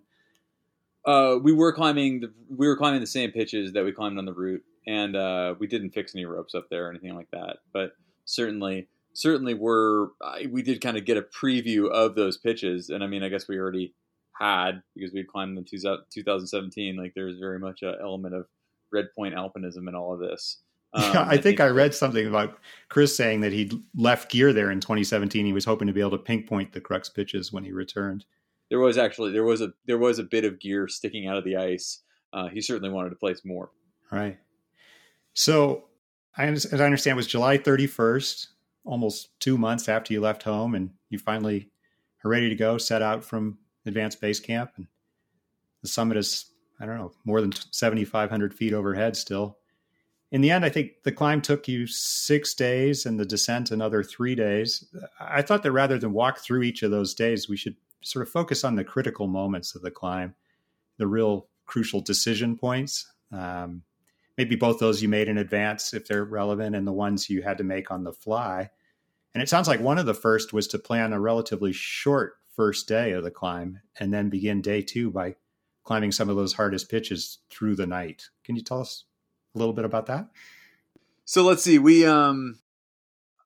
Uh, 1.04 1.36
we 1.42 1.52
were 1.52 1.74
climbing 1.74 2.20
the 2.20 2.32
we 2.48 2.66
were 2.66 2.76
climbing 2.76 3.00
the 3.00 3.06
same 3.06 3.30
pitches 3.32 3.72
that 3.74 3.84
we 3.84 3.92
climbed 3.92 4.18
on 4.18 4.24
the 4.24 4.32
route, 4.32 4.62
and 4.86 5.14
uh, 5.14 5.54
we 5.58 5.66
didn't 5.66 5.90
fix 5.90 6.14
any 6.14 6.24
ropes 6.24 6.54
up 6.54 6.68
there 6.70 6.86
or 6.86 6.90
anything 6.90 7.14
like 7.14 7.30
that. 7.32 7.58
But 7.74 7.92
certainly, 8.24 8.88
certainly, 9.12 9.52
we're 9.52 10.08
we 10.50 10.62
did 10.62 10.80
kind 10.80 10.96
of 10.96 11.04
get 11.04 11.18
a 11.18 11.22
preview 11.22 11.90
of 11.90 12.14
those 12.14 12.38
pitches, 12.38 12.88
and 12.88 13.04
I 13.04 13.08
mean, 13.08 13.22
I 13.22 13.28
guess 13.28 13.46
we 13.46 13.58
already 13.58 13.94
had 14.40 14.82
because 14.94 15.12
we 15.12 15.22
climbed 15.22 15.58
in 15.58 15.64
2017. 15.64 16.96
Like 16.96 17.12
there's 17.14 17.38
very 17.38 17.58
much 17.58 17.82
an 17.82 17.96
element 18.02 18.34
of 18.34 18.46
red 18.92 19.06
point 19.14 19.34
alpinism 19.34 19.88
in 19.88 19.94
all 19.94 20.14
of 20.14 20.20
this. 20.20 20.62
Um, 20.94 21.02
yeah, 21.12 21.22
I, 21.22 21.32
I 21.32 21.36
think, 21.38 21.60
I 21.60 21.66
read 21.66 21.92
something 21.92 22.26
about 22.26 22.58
Chris 22.88 23.16
saying 23.16 23.40
that 23.40 23.52
he'd 23.52 23.74
left 23.96 24.30
gear 24.30 24.52
there 24.52 24.70
in 24.70 24.80
2017. 24.80 25.44
He 25.44 25.52
was 25.52 25.64
hoping 25.64 25.88
to 25.88 25.92
be 25.92 26.00
able 26.00 26.12
to 26.12 26.18
pinpoint 26.18 26.72
the 26.72 26.80
crux 26.80 27.08
pitches 27.08 27.52
when 27.52 27.64
he 27.64 27.72
returned. 27.72 28.24
There 28.70 28.78
was 28.78 28.96
actually 28.96 29.32
there 29.32 29.44
was 29.44 29.60
a 29.60 29.72
there 29.86 29.98
was 29.98 30.18
a 30.18 30.22
bit 30.22 30.44
of 30.44 30.58
gear 30.58 30.88
sticking 30.88 31.26
out 31.26 31.36
of 31.36 31.44
the 31.44 31.56
ice. 31.56 32.00
Uh, 32.32 32.48
he 32.48 32.60
certainly 32.60 32.90
wanted 32.90 33.10
to 33.10 33.16
place 33.16 33.42
more. 33.44 33.70
Right. 34.10 34.38
So, 35.34 35.84
I, 36.36 36.46
as 36.46 36.72
I 36.72 36.84
understand, 36.84 37.14
it 37.14 37.16
was 37.16 37.26
July 37.26 37.58
31st, 37.58 38.46
almost 38.84 39.38
two 39.40 39.58
months 39.58 39.88
after 39.88 40.12
you 40.12 40.20
left 40.20 40.44
home, 40.44 40.74
and 40.74 40.90
you 41.10 41.18
finally 41.18 41.70
are 42.24 42.30
ready 42.30 42.48
to 42.48 42.54
go, 42.54 42.78
set 42.78 43.02
out 43.02 43.24
from 43.24 43.58
advanced 43.84 44.20
base 44.20 44.40
camp, 44.40 44.72
and 44.76 44.86
the 45.82 45.88
summit 45.88 46.16
is 46.16 46.46
I 46.80 46.86
don't 46.86 46.98
know 46.98 47.12
more 47.24 47.40
than 47.40 47.52
7,500 47.52 48.54
feet 48.54 48.72
overhead 48.72 49.16
still. 49.16 49.58
In 50.34 50.40
the 50.40 50.50
end, 50.50 50.64
I 50.64 50.68
think 50.68 51.04
the 51.04 51.12
climb 51.12 51.40
took 51.40 51.68
you 51.68 51.86
six 51.86 52.54
days 52.54 53.06
and 53.06 53.20
the 53.20 53.24
descent 53.24 53.70
another 53.70 54.02
three 54.02 54.34
days. 54.34 54.84
I 55.20 55.42
thought 55.42 55.62
that 55.62 55.70
rather 55.70 55.96
than 55.96 56.12
walk 56.12 56.40
through 56.40 56.62
each 56.62 56.82
of 56.82 56.90
those 56.90 57.14
days, 57.14 57.48
we 57.48 57.56
should 57.56 57.76
sort 58.02 58.26
of 58.26 58.32
focus 58.32 58.64
on 58.64 58.74
the 58.74 58.82
critical 58.82 59.28
moments 59.28 59.76
of 59.76 59.82
the 59.82 59.92
climb, 59.92 60.34
the 60.98 61.06
real 61.06 61.46
crucial 61.66 62.00
decision 62.00 62.56
points. 62.56 63.08
Um, 63.30 63.82
maybe 64.36 64.56
both 64.56 64.80
those 64.80 65.00
you 65.00 65.08
made 65.08 65.28
in 65.28 65.38
advance 65.38 65.94
if 65.94 66.08
they're 66.08 66.24
relevant, 66.24 66.74
and 66.74 66.84
the 66.84 66.92
ones 66.92 67.30
you 67.30 67.42
had 67.42 67.58
to 67.58 67.64
make 67.64 67.92
on 67.92 68.02
the 68.02 68.12
fly. 68.12 68.70
And 69.34 69.40
it 69.40 69.48
sounds 69.48 69.68
like 69.68 69.78
one 69.78 69.98
of 69.98 70.06
the 70.06 70.14
first 70.14 70.52
was 70.52 70.66
to 70.66 70.80
plan 70.80 71.12
a 71.12 71.20
relatively 71.20 71.72
short 71.72 72.38
first 72.56 72.88
day 72.88 73.12
of 73.12 73.22
the 73.22 73.30
climb 73.30 73.78
and 74.00 74.12
then 74.12 74.30
begin 74.30 74.62
day 74.62 74.82
two 74.82 75.12
by 75.12 75.36
climbing 75.84 76.10
some 76.10 76.28
of 76.28 76.34
those 76.34 76.54
hardest 76.54 76.90
pitches 76.90 77.38
through 77.50 77.76
the 77.76 77.86
night. 77.86 78.30
Can 78.42 78.56
you 78.56 78.62
tell 78.62 78.80
us 78.80 79.04
a 79.54 79.58
little 79.58 79.74
bit 79.74 79.84
about 79.84 80.06
that? 80.06 80.28
So 81.24 81.44
let's 81.44 81.62
see. 81.62 81.78
We 81.78 82.06
um 82.06 82.58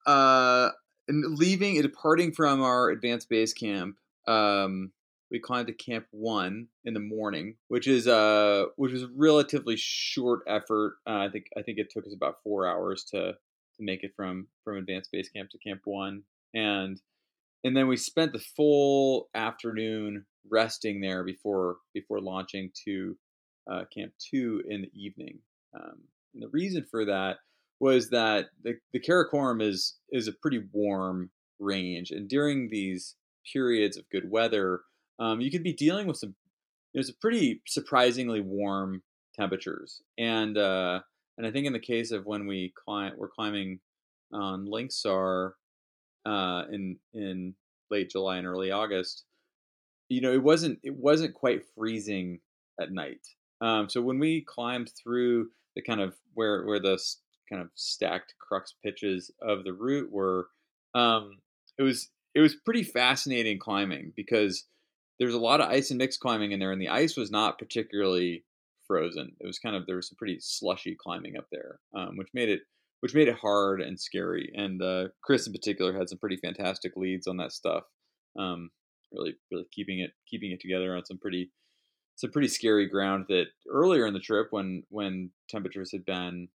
uh 0.07 0.71
leaving 1.09 1.77
and 1.77 1.83
departing 1.83 2.33
from 2.33 2.63
our 2.63 2.91
advanced 2.91 3.29
base 3.29 3.53
camp, 3.53 3.97
um 4.27 4.93
we 5.31 5.39
climbed 5.39 5.67
to 5.67 5.75
camp 5.75 6.07
one 6.11 6.69
in 6.85 6.95
the 6.95 7.01
morning, 7.01 7.57
which 7.69 7.87
is 7.87 8.09
uh 8.09 8.67
which 8.77 8.93
was 8.93 9.03
a 9.03 9.11
relatively 9.15 9.77
short 9.77 10.41
effort. 10.47 10.97
Uh, 11.07 11.19
I 11.19 11.29
think 11.31 11.47
I 11.57 11.63
think 11.63 11.79
it 11.79 11.91
took 11.91 12.07
us 12.07 12.15
about 12.15 12.43
four 12.43 12.67
hours 12.67 13.05
to 13.13 13.33
to 13.33 13.85
make 13.85 14.03
it 14.03 14.13
from 14.17 14.49
from 14.65 14.77
advanced 14.77 15.13
base 15.13 15.29
camp 15.29 15.51
to 15.51 15.59
camp 15.59 15.83
one, 15.85 16.23
and 16.55 17.01
and 17.65 17.77
then 17.77 17.89
we 17.89 17.97
spent 17.97 18.33
the 18.33 18.39
full 18.39 19.29
afternoon 19.35 20.25
resting 20.51 21.01
there 21.01 21.25
before 21.25 21.77
before 21.93 22.21
launching 22.21 22.71
to 22.87 23.17
uh, 23.71 23.85
camp 23.95 24.13
two 24.19 24.63
in 24.69 24.83
the 24.83 24.91
evening. 24.95 25.39
Um, 25.75 26.03
and 26.35 26.43
the 26.43 26.49
reason 26.49 26.85
for 26.91 27.05
that 27.05 27.39
was 27.81 28.11
that 28.11 28.47
the, 28.63 28.75
the 28.93 29.01
Karakoram 29.01 29.63
is 29.63 29.99
is 30.11 30.29
a 30.29 30.33
pretty 30.33 30.63
warm 30.73 31.31
range, 31.59 32.11
and 32.11 32.29
during 32.29 32.69
these 32.69 33.17
periods 33.53 33.97
of 33.97 34.09
good 34.11 34.31
weather, 34.31 34.81
um, 35.19 35.41
you 35.41 35.51
could 35.51 35.63
be 35.63 35.73
dealing 35.73 36.07
with 36.07 36.17
some 36.17 36.35
there's 36.95 37.11
a 37.11 37.15
pretty 37.21 37.63
surprisingly 37.67 38.41
warm 38.41 39.03
temperatures, 39.37 40.03
and 40.19 40.57
uh, 40.59 41.01
and 41.37 41.47
I 41.47 41.51
think 41.51 41.67
in 41.67 41.73
the 41.73 41.79
case 41.79 42.11
of 42.11 42.27
when 42.27 42.47
we 42.47 42.73
climb, 42.85 43.13
we're 43.17 43.29
climbing 43.29 43.81
on 44.33 44.71
Link 44.71 44.91
Sar 44.93 45.55
uh, 46.27 46.65
in 46.73 46.97
in 47.15 47.55
late 47.91 48.11
July 48.11 48.39
and 48.39 48.47
early 48.47 48.71
August, 48.71 49.25
you 50.09 50.21
know, 50.21 50.33
it 50.33 50.43
wasn't 50.43 50.79
it 50.83 50.95
wasn't 50.95 51.35
quite 51.35 51.63
freezing 51.75 52.41
at 52.81 52.93
night. 52.93 53.27
Um, 53.61 53.89
so 53.89 54.01
when 54.01 54.19
we 54.19 54.43
climbed 54.43 54.91
through 55.03 55.49
the 55.75 55.83
kind 55.83 56.01
of 56.01 56.15
where 56.35 56.65
where 56.65 56.81
the 56.81 56.99
kind 57.51 57.63
of 57.63 57.71
stacked 57.75 58.35
crux 58.39 58.75
pitches 58.85 59.31
of 59.41 59.65
the 59.65 59.73
route 59.73 60.11
were, 60.11 60.49
um, 60.95 61.39
it 61.79 61.83
was 61.83 62.11
it 62.35 62.41
was 62.41 62.55
pretty 62.55 62.83
fascinating 62.83 63.59
climbing 63.59 64.13
because 64.15 64.65
there's 65.19 65.35
a 65.35 65.39
lot 65.39 65.61
of 65.61 65.69
ice 65.69 65.91
and 65.91 65.99
mixed 65.99 66.21
climbing 66.21 66.53
in 66.53 66.61
there, 66.61 66.73
and 66.73 66.81
the 66.81 66.89
ice 66.89 67.17
was 67.17 67.31
not 67.31 67.59
particularly 67.59 68.45
frozen. 68.87 69.33
It 69.41 69.47
was 69.47 69.59
kind 69.59 69.77
of 69.77 69.87
there 69.87 69.97
was 69.97 70.09
some 70.09 70.17
pretty 70.17 70.39
slushy 70.41 70.97
climbing 70.99 71.37
up 71.37 71.47
there, 71.51 71.81
um, 71.97 72.17
which 72.17 72.29
made 72.33 72.49
it 72.49 72.61
which 73.01 73.15
made 73.15 73.29
it 73.29 73.37
hard 73.37 73.81
and 73.81 73.99
scary. 74.01 74.51
And 74.55 74.83
uh, 74.83 75.09
Chris 75.23 75.47
in 75.47 75.53
particular 75.53 75.97
had 75.97 76.09
some 76.09 76.19
pretty 76.19 76.37
fantastic 76.37 76.97
leads 76.97 77.27
on 77.27 77.37
that 77.37 77.53
stuff. 77.53 77.85
Um, 78.37 78.71
really, 79.13 79.35
really 79.51 79.67
keeping 79.73 80.01
it 80.01 80.11
keeping 80.29 80.51
it 80.53 80.61
together 80.61 80.97
on 80.97 81.05
some 81.05 81.19
pretty 81.19 81.51
some 82.19 82.33
pretty 82.33 82.49
scary 82.49 82.87
ground 82.87 83.27
that 83.29 83.47
earlier 83.71 84.05
in 84.05 84.13
the 84.13 84.21
trip 84.21 84.49
when 84.51 84.83
when 84.91 85.31
temperatures 85.49 85.93
had 85.93 86.05
been 86.05 86.49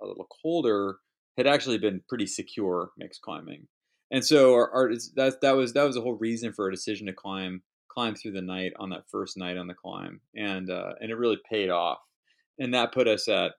a 0.00 0.06
little 0.06 0.28
colder 0.42 0.98
had 1.36 1.46
actually 1.46 1.76
been 1.76 2.00
pretty 2.08 2.26
secure 2.26 2.90
mixed 2.96 3.20
climbing. 3.20 3.66
And 4.12 4.24
so 4.24 4.54
our, 4.54 4.70
our 4.70 4.92
that 5.16 5.40
that 5.42 5.56
was 5.56 5.72
that 5.72 5.82
was 5.82 5.96
the 5.96 6.00
whole 6.00 6.14
reason 6.14 6.52
for 6.52 6.66
our 6.66 6.70
decision 6.70 7.08
to 7.08 7.12
climb 7.12 7.62
climb 7.88 8.14
through 8.14 8.32
the 8.32 8.42
night 8.42 8.72
on 8.78 8.90
that 8.90 9.10
first 9.10 9.36
night 9.36 9.56
on 9.56 9.66
the 9.66 9.74
climb, 9.74 10.20
and 10.36 10.70
uh, 10.70 10.92
and 11.00 11.10
it 11.10 11.18
really 11.18 11.38
paid 11.50 11.68
off. 11.68 11.98
And 12.60 12.72
that 12.74 12.92
put 12.92 13.08
us 13.08 13.28
at 13.28 13.52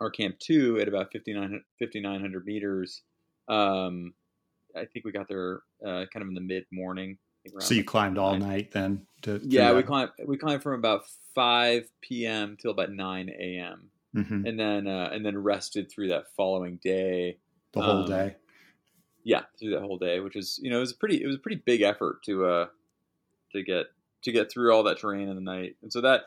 our 0.00 0.10
camp 0.10 0.36
two 0.38 0.78
at 0.80 0.88
about 0.88 1.12
5,900 1.12 2.44
meters. 2.44 3.02
Um, 3.48 4.14
I 4.76 4.84
think 4.84 5.04
we 5.04 5.12
got 5.12 5.28
there 5.28 5.60
uh, 5.84 6.04
kind 6.12 6.22
of 6.22 6.28
in 6.28 6.34
the 6.34 6.40
mid 6.40 6.64
morning. 6.72 7.18
So 7.58 7.74
you 7.74 7.84
climbed 7.84 8.18
all 8.18 8.36
night 8.36 8.72
then? 8.72 9.06
To, 9.22 9.40
yeah, 9.42 9.72
we 9.72 9.82
climbed. 9.82 10.10
We 10.24 10.36
climbed 10.36 10.62
from 10.62 10.74
about 10.74 11.02
5 11.34 11.88
p.m. 12.00 12.56
till 12.60 12.70
about 12.70 12.92
9 12.92 13.28
a.m. 13.30 13.90
Mm-hmm. 14.16 14.46
and 14.46 14.58
then 14.58 14.86
uh, 14.86 15.10
and 15.12 15.24
then 15.24 15.36
rested 15.36 15.90
through 15.90 16.08
that 16.08 16.24
following 16.36 16.78
day. 16.82 17.38
The 17.72 17.82
whole 17.82 18.02
um, 18.04 18.08
day. 18.08 18.36
Yeah, 19.22 19.42
through 19.58 19.72
that 19.72 19.82
whole 19.82 19.98
day, 19.98 20.20
which 20.20 20.34
was 20.34 20.58
you 20.62 20.70
know 20.70 20.78
it 20.78 20.80
was 20.80 20.92
a 20.92 20.96
pretty 20.96 21.22
it 21.22 21.26
was 21.26 21.36
a 21.36 21.40
pretty 21.40 21.62
big 21.64 21.82
effort 21.82 22.22
to 22.24 22.46
uh 22.46 22.66
to 23.52 23.62
get 23.62 23.86
to 24.22 24.32
get 24.32 24.50
through 24.50 24.72
all 24.72 24.82
that 24.84 24.98
terrain 24.98 25.28
in 25.28 25.34
the 25.34 25.42
night, 25.42 25.76
and 25.82 25.92
so 25.92 26.00
that 26.00 26.22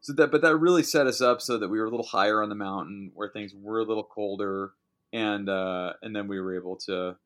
so 0.00 0.14
that 0.14 0.32
but 0.32 0.40
that 0.40 0.56
really 0.56 0.82
set 0.82 1.06
us 1.06 1.20
up 1.20 1.42
so 1.42 1.58
that 1.58 1.68
we 1.68 1.78
were 1.78 1.86
a 1.86 1.90
little 1.90 2.06
higher 2.06 2.42
on 2.42 2.48
the 2.48 2.54
mountain 2.54 3.10
where 3.14 3.28
things 3.28 3.52
were 3.54 3.80
a 3.80 3.84
little 3.84 4.02
colder, 4.04 4.72
and 5.12 5.48
uh, 5.48 5.92
and 6.02 6.16
then 6.16 6.28
we 6.28 6.40
were 6.40 6.56
able 6.56 6.76
to 6.76 7.16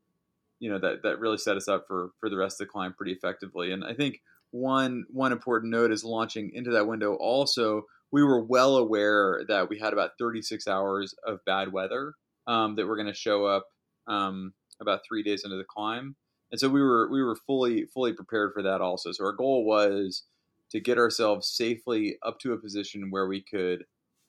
you 0.61 0.71
know 0.71 0.79
that 0.79 1.03
that 1.03 1.19
really 1.19 1.39
set 1.39 1.57
us 1.57 1.67
up 1.67 1.87
for 1.89 2.11
for 2.21 2.29
the 2.31 2.37
rest 2.37 2.61
of 2.61 2.67
the 2.67 2.71
climb 2.71 2.95
pretty 2.95 3.13
effectively. 3.13 3.73
And 3.73 3.85
I 3.85 3.95
think 3.95 4.21
one 4.53 5.05
one 5.11 5.33
important 5.33 5.73
note 5.73 5.91
is 5.91 6.05
launching 6.05 6.53
into 6.55 6.71
that 6.71 6.87
window. 6.87 7.15
Also, 7.15 7.83
we 8.13 8.23
were 8.23 8.45
well 8.45 8.77
aware 8.77 9.43
that 9.49 9.69
we 9.69 9.79
had 9.79 9.93
about 9.93 10.13
36 10.19 10.69
hours 10.69 11.15
of 11.27 11.45
bad 11.45 11.73
weather 11.73 12.15
um, 12.47 12.77
that 12.77 12.87
were 12.87 12.97
going 12.97 13.07
to 13.07 13.15
show 13.15 13.47
up 13.47 13.67
um, 14.07 14.53
about 14.81 15.01
three 15.07 15.23
days 15.23 15.43
into 15.45 15.57
the 15.57 15.65
climb, 15.65 16.15
and 16.53 16.61
so 16.61 16.69
we 16.69 16.83
were 16.83 17.11
we 17.11 17.23
were 17.23 17.37
fully 17.47 17.87
fully 17.87 18.13
prepared 18.13 18.53
for 18.53 18.63
that 18.63 18.81
also. 18.81 19.13
So 19.13 19.25
our 19.25 19.33
goal 19.33 19.65
was 19.65 20.25
to 20.71 20.81
get 20.81 20.99
ourselves 20.99 21.49
safely 21.49 22.17
up 22.23 22.39
to 22.41 22.53
a 22.53 22.59
position 22.59 23.11
where 23.11 23.27
we 23.27 23.43
could 23.43 23.85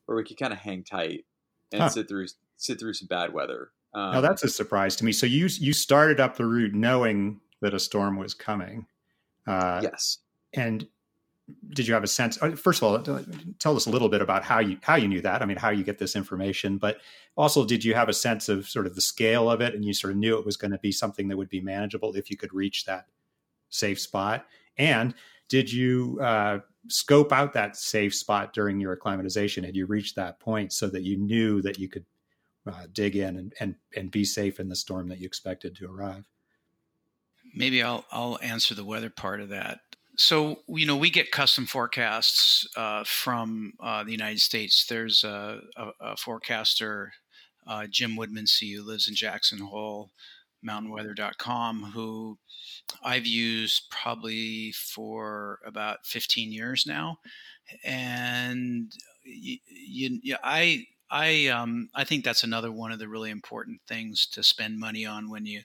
where 0.06 0.16
we 0.16 0.24
could 0.24 0.38
kind 0.38 0.54
of 0.54 0.60
hang 0.60 0.84
tight 0.84 1.26
and 1.72 1.84
huh. 1.84 1.90
sit 1.90 2.08
through 2.08 2.28
sit 2.58 2.80
through 2.80 2.94
some 2.94 3.08
bad 3.08 3.34
weather. 3.34 3.72
Um, 3.94 4.14
now 4.14 4.22
that's 4.22 4.44
a 4.44 4.48
surprise 4.48 4.96
to 4.98 5.06
me. 5.06 5.12
So 5.12 5.26
you 5.26 5.48
you 5.60 5.74
started 5.74 6.20
up 6.20 6.38
the 6.38 6.46
route 6.46 6.74
knowing 6.74 7.42
that 7.62 7.74
a 7.74 7.80
storm 7.80 8.18
was 8.18 8.34
coming. 8.34 8.86
Uh, 9.48 9.82
yes. 9.84 10.20
And 10.54 10.88
did 11.70 11.88
you 11.88 11.94
have 11.94 12.04
a 12.04 12.08
sense? 12.08 12.42
Uh, 12.42 12.52
first 12.52 12.82
of 12.82 12.84
all, 12.84 13.20
tell 13.60 13.76
us 13.76 13.86
a 13.86 13.90
little 13.90 14.10
bit 14.10 14.22
about 14.22 14.44
how 14.44 14.60
you 14.60 14.78
how 14.82 14.96
you 14.96 15.08
knew 15.08 15.22
that. 15.22 15.42
I 15.42 15.46
mean, 15.46 15.58
how 15.58 15.70
you 15.70 15.84
get 15.84 15.98
this 15.98 16.16
information, 16.16 16.78
but 16.78 16.98
also 17.36 17.66
did 17.66 17.84
you 17.84 17.94
have 17.94 18.10
a 18.10 18.14
sense 18.14 18.50
of 18.50 18.68
sort 18.68 18.88
of 18.88 18.96
the 18.96 19.02
scale 19.02 19.50
of 19.50 19.62
it, 19.62 19.74
and 19.74 19.84
you 19.84 19.94
sort 19.94 20.12
of 20.12 20.18
knew 20.18 20.38
it 20.38 20.46
was 20.46 20.58
going 20.58 20.72
to 20.72 20.80
be 20.80 20.92
something 20.92 21.28
that 21.28 21.38
would 21.38 21.50
be 21.50 21.62
manageable 21.62 22.16
if 22.16 22.30
you 22.30 22.38
could 22.38 22.54
reach 22.54 22.86
that 22.86 23.06
safe 23.70 24.00
spot? 24.00 24.46
And 24.78 25.14
did 25.50 25.72
you 25.72 26.20
uh, 26.22 26.60
scope 26.88 27.34
out 27.34 27.54
that 27.54 27.76
safe 27.76 28.16
spot 28.16 28.54
during 28.54 28.80
your 28.80 28.94
acclimatization? 28.94 29.64
Had 29.64 29.76
you 29.76 29.86
reached 29.86 30.16
that 30.16 30.40
point 30.40 30.72
so 30.72 30.88
that 30.90 31.04
you 31.04 31.18
knew 31.18 31.62
that 31.62 31.78
you 31.78 31.90
could 31.90 32.06
uh, 32.68 32.86
dig 32.92 33.16
in 33.16 33.38
and, 33.38 33.54
and 33.60 33.76
and 33.96 34.12
be 34.12 34.24
safe 34.24 34.60
in 34.60 34.70
the 34.70 34.76
storm 34.76 35.10
that 35.10 35.20
you 35.20 35.26
expected 35.26 35.76
to 35.76 35.92
arrive. 35.92 36.24
Maybe 37.56 37.82
I'll 37.82 38.06
I'll 38.12 38.40
answer 38.42 38.76
the 38.76 38.86
weather 38.86 39.10
part 39.10 39.42
of 39.42 39.50
that. 39.50 39.80
So 40.18 40.60
you 40.68 40.86
know 40.86 40.98
we 40.98 41.10
get 41.10 41.32
custom 41.32 41.66
forecasts 41.66 42.68
uh, 42.76 43.04
from 43.06 43.74
uh, 43.80 44.04
the 44.04 44.12
United 44.12 44.42
States. 44.42 44.86
There's 44.86 45.24
a, 45.24 45.62
a, 45.76 45.88
a 46.02 46.18
forecaster, 46.18 47.14
uh, 47.66 47.88
Jim 47.90 48.16
Woodmencey 48.16 48.84
lives 48.84 49.08
in 49.08 49.16
Jackson 49.16 49.60
Hole, 49.60 50.12
mountainweather.com, 50.66 51.92
who 51.94 52.38
I've 53.04 53.26
used 53.26 53.90
probably 53.90 54.72
for 54.74 55.60
about 55.66 56.06
15 56.06 56.52
years 56.52 56.86
now, 56.86 57.18
and 57.84 58.92
you, 59.24 59.58
you, 60.22 60.36
I 60.44 60.86
I 61.12 61.48
um, 61.48 61.90
I 61.94 62.06
think 62.06 62.24
that's 62.24 62.44
another 62.44 62.72
one 62.72 62.92
of 62.92 63.00
the 63.00 63.10
really 63.10 63.30
important 63.32 63.82
things 63.88 64.26
to 64.28 64.44
spend 64.44 64.80
money 64.80 65.06
on 65.06 65.30
when 65.30 65.46
you 65.46 65.62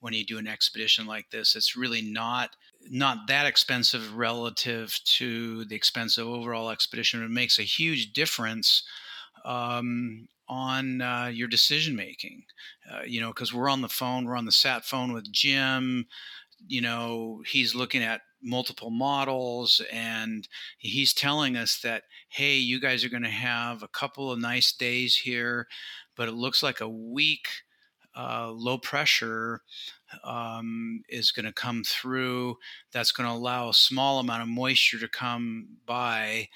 when 0.00 0.14
you 0.14 0.24
do 0.24 0.38
an 0.38 0.46
expedition 0.48 1.06
like 1.06 1.30
this. 1.30 1.54
It's 1.54 1.76
really 1.76 2.02
not 2.02 2.56
not 2.88 3.28
that 3.28 3.46
expensive 3.46 4.16
relative 4.16 4.98
to 5.04 5.64
the 5.66 5.76
expense 5.76 6.16
of 6.16 6.26
overall 6.28 6.70
expedition. 6.70 7.22
It 7.22 7.30
makes 7.30 7.58
a 7.58 7.62
huge 7.62 8.12
difference 8.12 8.82
um, 9.44 10.28
on 10.48 11.02
uh, 11.02 11.30
your 11.32 11.48
decision 11.48 11.94
making. 11.94 12.44
Uh, 12.90 13.02
you 13.06 13.20
know, 13.20 13.28
because 13.28 13.52
we're 13.52 13.68
on 13.68 13.82
the 13.82 13.88
phone, 13.88 14.24
we're 14.24 14.36
on 14.36 14.46
the 14.46 14.52
sat 14.52 14.84
phone 14.84 15.12
with 15.12 15.30
Jim. 15.30 16.06
You 16.66 16.80
know, 16.80 17.42
he's 17.46 17.74
looking 17.74 18.02
at 18.02 18.22
multiple 18.46 18.90
models 18.90 19.80
and 19.92 20.48
he's 20.78 21.12
telling 21.12 21.56
us 21.56 21.78
that 21.80 22.04
hey 22.28 22.56
you 22.56 22.80
guys 22.80 23.04
are 23.04 23.10
going 23.10 23.22
to 23.22 23.28
have 23.28 23.82
a 23.82 23.88
couple 23.88 24.30
of 24.30 24.38
nice 24.38 24.72
days 24.72 25.16
here 25.16 25.66
but 26.16 26.28
it 26.28 26.34
looks 26.34 26.62
like 26.62 26.80
a 26.80 26.88
weak 26.88 27.48
uh, 28.16 28.50
low 28.50 28.78
pressure 28.78 29.60
um, 30.24 31.02
is 31.08 31.32
going 31.32 31.44
to 31.44 31.52
come 31.52 31.82
through. 31.84 32.56
That's 32.92 33.12
going 33.12 33.28
to 33.28 33.34
allow 33.34 33.68
a 33.68 33.74
small 33.74 34.18
amount 34.18 34.42
of 34.42 34.48
moisture 34.48 34.98
to 34.98 35.08
come 35.08 35.68
by, 35.84 36.48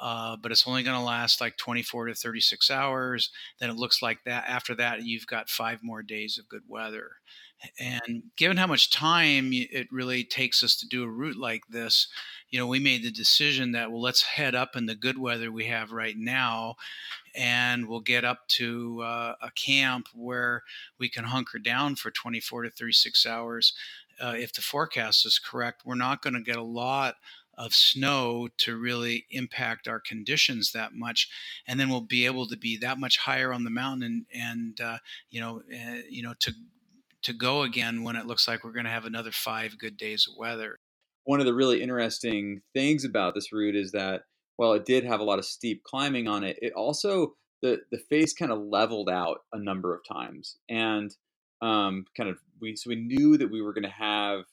uh, 0.00 0.36
but 0.36 0.52
it's 0.52 0.66
only 0.66 0.82
going 0.82 0.98
to 0.98 1.04
last 1.04 1.40
like 1.40 1.56
24 1.56 2.06
to 2.06 2.14
36 2.14 2.70
hours. 2.70 3.30
Then 3.58 3.70
it 3.70 3.76
looks 3.76 4.02
like 4.02 4.24
that 4.24 4.44
after 4.46 4.74
that, 4.74 5.04
you've 5.04 5.26
got 5.26 5.48
five 5.48 5.82
more 5.82 6.02
days 6.02 6.38
of 6.38 6.48
good 6.48 6.64
weather. 6.68 7.12
And 7.80 8.24
given 8.36 8.58
how 8.58 8.66
much 8.66 8.90
time 8.90 9.50
it 9.52 9.88
really 9.90 10.24
takes 10.24 10.62
us 10.62 10.76
to 10.76 10.86
do 10.86 11.02
a 11.04 11.08
route 11.08 11.38
like 11.38 11.62
this, 11.68 12.08
you 12.50 12.58
know, 12.58 12.66
we 12.66 12.78
made 12.78 13.02
the 13.02 13.10
decision 13.10 13.72
that, 13.72 13.90
well, 13.90 14.00
let's 14.00 14.22
head 14.22 14.54
up 14.54 14.76
in 14.76 14.86
the 14.86 14.94
good 14.94 15.18
weather 15.18 15.50
we 15.50 15.66
have 15.66 15.90
right 15.90 16.16
now 16.16 16.76
and 17.34 17.86
we'll 17.86 18.00
get 18.00 18.24
up 18.24 18.48
to 18.48 19.02
uh, 19.02 19.34
a 19.42 19.50
camp 19.50 20.08
where 20.14 20.62
we 20.98 21.08
can 21.08 21.24
hunker 21.24 21.58
down 21.58 21.94
for 21.96 22.10
24 22.10 22.62
to 22.62 22.70
36 22.70 23.26
hours. 23.26 23.74
Uh, 24.20 24.34
if 24.36 24.52
the 24.52 24.62
forecast 24.62 25.26
is 25.26 25.38
correct, 25.38 25.82
we're 25.84 25.94
not 25.94 26.22
going 26.22 26.34
to 26.34 26.40
get 26.40 26.56
a 26.56 26.62
lot 26.62 27.16
of 27.58 27.74
snow 27.74 28.48
to 28.58 28.76
really 28.76 29.26
impact 29.30 29.88
our 29.88 30.00
conditions 30.00 30.72
that 30.72 30.94
much, 30.94 31.28
and 31.66 31.80
then 31.80 31.88
we'll 31.88 32.00
be 32.02 32.26
able 32.26 32.46
to 32.46 32.56
be 32.56 32.76
that 32.76 32.98
much 32.98 33.18
higher 33.18 33.52
on 33.52 33.64
the 33.64 33.70
mountain 33.70 34.26
and, 34.32 34.42
and 34.42 34.80
uh, 34.80 34.98
you 35.30 35.40
know, 35.40 35.62
uh, 35.72 36.00
you 36.08 36.22
know, 36.22 36.34
to 36.38 36.52
to 37.26 37.32
go 37.32 37.62
again 37.62 38.04
when 38.04 38.14
it 38.14 38.26
looks 38.26 38.46
like 38.46 38.62
we're 38.62 38.72
going 38.72 38.84
to 38.84 38.90
have 38.90 39.04
another 39.04 39.32
five 39.32 39.78
good 39.78 39.96
days 39.96 40.28
of 40.28 40.38
weather. 40.38 40.76
One 41.24 41.40
of 41.40 41.46
the 41.46 41.54
really 41.54 41.82
interesting 41.82 42.62
things 42.72 43.04
about 43.04 43.34
this 43.34 43.52
route 43.52 43.74
is 43.74 43.90
that 43.92 44.22
while 44.56 44.72
it 44.74 44.86
did 44.86 45.04
have 45.04 45.18
a 45.18 45.24
lot 45.24 45.40
of 45.40 45.44
steep 45.44 45.82
climbing 45.82 46.28
on 46.28 46.44
it, 46.44 46.56
it 46.62 46.72
also 46.74 47.34
the 47.62 47.78
the 47.90 47.98
face 47.98 48.32
kind 48.32 48.52
of 48.52 48.60
leveled 48.60 49.10
out 49.10 49.38
a 49.52 49.58
number 49.58 49.92
of 49.92 50.02
times, 50.06 50.56
and 50.68 51.10
um, 51.62 52.04
kind 52.16 52.30
of 52.30 52.38
we 52.60 52.76
so 52.76 52.90
we 52.90 52.96
knew 52.96 53.36
that 53.36 53.50
we 53.50 53.60
were 53.60 53.72
going 53.72 53.82
to 53.82 53.90
have 53.90 54.44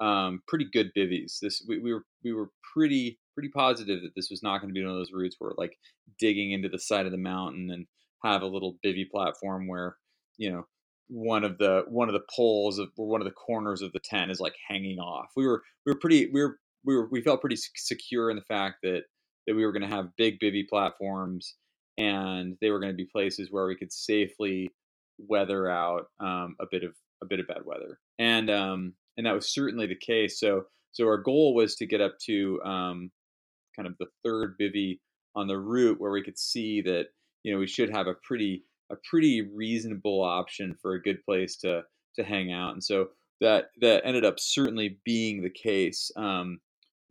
um, 0.00 0.42
pretty 0.48 0.66
good 0.72 0.90
bivvies. 0.96 1.38
This 1.40 1.62
we, 1.68 1.78
we 1.78 1.92
were 1.92 2.04
we 2.24 2.32
were 2.32 2.50
pretty 2.74 3.20
pretty 3.34 3.50
positive 3.50 4.02
that 4.02 4.16
this 4.16 4.28
was 4.28 4.42
not 4.42 4.60
going 4.60 4.70
to 4.70 4.74
be 4.74 4.82
one 4.82 4.90
of 4.90 4.98
those 4.98 5.12
routes 5.12 5.36
where 5.38 5.52
like 5.56 5.78
digging 6.18 6.50
into 6.50 6.68
the 6.68 6.80
side 6.80 7.06
of 7.06 7.12
the 7.12 7.18
mountain 7.18 7.70
and 7.70 7.86
have 8.24 8.42
a 8.42 8.46
little 8.46 8.76
bivy 8.84 9.08
platform 9.08 9.68
where 9.68 9.96
you 10.36 10.50
know 10.50 10.66
one 11.08 11.44
of 11.44 11.58
the 11.58 11.84
one 11.88 12.08
of 12.08 12.12
the 12.12 12.24
poles 12.34 12.78
of 12.78 12.88
or 12.96 13.08
one 13.08 13.20
of 13.20 13.26
the 13.26 13.32
corners 13.32 13.82
of 13.82 13.92
the 13.92 14.00
tent 14.00 14.30
is 14.30 14.40
like 14.40 14.54
hanging 14.68 14.98
off. 14.98 15.28
We 15.36 15.46
were 15.46 15.62
we 15.86 15.92
were 15.92 15.98
pretty 15.98 16.30
we 16.32 16.42
were 16.42 16.58
we 16.84 16.96
were 16.96 17.08
we 17.10 17.22
felt 17.22 17.40
pretty 17.40 17.58
secure 17.76 18.30
in 18.30 18.36
the 18.36 18.42
fact 18.42 18.76
that 18.82 19.02
that 19.46 19.54
we 19.54 19.64
were 19.64 19.72
going 19.72 19.88
to 19.88 19.94
have 19.94 20.16
big 20.16 20.38
bivy 20.38 20.68
platforms 20.68 21.54
and 21.98 22.56
they 22.60 22.70
were 22.70 22.78
going 22.78 22.92
to 22.92 22.96
be 22.96 23.08
places 23.10 23.48
where 23.50 23.66
we 23.66 23.76
could 23.76 23.92
safely 23.92 24.70
weather 25.18 25.68
out 25.68 26.06
um, 26.20 26.54
a 26.60 26.66
bit 26.70 26.84
of 26.84 26.92
a 27.22 27.26
bit 27.26 27.40
of 27.40 27.48
bad 27.48 27.64
weather, 27.64 27.98
and 28.18 28.48
um, 28.48 28.94
and 29.16 29.26
that 29.26 29.34
was 29.34 29.52
certainly 29.52 29.86
the 29.86 29.96
case. 29.96 30.38
So 30.38 30.64
so 30.92 31.06
our 31.06 31.18
goal 31.18 31.54
was 31.54 31.74
to 31.76 31.86
get 31.86 32.00
up 32.00 32.14
to 32.26 32.62
um, 32.62 33.10
kind 33.76 33.88
of 33.88 33.96
the 33.98 34.06
third 34.24 34.54
bivy 34.60 35.00
on 35.34 35.48
the 35.48 35.58
route 35.58 36.00
where 36.00 36.12
we 36.12 36.22
could 36.22 36.38
see 36.38 36.80
that 36.82 37.06
you 37.42 37.52
know 37.52 37.58
we 37.58 37.66
should 37.66 37.90
have 37.90 38.06
a 38.06 38.14
pretty 38.22 38.64
a 38.90 38.96
pretty 39.08 39.42
reasonable 39.42 40.22
option 40.22 40.74
for 40.80 40.94
a 40.94 41.02
good 41.02 41.24
place 41.24 41.56
to 41.56 41.82
to 42.16 42.24
hang 42.24 42.52
out, 42.52 42.72
and 42.72 42.82
so 42.82 43.08
that 43.40 43.70
that 43.80 44.02
ended 44.04 44.24
up 44.24 44.40
certainly 44.40 44.98
being 45.04 45.42
the 45.42 45.50
case. 45.50 46.10
Um, 46.16 46.60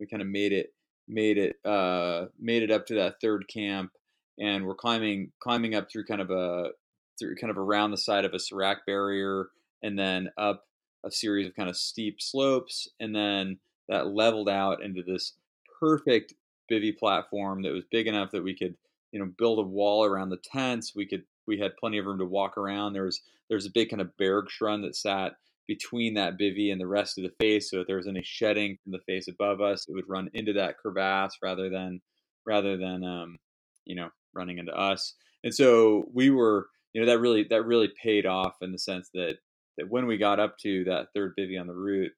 we 0.00 0.06
kind 0.06 0.22
of 0.22 0.28
made 0.28 0.52
it 0.52 0.74
made 1.08 1.38
it 1.38 1.56
uh, 1.64 2.26
made 2.38 2.62
it 2.62 2.70
up 2.70 2.86
to 2.86 2.94
that 2.94 3.16
third 3.20 3.46
camp, 3.52 3.90
and 4.38 4.66
we're 4.66 4.74
climbing 4.74 5.32
climbing 5.40 5.74
up 5.74 5.90
through 5.90 6.04
kind 6.04 6.20
of 6.20 6.30
a 6.30 6.70
through 7.18 7.36
kind 7.36 7.50
of 7.50 7.58
around 7.58 7.90
the 7.90 7.96
side 7.96 8.24
of 8.24 8.34
a 8.34 8.38
Serac 8.38 8.86
barrier, 8.86 9.48
and 9.82 9.98
then 9.98 10.28
up 10.36 10.64
a 11.04 11.10
series 11.10 11.46
of 11.46 11.54
kind 11.54 11.68
of 11.68 11.76
steep 11.76 12.20
slopes, 12.20 12.88
and 13.00 13.14
then 13.14 13.58
that 13.88 14.08
leveled 14.08 14.48
out 14.48 14.82
into 14.82 15.02
this 15.02 15.34
perfect 15.80 16.34
bivy 16.70 16.96
platform 16.96 17.62
that 17.62 17.72
was 17.72 17.84
big 17.90 18.06
enough 18.06 18.30
that 18.32 18.42
we 18.42 18.54
could 18.54 18.74
you 19.12 19.18
know 19.18 19.30
build 19.38 19.58
a 19.58 19.62
wall 19.62 20.04
around 20.04 20.28
the 20.28 20.42
tents. 20.52 20.94
We 20.94 21.06
could 21.06 21.24
we 21.48 21.58
had 21.58 21.76
plenty 21.76 21.98
of 21.98 22.06
room 22.06 22.18
to 22.18 22.24
walk 22.24 22.56
around. 22.56 22.92
There 22.92 23.04
was 23.04 23.22
there's 23.48 23.66
a 23.66 23.70
big 23.70 23.90
kind 23.90 24.02
of 24.02 24.12
bergschrund 24.20 24.82
that 24.82 24.94
sat 24.94 25.32
between 25.66 26.14
that 26.14 26.38
bivy 26.38 26.70
and 26.70 26.80
the 26.80 26.86
rest 26.86 27.18
of 27.18 27.24
the 27.24 27.34
face. 27.40 27.70
So 27.70 27.80
if 27.80 27.86
there 27.86 27.96
was 27.96 28.06
any 28.06 28.22
shedding 28.22 28.78
from 28.82 28.92
the 28.92 29.00
face 29.00 29.28
above 29.28 29.60
us, 29.60 29.86
it 29.88 29.92
would 29.92 30.08
run 30.08 30.30
into 30.34 30.52
that 30.54 30.78
crevasse 30.78 31.38
rather 31.42 31.68
than 31.68 32.00
rather 32.46 32.76
than 32.76 33.02
um, 33.02 33.36
you 33.84 33.96
know 33.96 34.10
running 34.34 34.58
into 34.58 34.72
us. 34.72 35.14
And 35.42 35.54
so 35.54 36.04
we 36.12 36.30
were 36.30 36.68
you 36.92 37.00
know 37.00 37.06
that 37.06 37.18
really 37.18 37.46
that 37.50 37.64
really 37.64 37.90
paid 38.00 38.26
off 38.26 38.56
in 38.60 38.70
the 38.70 38.78
sense 38.78 39.08
that 39.14 39.38
that 39.78 39.88
when 39.88 40.06
we 40.06 40.18
got 40.18 40.40
up 40.40 40.58
to 40.58 40.84
that 40.84 41.08
third 41.14 41.34
bivy 41.38 41.58
on 41.58 41.66
the 41.66 41.74
route, 41.74 42.12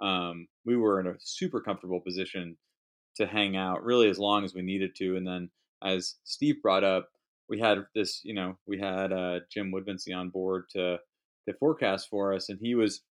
um, 0.00 0.46
we 0.64 0.76
were 0.76 1.00
in 1.00 1.06
a 1.06 1.14
super 1.18 1.60
comfortable 1.60 2.00
position 2.00 2.56
to 3.16 3.26
hang 3.26 3.56
out 3.56 3.82
really 3.82 4.08
as 4.08 4.18
long 4.18 4.44
as 4.44 4.54
we 4.54 4.62
needed 4.62 4.94
to. 4.96 5.16
And 5.16 5.26
then 5.26 5.50
as 5.82 6.16
Steve 6.24 6.60
brought 6.62 6.84
up, 6.84 7.08
we 7.48 7.58
had 7.58 7.78
this, 7.94 8.20
you 8.24 8.34
know, 8.34 8.56
we 8.66 8.78
had 8.78 9.12
uh, 9.12 9.40
Jim 9.50 9.72
Woodmencey 9.72 10.16
on 10.16 10.30
board 10.30 10.64
to 10.70 10.98
to 11.48 11.54
forecast 11.58 12.08
for 12.10 12.34
us, 12.34 12.48
and 12.48 12.58
he 12.60 12.74
was 12.74 13.02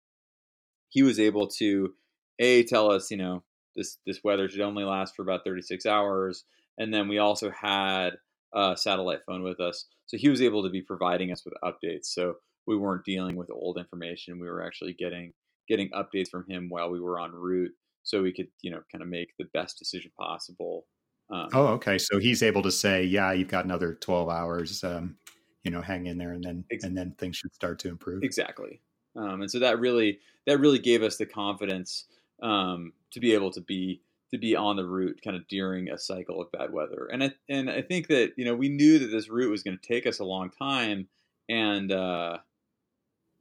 he 0.88 1.02
was 1.02 1.18
able 1.18 1.48
to 1.48 1.94
a 2.38 2.64
tell 2.64 2.90
us, 2.90 3.10
you 3.10 3.16
know, 3.16 3.44
this 3.76 3.98
this 4.06 4.20
weather 4.24 4.48
should 4.48 4.60
only 4.60 4.84
last 4.84 5.14
for 5.14 5.22
about 5.22 5.44
36 5.44 5.86
hours, 5.86 6.44
and 6.78 6.92
then 6.92 7.08
we 7.08 7.18
also 7.18 7.50
had 7.50 8.10
a 8.54 8.76
satellite 8.76 9.20
phone 9.26 9.42
with 9.42 9.60
us, 9.60 9.86
so 10.06 10.16
he 10.16 10.28
was 10.28 10.42
able 10.42 10.62
to 10.62 10.70
be 10.70 10.82
providing 10.82 11.32
us 11.32 11.44
with 11.44 11.54
updates. 11.64 12.06
So 12.06 12.34
we 12.66 12.76
weren't 12.76 13.04
dealing 13.04 13.36
with 13.36 13.50
old 13.50 13.78
information; 13.78 14.40
we 14.40 14.48
were 14.48 14.64
actually 14.64 14.94
getting 14.94 15.32
getting 15.68 15.90
updates 15.90 16.28
from 16.28 16.44
him 16.48 16.68
while 16.68 16.90
we 16.90 17.00
were 17.00 17.20
en 17.20 17.32
route, 17.32 17.72
so 18.02 18.22
we 18.22 18.32
could, 18.32 18.48
you 18.62 18.70
know, 18.70 18.82
kind 18.92 19.02
of 19.02 19.08
make 19.08 19.30
the 19.38 19.46
best 19.54 19.78
decision 19.78 20.10
possible 20.18 20.86
um, 21.34 21.48
oh, 21.52 21.66
okay. 21.68 21.98
So 21.98 22.18
he's 22.18 22.42
able 22.42 22.62
to 22.62 22.70
say, 22.70 23.04
"Yeah, 23.04 23.32
you've 23.32 23.48
got 23.48 23.64
another 23.64 23.94
twelve 23.94 24.28
hours. 24.28 24.84
Um, 24.84 25.16
you 25.64 25.70
know, 25.70 25.80
hang 25.80 26.06
in 26.06 26.16
there, 26.16 26.32
and 26.32 26.44
then 26.44 26.64
and 26.82 26.96
then 26.96 27.14
things 27.18 27.36
should 27.36 27.52
start 27.52 27.80
to 27.80 27.88
improve." 27.88 28.22
Exactly. 28.22 28.80
Um, 29.16 29.42
and 29.42 29.50
so 29.50 29.58
that 29.58 29.80
really 29.80 30.20
that 30.46 30.60
really 30.60 30.78
gave 30.78 31.02
us 31.02 31.16
the 31.16 31.26
confidence 31.26 32.04
um, 32.42 32.92
to 33.10 33.20
be 33.20 33.34
able 33.34 33.50
to 33.52 33.60
be 33.60 34.00
to 34.30 34.38
be 34.38 34.54
on 34.54 34.76
the 34.76 34.84
route 34.84 35.20
kind 35.24 35.36
of 35.36 35.46
during 35.48 35.90
a 35.90 35.98
cycle 35.98 36.40
of 36.40 36.52
bad 36.52 36.72
weather. 36.72 37.08
And 37.12 37.24
I 37.24 37.32
and 37.48 37.68
I 37.68 37.82
think 37.82 38.06
that 38.08 38.34
you 38.36 38.44
know 38.44 38.54
we 38.54 38.68
knew 38.68 39.00
that 39.00 39.08
this 39.08 39.28
route 39.28 39.50
was 39.50 39.64
going 39.64 39.76
to 39.76 39.86
take 39.86 40.06
us 40.06 40.20
a 40.20 40.24
long 40.24 40.50
time, 40.50 41.08
and 41.48 41.90
uh, 41.90 42.38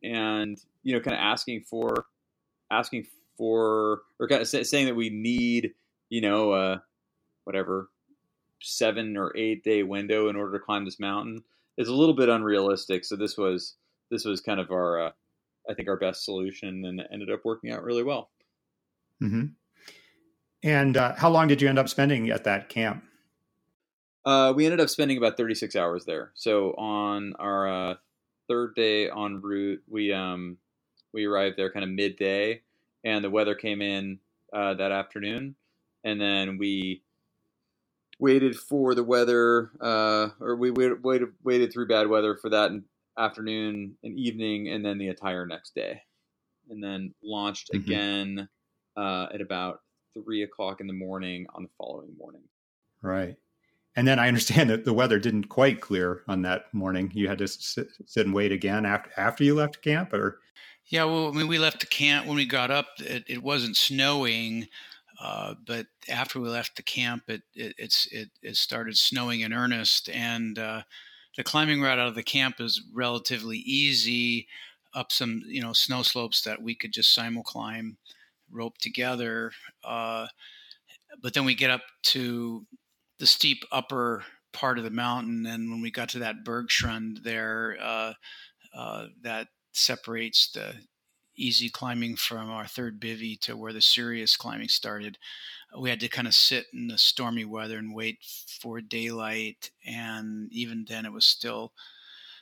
and 0.01 0.57
you 0.81 0.93
know 0.93 0.99
kind 0.99 1.15
of 1.15 1.21
asking 1.21 1.61
for 1.61 2.07
asking 2.71 3.05
for 3.37 4.01
or 4.19 4.27
kind 4.27 4.41
of 4.41 4.47
saying 4.47 4.87
that 4.87 4.95
we 4.95 5.11
need 5.11 5.73
you 6.09 6.21
know. 6.21 6.51
Uh, 6.53 6.77
whatever 7.43 7.89
seven 8.61 9.17
or 9.17 9.35
eight 9.35 9.63
day 9.63 9.83
window 9.83 10.29
in 10.29 10.35
order 10.35 10.57
to 10.57 10.63
climb 10.63 10.85
this 10.85 10.99
mountain 10.99 11.43
is 11.77 11.87
a 11.87 11.93
little 11.93 12.15
bit 12.15 12.29
unrealistic. 12.29 13.05
So 13.05 13.15
this 13.15 13.37
was 13.37 13.75
this 14.09 14.25
was 14.25 14.41
kind 14.41 14.59
of 14.59 14.71
our 14.71 15.07
uh, 15.07 15.11
I 15.69 15.73
think 15.73 15.87
our 15.87 15.97
best 15.97 16.25
solution 16.25 16.85
and 16.85 16.99
it 16.99 17.07
ended 17.11 17.31
up 17.31 17.41
working 17.43 17.71
out 17.71 17.83
really 17.83 18.03
well. 18.03 18.29
Mm-hmm. 19.21 19.45
And 20.63 20.97
uh, 20.97 21.15
how 21.15 21.29
long 21.29 21.47
did 21.47 21.61
you 21.61 21.67
end 21.67 21.79
up 21.79 21.89
spending 21.89 22.29
at 22.29 22.45
that 22.45 22.69
camp? 22.69 23.03
Uh, 24.25 24.53
we 24.55 24.65
ended 24.65 24.79
up 24.79 24.89
spending 24.89 25.17
about 25.17 25.35
36 25.35 25.75
hours 25.75 26.05
there. 26.05 26.31
So 26.33 26.71
on 26.77 27.33
our 27.37 27.67
uh, 27.67 27.95
third 28.47 28.75
day 28.75 29.09
en 29.09 29.41
route, 29.41 29.83
we 29.89 30.13
um, 30.13 30.57
we 31.13 31.25
arrived 31.25 31.57
there 31.57 31.71
kind 31.71 31.83
of 31.83 31.89
midday, 31.89 32.61
and 33.03 33.23
the 33.23 33.29
weather 33.29 33.55
came 33.55 33.81
in 33.81 34.19
uh, 34.53 34.75
that 34.75 34.91
afternoon, 34.93 35.55
and 36.05 36.21
then 36.21 36.57
we 36.57 37.02
waited 38.19 38.55
for 38.55 38.95
the 38.95 39.03
weather, 39.03 39.71
uh, 39.81 40.29
or 40.39 40.55
we 40.55 40.71
waited, 40.71 41.03
waited 41.03 41.29
waited 41.43 41.73
through 41.73 41.87
bad 41.87 42.07
weather 42.07 42.35
for 42.35 42.49
that 42.49 42.71
afternoon 43.17 43.95
and 44.03 44.17
evening, 44.17 44.69
and 44.69 44.85
then 44.85 44.97
the 44.97 45.07
entire 45.07 45.45
next 45.45 45.75
day, 45.75 46.01
and 46.69 46.83
then 46.83 47.13
launched 47.23 47.71
mm-hmm. 47.71 47.83
again 47.83 48.49
uh, 48.97 49.27
at 49.33 49.41
about 49.41 49.81
three 50.13 50.43
o'clock 50.43 50.81
in 50.81 50.87
the 50.87 50.93
morning 50.93 51.45
on 51.55 51.63
the 51.63 51.69
following 51.77 52.15
morning. 52.17 52.43
Right. 53.01 53.35
And 53.95 54.07
then 54.07 54.19
I 54.19 54.27
understand 54.27 54.69
that 54.69 54.85
the 54.85 54.93
weather 54.93 55.19
didn't 55.19 55.49
quite 55.49 55.81
clear 55.81 56.23
on 56.27 56.41
that 56.43 56.73
morning. 56.73 57.11
You 57.13 57.27
had 57.27 57.37
to 57.39 57.47
sit, 57.47 57.87
sit 58.05 58.25
and 58.25 58.33
wait 58.33 58.51
again 58.51 58.85
after 58.85 59.11
after 59.17 59.43
you 59.43 59.55
left 59.55 59.81
camp, 59.81 60.13
or 60.13 60.39
yeah. 60.85 61.03
Well, 61.05 61.31
when 61.31 61.47
we 61.47 61.59
left 61.59 61.79
the 61.79 61.85
camp, 61.85 62.27
when 62.27 62.35
we 62.35 62.45
got 62.45 62.71
up, 62.71 62.87
it, 62.99 63.23
it 63.27 63.43
wasn't 63.43 63.77
snowing, 63.77 64.67
uh, 65.21 65.55
but 65.65 65.87
after 66.09 66.39
we 66.39 66.49
left 66.49 66.75
the 66.75 66.83
camp, 66.83 67.23
it, 67.27 67.43
it, 67.55 67.75
it, 68.11 68.29
it 68.41 68.55
started 68.55 68.97
snowing 68.97 69.41
in 69.41 69.53
earnest, 69.53 70.09
and 70.09 70.57
uh, 70.57 70.81
the 71.37 71.43
climbing 71.43 71.81
route 71.81 71.99
out 71.99 72.07
of 72.07 72.15
the 72.15 72.23
camp 72.23 72.59
is 72.59 72.81
relatively 72.93 73.57
easy 73.57 74.47
up 74.95 75.11
some 75.11 75.41
you 75.47 75.61
know 75.61 75.73
snow 75.73 76.03
slopes 76.03 76.41
that 76.41 76.61
we 76.61 76.75
could 76.75 76.93
just 76.93 77.13
simul 77.13 77.43
climb, 77.43 77.97
rope 78.51 78.77
together. 78.77 79.51
Uh, 79.83 80.27
but 81.21 81.33
then 81.33 81.45
we 81.45 81.55
get 81.55 81.71
up 81.71 81.81
to 82.03 82.65
the 83.19 83.27
steep 83.27 83.63
upper 83.71 84.23
part 84.51 84.77
of 84.77 84.83
the 84.83 84.89
mountain, 84.89 85.45
and 85.45 85.69
when 85.69 85.81
we 85.81 85.91
got 85.91 86.09
to 86.09 86.19
that 86.19 86.43
bergschrund 86.45 87.23
there, 87.23 87.77
uh, 87.81 88.13
uh, 88.75 89.07
that 89.21 89.47
separates 89.71 90.51
the 90.51 90.73
easy 91.35 91.69
climbing 91.69 92.15
from 92.15 92.49
our 92.49 92.67
third 92.67 92.99
bivy 92.99 93.39
to 93.41 93.57
where 93.57 93.73
the 93.73 93.81
serious 93.81 94.35
climbing 94.37 94.69
started. 94.69 95.17
We 95.77 95.89
had 95.89 95.99
to 96.01 96.09
kind 96.09 96.27
of 96.27 96.35
sit 96.35 96.67
in 96.73 96.87
the 96.87 96.97
stormy 96.97 97.45
weather 97.45 97.77
and 97.77 97.95
wait 97.95 98.19
for 98.61 98.81
daylight, 98.81 99.71
and 99.85 100.51
even 100.51 100.85
then, 100.87 101.05
it 101.05 101.13
was 101.13 101.25
still 101.25 101.73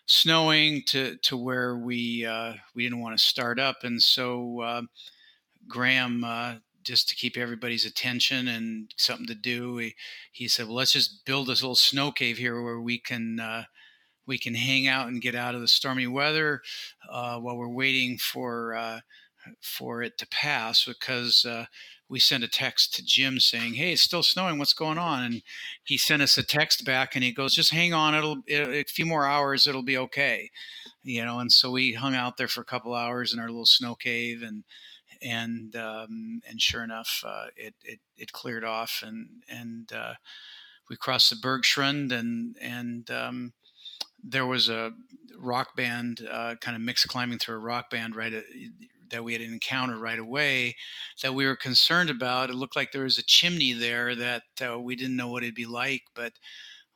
snowing 0.05 0.83
to 0.87 1.17
to 1.17 1.37
where 1.37 1.77
we 1.77 2.25
uh, 2.25 2.53
we 2.75 2.83
didn't 2.83 2.99
want 3.01 3.17
to 3.17 3.23
start 3.23 3.59
up, 3.59 3.77
and 3.83 4.01
so 4.01 4.61
uh, 4.61 4.81
Graham. 5.67 6.23
Uh, 6.23 6.55
just 6.83 7.07
to 7.07 7.15
keep 7.15 7.37
everybody's 7.37 7.85
attention 7.85 8.47
and 8.47 8.91
something 8.97 9.27
to 9.27 9.35
do, 9.35 9.77
he, 9.77 9.93
he 10.31 10.47
said, 10.47 10.65
"Well, 10.65 10.77
let's 10.77 10.93
just 10.93 11.23
build 11.25 11.45
this 11.45 11.61
little 11.61 11.75
snow 11.75 12.11
cave 12.11 12.39
here 12.39 12.59
where 12.59 12.81
we 12.81 12.97
can 12.97 13.39
uh, 13.39 13.65
we 14.25 14.37
can 14.37 14.55
hang 14.55 14.87
out 14.87 15.07
and 15.07 15.21
get 15.21 15.35
out 15.35 15.55
of 15.55 15.61
the 15.61 15.67
stormy 15.67 16.07
weather 16.07 16.61
uh, 17.09 17.37
while 17.39 17.57
we're 17.57 17.67
waiting 17.67 18.17
for 18.17 18.75
uh, 18.75 18.99
for 19.59 20.01
it 20.01 20.17
to 20.19 20.27
pass 20.27 20.85
because 20.85 21.45
uh, 21.45 21.65
we 22.07 22.19
sent 22.19 22.43
a 22.43 22.47
text 22.47 22.93
to 22.95 23.05
Jim 23.05 23.39
saying, 23.39 23.75
"Hey, 23.75 23.93
it's 23.93 24.01
still 24.01 24.23
snowing. 24.23 24.59
What's 24.59 24.73
going 24.73 24.97
on?" 24.97 25.23
And 25.23 25.41
he 25.83 25.97
sent 25.97 26.21
us 26.21 26.37
a 26.37 26.43
text 26.43 26.85
back, 26.85 27.15
and 27.15 27.23
he 27.23 27.31
goes, 27.31 27.55
"Just 27.55 27.71
hang 27.71 27.93
on. 27.93 28.13
It'll, 28.13 28.41
it'll 28.47 28.73
a 28.73 28.83
few 28.83 29.05
more 29.05 29.25
hours. 29.25 29.65
It'll 29.65 29.81
be 29.81 29.97
okay." 29.97 30.51
You 31.03 31.25
know, 31.25 31.39
and 31.39 31.51
so 31.51 31.71
we 31.71 31.93
hung 31.93 32.13
out 32.13 32.37
there 32.37 32.49
for 32.49 32.61
a 32.61 32.65
couple 32.65 32.93
hours 32.93 33.33
in 33.33 33.39
our 33.39 33.47
little 33.47 33.65
snow 33.65 33.95
cave, 33.95 34.43
and 34.43 34.63
and 35.21 35.75
um, 35.75 36.41
and 36.47 36.61
sure 36.61 36.83
enough, 36.83 37.23
uh, 37.25 37.45
it, 37.55 37.75
it 37.83 37.99
it 38.17 38.31
cleared 38.33 38.65
off, 38.65 39.03
and 39.05 39.43
and 39.49 39.91
uh, 39.93 40.15
we 40.89 40.97
crossed 40.97 41.29
the 41.29 41.35
Bergschrund, 41.35 42.11
and 42.11 42.57
and 42.59 43.09
um, 43.09 43.53
there 44.23 44.45
was 44.45 44.69
a 44.69 44.91
rock 45.37 45.75
band, 45.75 46.27
uh, 46.29 46.55
kind 46.61 46.75
of 46.75 46.81
mixed 46.81 47.07
climbing 47.07 47.39
through 47.39 47.55
a 47.55 47.59
rock 47.59 47.89
band 47.89 48.15
right 48.15 48.33
at, 48.33 48.43
that 49.09 49.23
we 49.23 49.33
had 49.33 49.41
encountered 49.41 49.99
right 49.99 50.19
away 50.19 50.75
that 51.21 51.35
we 51.35 51.45
were 51.45 51.55
concerned 51.55 52.09
about. 52.09 52.49
It 52.49 52.55
looked 52.55 52.75
like 52.75 52.91
there 52.91 53.03
was 53.03 53.17
a 53.17 53.23
chimney 53.23 53.73
there 53.73 54.15
that 54.15 54.43
uh, 54.65 54.79
we 54.79 54.95
didn't 54.95 55.17
know 55.17 55.27
what 55.27 55.43
it'd 55.43 55.55
be 55.55 55.65
like, 55.65 56.03
but 56.15 56.33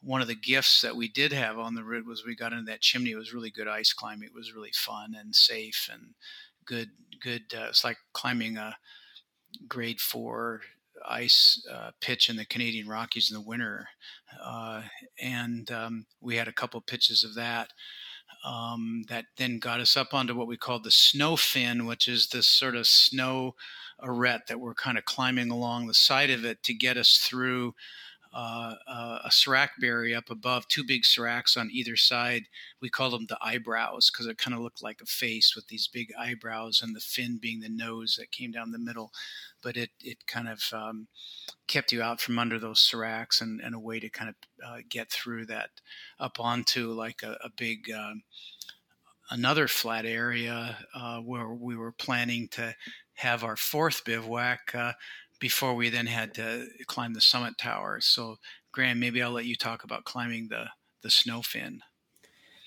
one 0.01 0.21
of 0.21 0.27
the 0.27 0.35
gifts 0.35 0.81
that 0.81 0.95
we 0.95 1.07
did 1.07 1.33
have 1.33 1.57
on 1.57 1.75
the 1.75 1.83
route 1.83 2.05
was 2.05 2.23
we 2.23 2.35
got 2.35 2.53
into 2.53 2.65
that 2.65 2.81
chimney. 2.81 3.11
It 3.11 3.17
was 3.17 3.33
really 3.33 3.49
good 3.49 3.67
ice 3.67 3.91
climbing. 3.91 4.27
It 4.27 4.35
was 4.35 4.53
really 4.53 4.71
fun 4.73 5.15
and 5.19 5.35
safe 5.35 5.89
and 5.91 6.13
good. 6.65 6.89
Good. 7.21 7.53
Uh, 7.55 7.67
it's 7.69 7.83
like 7.83 7.97
climbing 8.13 8.57
a 8.57 8.75
grade 9.67 9.99
four 9.99 10.61
ice 11.07 11.65
uh, 11.71 11.91
pitch 12.01 12.29
in 12.29 12.35
the 12.35 12.45
Canadian 12.45 12.87
Rockies 12.87 13.29
in 13.29 13.35
the 13.35 13.47
winter, 13.47 13.87
uh, 14.43 14.83
and 15.21 15.69
um, 15.71 16.05
we 16.21 16.35
had 16.35 16.47
a 16.47 16.53
couple 16.53 16.79
pitches 16.81 17.23
of 17.23 17.35
that. 17.35 17.69
Um, 18.43 19.03
that 19.09 19.25
then 19.37 19.57
got 19.57 19.79
us 19.79 19.97
up 19.97 20.13
onto 20.13 20.35
what 20.35 20.47
we 20.47 20.57
called 20.57 20.83
the 20.83 20.91
snow 20.91 21.35
fin, 21.35 21.87
which 21.87 22.07
is 22.07 22.27
this 22.27 22.47
sort 22.47 22.75
of 22.75 22.85
snow 22.85 23.55
arete 24.01 24.47
that 24.47 24.59
we're 24.59 24.75
kind 24.75 24.97
of 24.97 25.05
climbing 25.05 25.49
along 25.49 25.87
the 25.87 25.93
side 25.93 26.29
of 26.29 26.45
it 26.45 26.61
to 26.63 26.73
get 26.73 26.97
us 26.97 27.17
through 27.17 27.73
uh, 28.35 28.75
uh, 28.85 29.19
a 29.23 29.31
serac 29.31 29.71
berry 29.79 30.13
up 30.13 30.29
above, 30.29 30.67
two 30.67 30.83
big 30.83 31.05
seracs 31.05 31.55
on 31.55 31.69
either 31.71 31.95
side. 31.95 32.43
We 32.81 32.89
call 32.89 33.09
them 33.09 33.27
the 33.29 33.37
eyebrows 33.41 34.11
because 34.11 34.27
it 34.27 34.37
kind 34.37 34.53
of 34.53 34.59
looked 34.59 34.83
like 34.83 34.99
a 35.01 35.05
face 35.05 35.53
with 35.55 35.67
these 35.67 35.87
big 35.87 36.09
eyebrows 36.19 36.81
and 36.83 36.93
the 36.93 36.99
fin 36.99 37.39
being 37.41 37.61
the 37.61 37.69
nose 37.69 38.17
that 38.19 38.31
came 38.31 38.51
down 38.51 38.71
the 38.71 38.77
middle. 38.77 39.13
But 39.63 39.77
it, 39.77 39.91
it 40.01 40.27
kind 40.27 40.49
of 40.49 40.61
um, 40.73 41.07
kept 41.67 41.93
you 41.93 42.01
out 42.01 42.19
from 42.19 42.37
under 42.37 42.59
those 42.59 42.81
seracs 42.81 43.39
and, 43.39 43.61
and 43.61 43.73
a 43.73 43.79
way 43.79 44.01
to 44.01 44.09
kind 44.09 44.29
of 44.29 44.35
uh, 44.67 44.77
get 44.89 45.09
through 45.09 45.45
that 45.45 45.69
up 46.19 46.37
onto 46.37 46.91
like 46.91 47.23
a, 47.23 47.37
a 47.41 47.49
big. 47.55 47.89
Um, 47.89 48.23
another 49.31 49.67
flat 49.67 50.05
area 50.05 50.77
uh, 50.93 51.17
where 51.17 51.49
we 51.49 51.75
were 51.75 51.91
planning 51.91 52.47
to 52.47 52.75
have 53.15 53.43
our 53.43 53.55
fourth 53.55 54.03
bivouac 54.05 54.75
uh, 54.75 54.91
before 55.39 55.75
we 55.75 55.89
then 55.89 56.07
had 56.07 56.33
to 56.35 56.67
climb 56.87 57.13
the 57.13 57.21
summit 57.21 57.57
tower. 57.57 57.99
So, 58.01 58.37
Graham, 58.71 58.99
maybe 58.99 59.21
I'll 59.21 59.31
let 59.31 59.45
you 59.45 59.55
talk 59.55 59.83
about 59.83 60.05
climbing 60.05 60.47
the 60.49 60.69
the 61.01 61.09
snow 61.09 61.41
fin. 61.41 61.81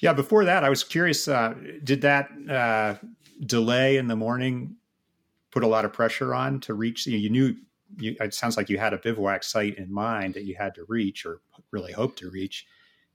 Yeah, 0.01 0.13
before 0.13 0.45
that, 0.45 0.65
I 0.65 0.71
was 0.71 0.85
curious. 0.85 1.27
Uh, 1.27 1.55
did 1.83 2.03
that 2.03 2.31
uh, 2.49 2.95
delay 3.45 3.97
in 3.97 4.07
the 4.07 4.17
morning 4.17 4.77
put 5.51 5.65
a 5.65 5.67
lot 5.67 5.85
of 5.85 5.93
pressure 5.93 6.35
on 6.35 6.61
to 6.61 6.75
reach? 6.75 7.07
You, 7.07 7.19
you 7.19 7.31
knew 7.31 7.57
you, 7.99 8.17
it 8.21 8.35
sounds 8.35 8.57
like 8.57 8.69
you 8.69 8.79
had 8.79 8.93
a 8.93 8.99
bivouac 8.99 9.43
site 9.43 9.77
in 9.77 9.93
mind 9.93 10.35
that 10.35 10.45
you 10.45 10.55
had 10.55 10.75
to 10.77 10.85
reach, 10.89 11.27
or 11.27 11.41
really 11.71 11.93
hope 11.93 12.17
to 12.17 12.31
reach. 12.31 12.67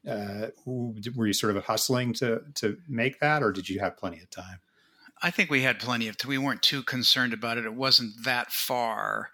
Uh, 0.07 0.47
were 0.65 1.27
you 1.27 1.33
sort 1.33 1.55
of 1.55 1.63
hustling 1.63 2.11
to 2.13 2.41
to 2.55 2.77
make 2.89 3.19
that, 3.19 3.41
or 3.41 3.51
did 3.51 3.69
you 3.69 3.79
have 3.79 3.95
plenty 3.95 4.19
of 4.19 4.29
time? 4.29 4.59
I 5.23 5.31
think 5.31 5.49
we 5.49 5.61
had 5.61 5.79
plenty 5.79 6.09
of. 6.09 6.17
We 6.27 6.37
weren't 6.37 6.61
too 6.61 6.83
concerned 6.83 7.31
about 7.31 7.57
it. 7.57 7.63
It 7.63 7.73
wasn't 7.73 8.11
that 8.25 8.51
far, 8.51 9.29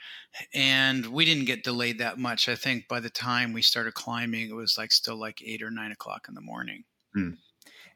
and 0.54 1.08
we 1.08 1.26
didn't 1.26 1.46
get 1.46 1.64
delayed 1.64 1.98
that 1.98 2.20
much. 2.20 2.48
I 2.48 2.54
think 2.56 2.88
by 2.88 3.00
the 3.00 3.10
time 3.10 3.54
we 3.54 3.64
started 3.64 3.96
climbing, 3.96 4.50
it 4.50 4.54
was 4.54 4.78
like 4.78 4.92
still 4.92 5.20
like 5.20 5.42
eight 5.44 5.64
or 5.64 5.72
nine 5.72 5.92
o'clock 5.92 6.28
in 6.30 6.36
the 6.36 6.42
morning. 6.42 6.84
Hmm. 7.16 7.32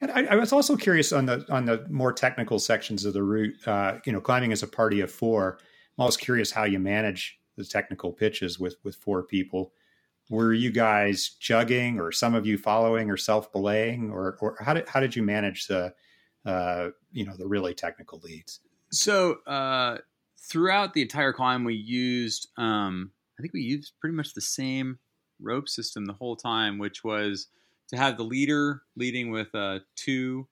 And 0.02 0.12
I, 0.12 0.26
I, 0.26 0.36
was 0.36 0.52
also 0.52 0.76
curious 0.76 1.14
on 1.14 1.28
the 1.28 1.46
on 1.50 1.66
the 1.66 1.86
more 1.88 2.12
technical 2.12 2.58
sections 2.58 3.06
of 3.06 3.14
the 3.14 3.22
route. 3.22 3.56
Uh, 3.68 4.00
you 4.08 4.12
know, 4.12 4.20
climbing 4.20 4.52
as 4.52 4.64
a 4.64 4.68
party 4.68 5.02
of 5.02 5.12
four. 5.12 5.60
I'm 5.96 6.02
always 6.02 6.18
curious 6.18 6.52
how 6.52 6.64
you 6.64 6.80
manage 6.80 7.38
the 7.58 7.64
technical 7.64 8.12
pitches 8.12 8.60
with 8.60 8.76
with 8.84 8.96
four 8.96 9.22
people. 9.22 9.72
Were 10.32 10.52
you 10.52 10.72
guys 10.72 11.36
jugging, 11.40 12.00
or 12.00 12.12
some 12.12 12.34
of 12.34 12.48
you 12.48 12.58
following, 12.58 13.12
or 13.12 13.18
self 13.18 13.52
belaying, 13.52 14.10
or 14.10 14.36
or 14.42 14.58
how 14.60 14.74
did 14.74 14.90
how 14.90 15.00
did 15.00 15.16
you 15.16 15.22
manage 15.22 15.68
the 15.68 15.94
uh, 16.46 16.90
you 17.12 17.26
know 17.26 17.36
the 17.36 17.48
really 17.48 17.74
technical 17.74 18.20
leads. 18.24 18.60
So 18.92 19.38
uh, 19.48 19.98
throughout 20.40 20.94
the 20.94 21.02
entire 21.02 21.34
climb, 21.34 21.64
we 21.64 21.76
used 21.76 22.48
um, 22.58 23.12
I 23.38 23.42
think 23.42 23.54
we 23.54 23.62
used 23.62 23.94
pretty 24.00 24.16
much 24.16 24.34
the 24.34 24.42
same 24.42 25.00
rope 25.42 25.68
system 25.68 26.06
the 26.06 26.14
whole 26.14 26.36
time, 26.36 26.78
which 26.78 27.04
was 27.04 27.48
to 27.90 27.98
have 27.98 28.18
the 28.18 28.24
leader 28.24 28.84
leading 28.96 29.32
with 29.32 29.54
uh, 29.54 29.80
two 29.96 30.48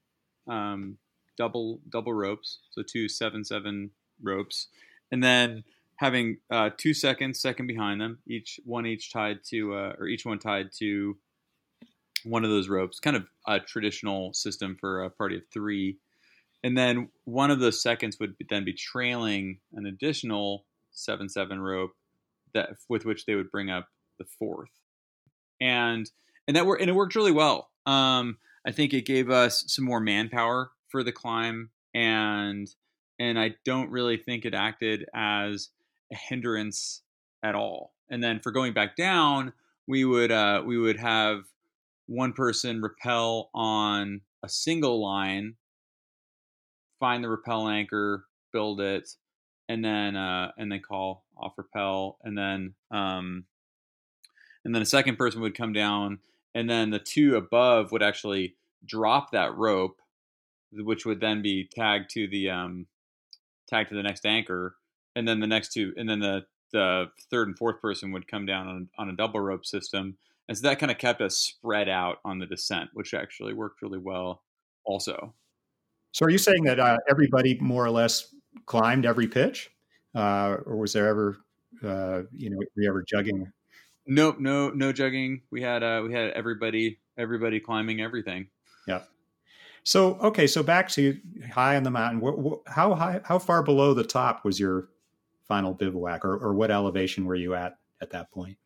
um, 0.47 0.97
double 1.37 1.79
double 1.89 2.13
ropes, 2.13 2.59
so 2.71 2.83
two 2.83 3.07
seven 3.07 3.43
seven 3.43 3.91
ropes, 4.21 4.67
and 5.11 5.23
then 5.23 5.63
having 5.95 6.37
uh, 6.49 6.71
two 6.77 6.93
seconds 6.93 7.39
second 7.39 7.67
behind 7.67 8.01
them, 8.01 8.19
each 8.27 8.59
one 8.65 8.85
each 8.85 9.11
tied 9.13 9.43
to 9.43 9.73
uh, 9.75 9.93
or 9.99 10.07
each 10.07 10.25
one 10.25 10.39
tied 10.39 10.71
to 10.79 11.17
one 12.23 12.43
of 12.43 12.49
those 12.49 12.69
ropes, 12.69 12.99
kind 12.99 13.15
of 13.15 13.25
a 13.47 13.59
traditional 13.59 14.33
system 14.33 14.77
for 14.79 15.03
a 15.03 15.09
party 15.09 15.37
of 15.37 15.43
three. 15.51 15.97
And 16.63 16.77
then 16.77 17.09
one 17.25 17.51
of 17.51 17.59
those 17.59 17.81
seconds 17.81 18.17
would 18.19 18.35
then 18.49 18.63
be 18.63 18.73
trailing 18.73 19.59
an 19.73 19.85
additional 19.85 20.65
seven 20.91 21.29
seven 21.29 21.59
rope 21.59 21.91
that 22.53 22.71
with 22.89 23.05
which 23.05 23.25
they 23.25 23.35
would 23.35 23.51
bring 23.51 23.69
up 23.69 23.87
the 24.19 24.25
fourth. 24.25 24.69
And 25.59 26.09
and 26.47 26.55
that 26.55 26.65
worked 26.65 26.81
and 26.81 26.89
it 26.89 26.93
worked 26.93 27.15
really 27.15 27.31
well. 27.31 27.69
Um, 27.85 28.37
I 28.65 28.71
think 28.71 28.93
it 28.93 29.05
gave 29.05 29.29
us 29.29 29.63
some 29.67 29.85
more 29.85 29.99
manpower 29.99 30.71
for 30.89 31.03
the 31.03 31.11
climb 31.11 31.69
and 31.93 32.69
and 33.19 33.39
I 33.39 33.55
don't 33.65 33.91
really 33.91 34.17
think 34.17 34.45
it 34.45 34.53
acted 34.53 35.05
as 35.13 35.69
a 36.11 36.15
hindrance 36.15 37.01
at 37.43 37.55
all. 37.55 37.93
And 38.09 38.23
then 38.23 38.39
for 38.39 38.51
going 38.51 38.73
back 38.73 38.95
down, 38.95 39.53
we 39.87 40.05
would 40.05 40.31
uh, 40.31 40.63
we 40.65 40.77
would 40.77 40.97
have 40.97 41.43
one 42.07 42.33
person 42.33 42.81
rappel 42.81 43.49
on 43.53 44.21
a 44.43 44.49
single 44.49 45.01
line, 45.01 45.55
find 46.99 47.23
the 47.23 47.29
rappel 47.29 47.67
anchor, 47.67 48.25
build 48.51 48.81
it, 48.81 49.09
and 49.69 49.83
then 49.83 50.15
uh, 50.15 50.51
and 50.57 50.71
then 50.71 50.81
call 50.81 51.25
off 51.37 51.53
rappel, 51.57 52.17
and 52.23 52.37
then 52.37 52.73
um, 52.91 53.45
and 54.65 54.75
then 54.75 54.81
a 54.81 54.85
second 54.85 55.17
person 55.17 55.41
would 55.41 55.57
come 55.57 55.73
down, 55.73 56.19
and 56.53 56.69
then 56.69 56.89
the 56.89 56.99
two 56.99 57.35
above 57.35 57.91
would 57.91 58.03
actually 58.03 58.55
drop 58.85 59.31
that 59.31 59.55
rope, 59.55 60.01
which 60.71 61.05
would 61.05 61.19
then 61.19 61.41
be 61.41 61.69
tagged 61.71 62.09
to 62.11 62.27
the 62.27 62.49
um, 62.49 62.87
tagged 63.69 63.89
to 63.89 63.95
the 63.95 64.03
next 64.03 64.25
anchor, 64.25 64.75
and 65.15 65.27
then 65.27 65.39
the 65.39 65.47
next 65.47 65.73
two, 65.73 65.93
and 65.97 66.09
then 66.09 66.19
the 66.19 66.45
the 66.71 67.05
third 67.29 67.47
and 67.47 67.57
fourth 67.57 67.81
person 67.81 68.11
would 68.11 68.27
come 68.27 68.45
down 68.45 68.67
on, 68.67 68.89
on 68.97 69.09
a 69.09 69.15
double 69.15 69.41
rope 69.41 69.65
system 69.65 70.17
and 70.51 70.57
so 70.57 70.67
that 70.67 70.79
kind 70.79 70.91
of 70.91 70.97
kept 70.97 71.21
us 71.21 71.37
spread 71.37 71.87
out 71.87 72.17
on 72.25 72.37
the 72.37 72.45
descent, 72.45 72.89
which 72.93 73.13
actually 73.13 73.53
worked 73.53 73.81
really 73.81 73.99
well 73.99 74.43
also. 74.83 75.33
So 76.11 76.25
are 76.25 76.29
you 76.29 76.37
saying 76.37 76.65
that 76.65 76.77
uh, 76.77 76.97
everybody 77.09 77.57
more 77.61 77.85
or 77.85 77.89
less 77.89 78.35
climbed 78.65 79.05
every 79.05 79.29
pitch? 79.29 79.71
Uh, 80.13 80.57
or 80.65 80.75
was 80.75 80.91
there 80.91 81.07
ever, 81.07 81.37
uh, 81.85 82.23
you 82.35 82.49
know, 82.49 82.57
were 82.57 82.83
you 82.83 82.89
ever 82.89 83.01
jugging? 83.01 83.49
Nope, 84.05 84.41
no, 84.41 84.71
no 84.71 84.91
jugging. 84.91 85.39
We 85.51 85.61
had, 85.61 85.83
uh, 85.83 86.03
we 86.05 86.13
had 86.13 86.31
everybody, 86.31 86.99
everybody 87.17 87.61
climbing 87.61 88.01
everything. 88.01 88.49
Yeah. 88.89 89.03
So, 89.85 90.15
okay. 90.15 90.47
So 90.47 90.63
back 90.63 90.89
to 90.89 91.17
high 91.49 91.77
on 91.77 91.83
the 91.83 91.91
mountain, 91.91 92.19
what, 92.19 92.37
what, 92.37 92.59
how 92.67 92.93
high, 92.93 93.21
how 93.23 93.39
far 93.39 93.63
below 93.63 93.93
the 93.93 94.03
top 94.03 94.43
was 94.43 94.59
your 94.59 94.89
final 95.47 95.73
bivouac 95.73 96.25
or, 96.25 96.35
or 96.35 96.53
what 96.53 96.71
elevation 96.71 97.23
were 97.23 97.35
you 97.35 97.55
at 97.55 97.77
at 98.01 98.09
that 98.09 98.33
point? 98.33 98.57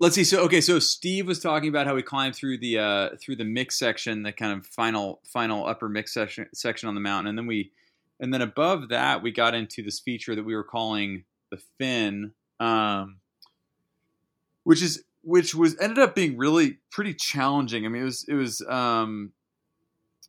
Let's 0.00 0.14
see. 0.14 0.24
So 0.24 0.40
okay, 0.44 0.62
so 0.62 0.78
Steve 0.78 1.26
was 1.26 1.40
talking 1.40 1.68
about 1.68 1.86
how 1.86 1.94
we 1.94 2.02
climbed 2.02 2.34
through 2.34 2.56
the 2.58 2.78
uh, 2.78 3.08
through 3.20 3.36
the 3.36 3.44
mix 3.44 3.78
section, 3.78 4.22
the 4.22 4.32
kind 4.32 4.58
of 4.58 4.66
final 4.66 5.20
final 5.30 5.66
upper 5.66 5.90
mix 5.90 6.14
section 6.14 6.46
section 6.54 6.88
on 6.88 6.94
the 6.94 7.02
mountain, 7.02 7.28
and 7.28 7.38
then 7.38 7.46
we 7.46 7.70
and 8.18 8.32
then 8.32 8.40
above 8.40 8.88
that 8.88 9.22
we 9.22 9.30
got 9.30 9.54
into 9.54 9.82
this 9.82 10.00
feature 10.00 10.34
that 10.34 10.44
we 10.44 10.56
were 10.56 10.64
calling 10.64 11.24
the 11.50 11.58
fin, 11.76 12.32
um, 12.60 13.18
which 14.64 14.82
is 14.82 15.04
which 15.22 15.54
was 15.54 15.78
ended 15.78 15.98
up 15.98 16.14
being 16.14 16.38
really 16.38 16.78
pretty 16.90 17.12
challenging. 17.12 17.84
I 17.84 17.90
mean, 17.90 18.00
it 18.00 18.06
was 18.06 18.24
it 18.26 18.34
was 18.34 18.62
um, 18.70 19.32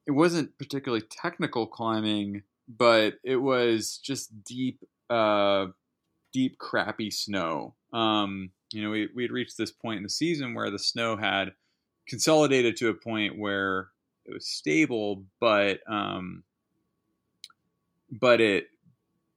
it 0.05 0.11
wasn't 0.11 0.57
particularly 0.57 1.05
technical 1.09 1.65
climbing, 1.65 2.43
but 2.67 3.13
it 3.24 3.38
was 3.38 4.01
just 4.03 4.43
deep 4.43 4.84
uh, 5.09 5.67
deep 6.34 6.57
crappy 6.57 7.09
snow. 7.09 7.76
Um, 7.93 8.51
you 8.74 8.84
know, 8.84 8.89
we 8.89 9.09
we 9.15 9.24
had 9.24 9.32
reached 9.32 9.57
this 9.57 9.72
point 9.72 9.97
in 9.97 10.03
the 10.03 10.09
season 10.09 10.53
where 10.53 10.69
the 10.69 10.80
snow 10.80 11.17
had 11.17 11.53
consolidated 12.07 12.76
to 12.78 12.89
a 12.89 12.93
point 12.93 13.38
where 13.38 13.89
it 14.26 14.34
was 14.34 14.47
stable, 14.47 15.24
but 15.39 15.80
um, 15.88 16.43
but 18.11 18.41
it 18.41 18.67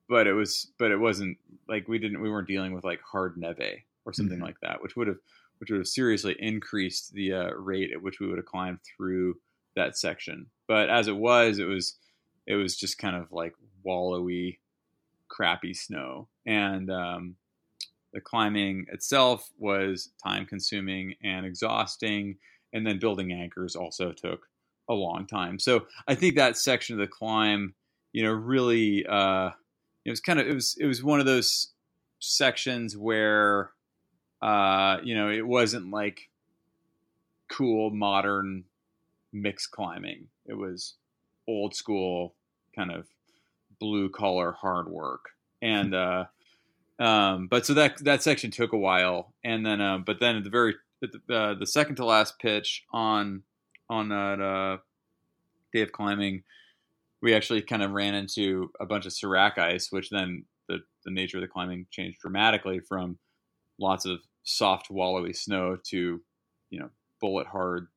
but 0.09 0.27
it 0.27 0.35
was 0.35 0.71
but 0.79 0.91
it 0.91 0.99
wasn't 0.99 1.39
like 1.69 1.89
we 1.89 1.99
didn't 1.99 2.21
we 2.21 2.31
weren't 2.31 2.49
dealing 2.49 2.75
with 2.75 2.85
like 2.85 3.01
hard 3.01 3.37
neve 3.37 3.83
or 4.05 4.13
something 4.13 4.37
mm-hmm. 4.37 4.45
like 4.45 4.61
that, 4.63 4.83
which 4.83 4.97
would 4.97 5.09
have 5.09 5.19
which 5.59 5.71
would 5.71 5.79
have 5.79 5.89
seriously 5.89 6.37
increased 6.39 7.13
the 7.15 7.33
uh, 7.33 7.51
rate 7.55 7.91
at 7.93 8.03
which 8.03 8.21
we 8.21 8.27
would 8.27 8.39
have 8.39 8.47
climbed 8.47 8.79
through 8.97 9.37
that 9.77 9.97
section. 9.97 10.47
But 10.67 10.91
as 10.91 11.09
it 11.09 11.17
was, 11.17 11.59
it 11.59 11.65
was 11.65 11.97
it 12.47 12.57
was 12.57 12.77
just 12.77 12.99
kind 12.99 13.17
of 13.17 13.33
like 13.33 13.55
wallowy, 13.87 14.59
crappy 15.29 15.75
snow, 15.75 16.29
and 16.47 16.91
um, 16.91 17.37
the 18.15 18.21
climbing 18.21 18.87
itself 18.91 19.51
was 19.59 20.11
time 20.23 20.47
consuming 20.47 21.17
and 21.23 21.45
exhausting. 21.45 22.37
And 22.73 22.87
then 22.87 22.99
building 22.99 23.33
anchors 23.33 23.77
also 23.77 24.13
took 24.13 24.49
a 24.89 24.95
long 24.95 25.27
time. 25.27 25.59
So 25.59 25.87
I 26.09 26.15
think 26.15 26.37
that 26.37 26.57
section 26.57 26.95
of 26.95 27.01
the 27.01 27.13
climb, 27.13 27.75
you 28.13 28.23
know, 28.23 28.33
really, 28.33 29.05
uh, 29.07 29.51
it 30.05 30.11
was 30.11 30.21
kind 30.21 30.41
of 30.41 30.47
it 30.47 30.55
was 30.55 30.77
it 30.79 30.87
was 30.87 31.03
one 31.03 31.21
of 31.21 31.27
those 31.27 31.73
sections 32.21 32.97
where 32.97 33.71
uh, 34.43 34.99
you 35.03 35.15
know 35.15 35.31
it 35.31 35.47
wasn't 35.47 35.91
like 35.91 36.29
cool 37.51 37.91
modern 37.91 38.65
mixed 39.33 39.71
climbing. 39.71 40.29
It 40.47 40.55
was 40.55 40.95
old 41.49 41.75
school 41.75 42.35
kind 42.75 42.91
of 42.91 43.07
blue 43.81 44.09
collar 44.09 44.53
hard 44.53 44.89
work 44.89 45.31
and 45.61 45.95
uh 45.95 46.25
um 47.01 47.49
but 47.49 47.67
so 47.67 47.75
that 47.75 47.97
that 48.05 48.23
section 48.23 48.51
took 48.51 48.73
a 48.73 48.79
while 48.79 49.35
and 49.45 49.65
then 49.65 49.81
uh 49.81 49.99
but 49.99 50.21
then 50.21 50.37
at 50.37 50.45
the 50.45 50.51
very 50.51 50.75
the, 51.01 51.35
uh, 51.35 51.55
the 51.55 51.67
second 51.67 51.97
to 51.97 52.05
last 52.05 52.39
pitch 52.39 52.85
on 52.93 53.43
on 53.91 54.09
that 54.09 54.41
uh 54.41 54.79
day 55.73 55.83
of 55.83 55.93
climbing 55.93 56.43
we 57.21 57.35
actually 57.35 57.61
kind 57.61 57.83
of 57.83 57.91
ran 57.91 58.15
into 58.15 58.71
a 58.81 58.87
bunch 58.87 59.07
of 59.07 59.13
serac 59.13 59.59
ice 59.59 59.91
which 59.91 60.11
then 60.11 60.45
the 60.69 60.79
the 61.05 61.11
nature 61.11 61.39
of 61.39 61.43
the 61.43 61.49
climbing 61.49 61.87
changed 61.91 62.21
dramatically 62.21 62.81
from 62.81 63.19
lots 63.79 64.07
of 64.07 64.21
soft 64.45 64.89
wallowy 64.89 65.35
snow 65.35 65.77
to 65.85 66.21
you 66.71 66.79
know 66.79 66.91
bullet 67.21 67.47
hard 67.47 67.89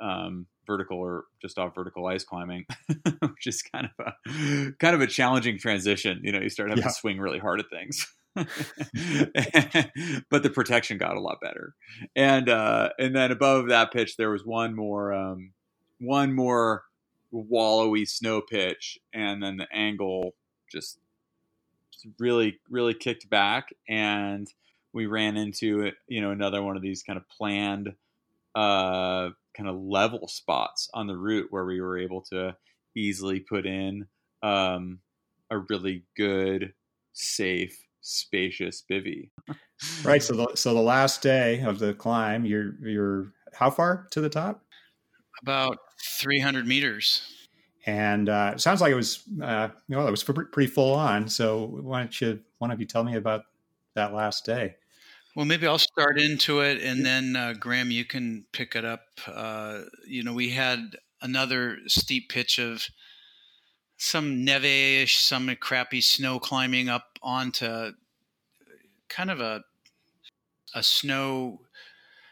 um 0.00 0.46
vertical 0.68 0.98
or 0.98 1.24
just 1.42 1.58
off 1.58 1.74
vertical 1.74 2.06
ice 2.06 2.22
climbing, 2.22 2.64
which 3.20 3.46
is 3.46 3.62
kind 3.62 3.88
of 3.98 4.06
a 4.06 4.72
kind 4.78 4.94
of 4.94 5.00
a 5.00 5.06
challenging 5.08 5.58
transition. 5.58 6.20
You 6.22 6.30
know, 6.30 6.40
you 6.40 6.50
start 6.50 6.68
having 6.68 6.84
yeah. 6.84 6.90
to 6.90 6.94
swing 6.94 7.18
really 7.18 7.40
hard 7.40 7.58
at 7.58 7.66
things. 7.70 8.06
but 8.34 10.42
the 10.42 10.50
protection 10.52 10.98
got 10.98 11.16
a 11.16 11.20
lot 11.20 11.40
better, 11.40 11.74
and 12.14 12.48
uh, 12.48 12.90
and 12.98 13.14
then 13.14 13.32
above 13.32 13.68
that 13.68 13.92
pitch 13.92 14.16
there 14.16 14.30
was 14.30 14.44
one 14.44 14.74
more 14.74 15.12
um, 15.12 15.52
one 16.00 16.32
more 16.32 16.84
wallowy 17.32 18.08
snow 18.08 18.40
pitch, 18.40 18.98
and 19.12 19.42
then 19.42 19.56
the 19.56 19.68
angle 19.72 20.34
just 20.70 20.98
really 22.18 22.58
really 22.70 22.94
kicked 22.94 23.28
back, 23.28 23.70
and 23.88 24.48
we 24.92 25.06
ran 25.06 25.36
into 25.36 25.90
you 26.06 26.20
know 26.20 26.30
another 26.30 26.62
one 26.62 26.76
of 26.76 26.82
these 26.82 27.02
kind 27.02 27.16
of 27.16 27.28
planned 27.28 27.94
uh, 28.54 29.30
kind 29.56 29.68
of 29.68 29.80
level 29.80 30.28
spots 30.28 30.88
on 30.94 31.06
the 31.06 31.16
route 31.16 31.48
where 31.50 31.64
we 31.64 31.80
were 31.80 31.98
able 31.98 32.22
to 32.22 32.56
easily 32.96 33.40
put 33.40 33.66
in 33.66 34.06
um, 34.42 35.00
a 35.50 35.58
really 35.58 36.04
good, 36.16 36.72
safe, 37.12 37.84
spacious 38.00 38.82
bivy. 38.90 39.30
right. 40.04 40.22
So 40.22 40.34
the 40.34 40.56
so 40.56 40.74
the 40.74 40.80
last 40.80 41.22
day 41.22 41.60
of 41.60 41.78
the 41.78 41.94
climb, 41.94 42.44
you're 42.44 42.74
you're 42.82 43.32
how 43.52 43.70
far 43.70 44.06
to 44.10 44.20
the 44.20 44.28
top? 44.28 44.62
About 45.42 45.78
300 46.20 46.66
meters. 46.66 47.22
And 47.86 48.28
uh, 48.28 48.52
it 48.54 48.60
sounds 48.60 48.80
like 48.80 48.92
it 48.92 48.96
was, 48.96 49.22
uh, 49.42 49.68
you 49.88 49.96
know, 49.96 50.06
it 50.06 50.10
was 50.10 50.22
pretty 50.22 50.66
full 50.66 50.94
on. 50.94 51.28
So 51.28 51.64
why 51.64 52.00
don't 52.00 52.20
you, 52.20 52.40
one 52.58 52.70
of 52.70 52.80
you 52.80 52.86
tell 52.86 53.04
me 53.04 53.16
about 53.16 53.44
that 53.94 54.12
last 54.12 54.44
day? 54.44 54.76
Well, 55.34 55.46
maybe 55.46 55.66
I'll 55.66 55.78
start 55.78 56.20
into 56.20 56.60
it, 56.60 56.82
and 56.82 57.06
then 57.06 57.36
uh, 57.36 57.54
Graham, 57.58 57.90
you 57.90 58.04
can 58.04 58.44
pick 58.52 58.74
it 58.74 58.84
up. 58.84 59.02
Uh, 59.26 59.82
you 60.06 60.22
know, 60.22 60.32
we 60.32 60.50
had 60.50 60.96
another 61.22 61.78
steep 61.86 62.28
pitch 62.28 62.58
of 62.58 62.88
some 63.98 64.44
neve-ish, 64.44 65.20
some 65.20 65.54
crappy 65.56 66.00
snow 66.00 66.38
climbing 66.38 66.88
up 66.88 67.18
onto 67.22 67.92
kind 69.08 69.30
of 69.30 69.40
a 69.40 69.64
a 70.74 70.82
snow 70.82 71.60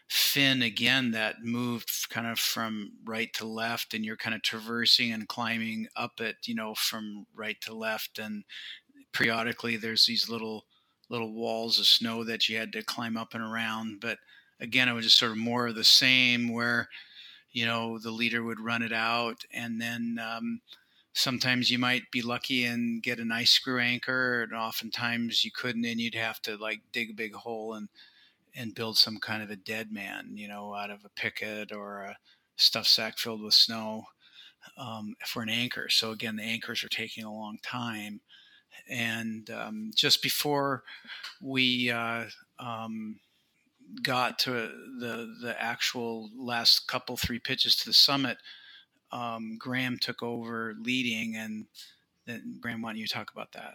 fin 0.08 0.62
again 0.62 1.10
that 1.10 1.42
moved 1.42 2.08
kind 2.10 2.26
of 2.26 2.38
from 2.38 2.92
right 3.04 3.32
to 3.32 3.46
left 3.46 3.92
and 3.92 4.04
you're 4.04 4.16
kind 4.16 4.36
of 4.36 4.42
traversing 4.42 5.10
and 5.10 5.26
climbing 5.26 5.88
up 5.96 6.20
it 6.20 6.36
you 6.44 6.54
know 6.54 6.74
from 6.74 7.26
right 7.34 7.60
to 7.60 7.74
left 7.74 8.18
and 8.18 8.44
periodically 9.12 9.76
there's 9.76 10.06
these 10.06 10.28
little 10.28 10.66
little 11.08 11.32
walls 11.32 11.78
of 11.78 11.86
snow 11.86 12.24
that 12.24 12.48
you 12.48 12.56
had 12.56 12.72
to 12.72 12.82
climb 12.82 13.16
up 13.16 13.34
and 13.34 13.42
around. 13.42 14.00
But 14.00 14.18
again, 14.60 14.88
it 14.88 14.92
was 14.92 15.04
just 15.04 15.18
sort 15.18 15.32
of 15.32 15.38
more 15.38 15.68
of 15.68 15.74
the 15.74 15.84
same 15.84 16.52
where, 16.52 16.88
you 17.52 17.64
know, 17.64 17.98
the 17.98 18.10
leader 18.10 18.42
would 18.42 18.60
run 18.60 18.82
it 18.82 18.92
out 18.92 19.44
and 19.52 19.80
then 19.80 20.18
um, 20.20 20.60
sometimes 21.16 21.70
you 21.70 21.78
might 21.78 22.10
be 22.12 22.20
lucky 22.20 22.64
and 22.64 23.02
get 23.02 23.18
an 23.18 23.32
ice 23.32 23.50
screw 23.50 23.80
anchor 23.80 24.42
and 24.42 24.52
oftentimes 24.52 25.44
you 25.44 25.50
couldn't 25.50 25.86
and 25.86 25.98
you'd 25.98 26.14
have 26.14 26.40
to 26.42 26.56
like 26.58 26.80
dig 26.92 27.10
a 27.10 27.14
big 27.14 27.32
hole 27.32 27.72
and 27.72 27.88
and 28.54 28.74
build 28.74 28.98
some 28.98 29.18
kind 29.18 29.42
of 29.42 29.50
a 29.50 29.56
dead 29.56 29.90
man, 29.90 30.30
you 30.34 30.46
know, 30.46 30.74
out 30.74 30.90
of 30.90 31.04
a 31.04 31.10
picket 31.10 31.72
or 31.72 32.00
a 32.00 32.16
stuff 32.56 32.86
sack 32.86 33.18
filled 33.18 33.42
with 33.42 33.54
snow 33.54 34.04
um, 34.78 35.14
for 35.26 35.42
an 35.42 35.48
anchor. 35.48 35.88
So 35.88 36.10
again, 36.10 36.36
the 36.36 36.42
anchors 36.42 36.84
are 36.84 36.88
taking 36.88 37.24
a 37.24 37.32
long 37.32 37.58
time 37.62 38.20
and 38.88 39.48
um, 39.50 39.90
just 39.94 40.22
before 40.22 40.82
we 41.40 41.90
uh, 41.90 42.24
um, 42.58 43.20
got 44.02 44.38
to 44.40 44.52
the 45.00 45.34
the 45.40 45.54
actual 45.58 46.30
last 46.36 46.86
couple 46.86 47.16
three 47.16 47.38
pitches 47.38 47.74
to 47.76 47.86
the 47.86 47.94
summit, 47.94 48.36
um, 49.12 49.57
Graham 49.59 49.98
took 50.00 50.22
over 50.22 50.74
leading, 50.80 51.36
and 51.36 51.66
then 52.26 52.59
Graham, 52.61 52.82
why 52.82 52.90
don't 52.90 52.98
you 52.98 53.07
talk 53.07 53.30
about 53.32 53.52
that? 53.52 53.74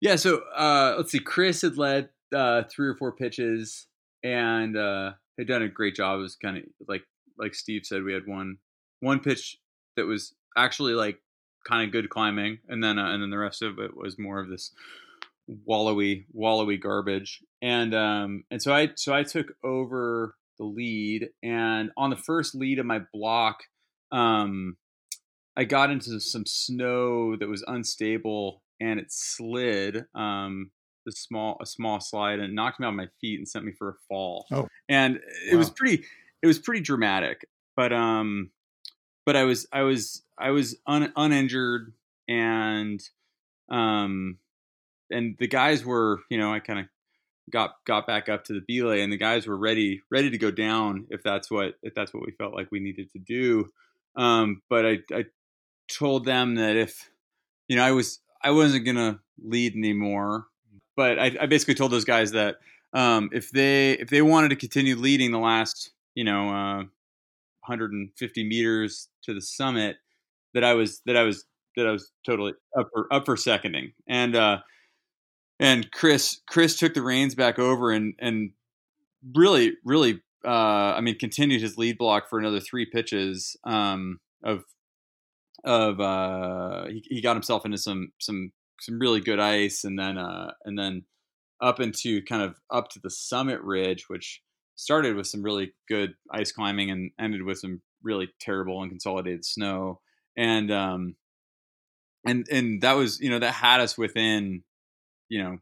Yeah, 0.00 0.16
so 0.16 0.42
uh, 0.54 0.94
let's 0.96 1.12
see. 1.12 1.18
Chris 1.18 1.62
had 1.62 1.78
led 1.78 2.10
uh, 2.34 2.64
three 2.70 2.88
or 2.88 2.94
four 2.94 3.12
pitches 3.12 3.86
and 4.22 4.76
uh, 4.76 5.12
had 5.38 5.46
done 5.46 5.62
a 5.62 5.68
great 5.68 5.94
job. 5.94 6.18
It 6.18 6.22
was 6.22 6.36
kind 6.36 6.58
of 6.58 6.64
like 6.86 7.02
like 7.38 7.54
Steve 7.54 7.84
said, 7.84 8.02
we 8.02 8.12
had 8.12 8.26
one 8.26 8.58
one 9.00 9.20
pitch 9.20 9.58
that 9.96 10.06
was 10.06 10.34
actually 10.56 10.94
like 10.94 11.18
kind 11.66 11.84
of 11.84 11.92
good 11.92 12.10
climbing, 12.10 12.58
and 12.68 12.82
then 12.82 12.98
uh, 12.98 13.10
and 13.12 13.22
then 13.22 13.30
the 13.30 13.38
rest 13.38 13.62
of 13.62 13.78
it 13.78 13.96
was 13.96 14.18
more 14.18 14.38
of 14.38 14.48
this 14.48 14.72
wallowy 15.68 16.24
wallowy 16.36 16.80
garbage. 16.80 17.42
And 17.62 17.94
um 17.94 18.44
and 18.50 18.60
so 18.60 18.74
I 18.74 18.90
so 18.96 19.14
I 19.14 19.22
took 19.22 19.54
over 19.64 20.34
the 20.58 20.64
lead, 20.64 21.30
and 21.42 21.90
on 21.96 22.10
the 22.10 22.16
first 22.16 22.54
lead 22.54 22.78
of 22.78 22.86
my 22.86 23.00
block, 23.12 23.64
um, 24.12 24.76
I 25.56 25.64
got 25.64 25.90
into 25.90 26.20
some 26.20 26.46
snow 26.46 27.36
that 27.36 27.48
was 27.48 27.64
unstable, 27.66 28.62
and 28.80 29.00
it 29.00 29.06
slid. 29.10 30.04
Um, 30.14 30.70
a 31.06 31.12
small 31.12 31.56
a 31.60 31.66
small 31.66 32.00
slide 32.00 32.40
and 32.40 32.54
knocked 32.54 32.80
me 32.80 32.86
on 32.86 32.96
my 32.96 33.08
feet 33.20 33.38
and 33.38 33.48
sent 33.48 33.64
me 33.64 33.72
for 33.72 33.90
a 33.90 33.94
fall. 34.08 34.46
Oh, 34.50 34.68
and 34.88 35.20
it 35.48 35.52
wow. 35.52 35.58
was 35.58 35.70
pretty 35.70 36.04
it 36.42 36.46
was 36.46 36.58
pretty 36.58 36.80
dramatic. 36.80 37.46
But 37.76 37.92
um, 37.92 38.50
but 39.24 39.36
I 39.36 39.44
was 39.44 39.66
I 39.72 39.82
was 39.82 40.22
I 40.38 40.50
was 40.50 40.76
un, 40.86 41.12
uninjured 41.16 41.92
and 42.28 43.00
um 43.70 44.38
and 45.10 45.36
the 45.38 45.48
guys 45.48 45.84
were 45.84 46.20
you 46.30 46.38
know 46.38 46.52
I 46.52 46.60
kind 46.60 46.80
of 46.80 46.86
got 47.50 47.74
got 47.84 48.06
back 48.06 48.28
up 48.28 48.44
to 48.44 48.52
the 48.52 48.62
belay 48.66 49.02
and 49.02 49.12
the 49.12 49.16
guys 49.16 49.46
were 49.46 49.56
ready 49.56 50.02
ready 50.10 50.30
to 50.30 50.38
go 50.38 50.50
down 50.50 51.06
if 51.10 51.22
that's 51.22 51.50
what 51.50 51.74
if 51.82 51.94
that's 51.94 52.12
what 52.12 52.24
we 52.24 52.32
felt 52.32 52.54
like 52.54 52.68
we 52.72 52.80
needed 52.80 53.10
to 53.12 53.18
do 53.18 53.68
um 54.16 54.62
but 54.68 54.86
I 54.86 54.98
I 55.12 55.24
told 55.90 56.24
them 56.24 56.56
that 56.56 56.76
if 56.76 57.10
you 57.68 57.76
know 57.76 57.84
I 57.84 57.92
was 57.92 58.20
I 58.42 58.50
wasn't 58.50 58.86
gonna 58.86 59.20
lead 59.42 59.74
anymore 59.74 60.46
but 60.96 61.18
I, 61.18 61.36
I 61.40 61.46
basically 61.46 61.74
told 61.74 61.92
those 61.92 62.04
guys 62.04 62.32
that 62.32 62.56
um 62.92 63.30
if 63.32 63.50
they 63.50 63.92
if 63.92 64.10
they 64.10 64.22
wanted 64.22 64.50
to 64.50 64.56
continue 64.56 64.96
leading 64.96 65.32
the 65.32 65.38
last 65.38 65.92
you 66.14 66.24
know 66.24 66.48
uh 66.50 66.84
150 67.66 68.44
meters 68.44 69.08
to 69.24 69.34
the 69.34 69.40
summit 69.40 69.96
that 70.54 70.64
I 70.64 70.74
was 70.74 71.00
that 71.06 71.16
I 71.16 71.22
was 71.22 71.44
that 71.76 71.86
I 71.86 71.90
was 71.90 72.10
totally 72.24 72.54
up 72.78 72.88
for 72.92 73.12
up 73.12 73.26
for 73.26 73.36
seconding. 73.36 73.92
And 74.08 74.34
uh 74.36 74.58
and 75.58 75.90
Chris 75.92 76.40
Chris 76.48 76.78
took 76.78 76.94
the 76.94 77.02
reins 77.02 77.34
back 77.34 77.58
over 77.58 77.90
and 77.90 78.14
and 78.18 78.50
really 79.34 79.72
really 79.84 80.20
uh 80.46 80.94
I 80.96 81.00
mean 81.00 81.18
continued 81.18 81.62
his 81.62 81.76
lead 81.76 81.98
block 81.98 82.28
for 82.28 82.38
another 82.38 82.60
three 82.60 82.86
pitches 82.86 83.56
um 83.64 84.20
of 84.44 84.64
of 85.64 86.00
uh 86.00 86.86
he, 86.86 87.02
he 87.04 87.20
got 87.20 87.34
himself 87.36 87.64
into 87.64 87.78
some 87.78 88.12
some 88.20 88.52
some 88.80 88.98
really 88.98 89.20
good 89.20 89.40
ice 89.40 89.84
and 89.84 89.98
then 89.98 90.18
uh 90.18 90.52
and 90.64 90.78
then 90.78 91.04
up 91.60 91.80
into 91.80 92.22
kind 92.22 92.42
of 92.42 92.56
up 92.70 92.88
to 92.90 93.00
the 93.02 93.10
summit 93.10 93.60
ridge 93.62 94.08
which 94.08 94.42
started 94.76 95.16
with 95.16 95.26
some 95.26 95.42
really 95.42 95.72
good 95.88 96.14
ice 96.30 96.52
climbing 96.52 96.90
and 96.90 97.10
ended 97.18 97.42
with 97.42 97.58
some 97.58 97.80
really 98.02 98.28
terrible 98.40 98.80
and 98.82 98.90
consolidated 98.90 99.44
snow. 99.44 100.00
And 100.36 100.70
um, 100.70 101.16
and 102.26 102.46
and 102.50 102.82
that 102.82 102.92
was 102.92 103.20
you 103.20 103.30
know 103.30 103.38
that 103.38 103.52
had 103.52 103.80
us 103.80 103.98
within 103.98 104.62
you 105.28 105.42
know 105.42 105.58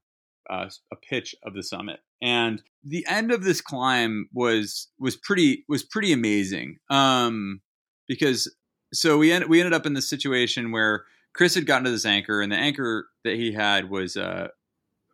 uh, 0.50 0.68
a 0.92 0.96
pitch 0.96 1.34
of 1.44 1.54
the 1.54 1.62
summit. 1.62 2.00
And 2.22 2.62
the 2.82 3.06
end 3.08 3.32
of 3.32 3.44
this 3.44 3.60
climb 3.60 4.28
was 4.32 4.88
was 4.98 5.16
pretty 5.16 5.64
was 5.68 5.82
pretty 5.82 6.12
amazing 6.12 6.76
um, 6.90 7.60
because 8.08 8.52
so 8.92 9.18
we 9.18 9.32
ended 9.32 9.48
we 9.48 9.60
ended 9.60 9.74
up 9.74 9.86
in 9.86 9.94
this 9.94 10.08
situation 10.08 10.72
where 10.72 11.04
Chris 11.34 11.54
had 11.54 11.66
gotten 11.66 11.84
to 11.84 11.90
this 11.90 12.06
anchor, 12.06 12.40
and 12.40 12.52
the 12.52 12.56
anchor 12.56 13.06
that 13.24 13.34
he 13.34 13.52
had 13.52 13.90
was 13.90 14.16
uh, 14.16 14.48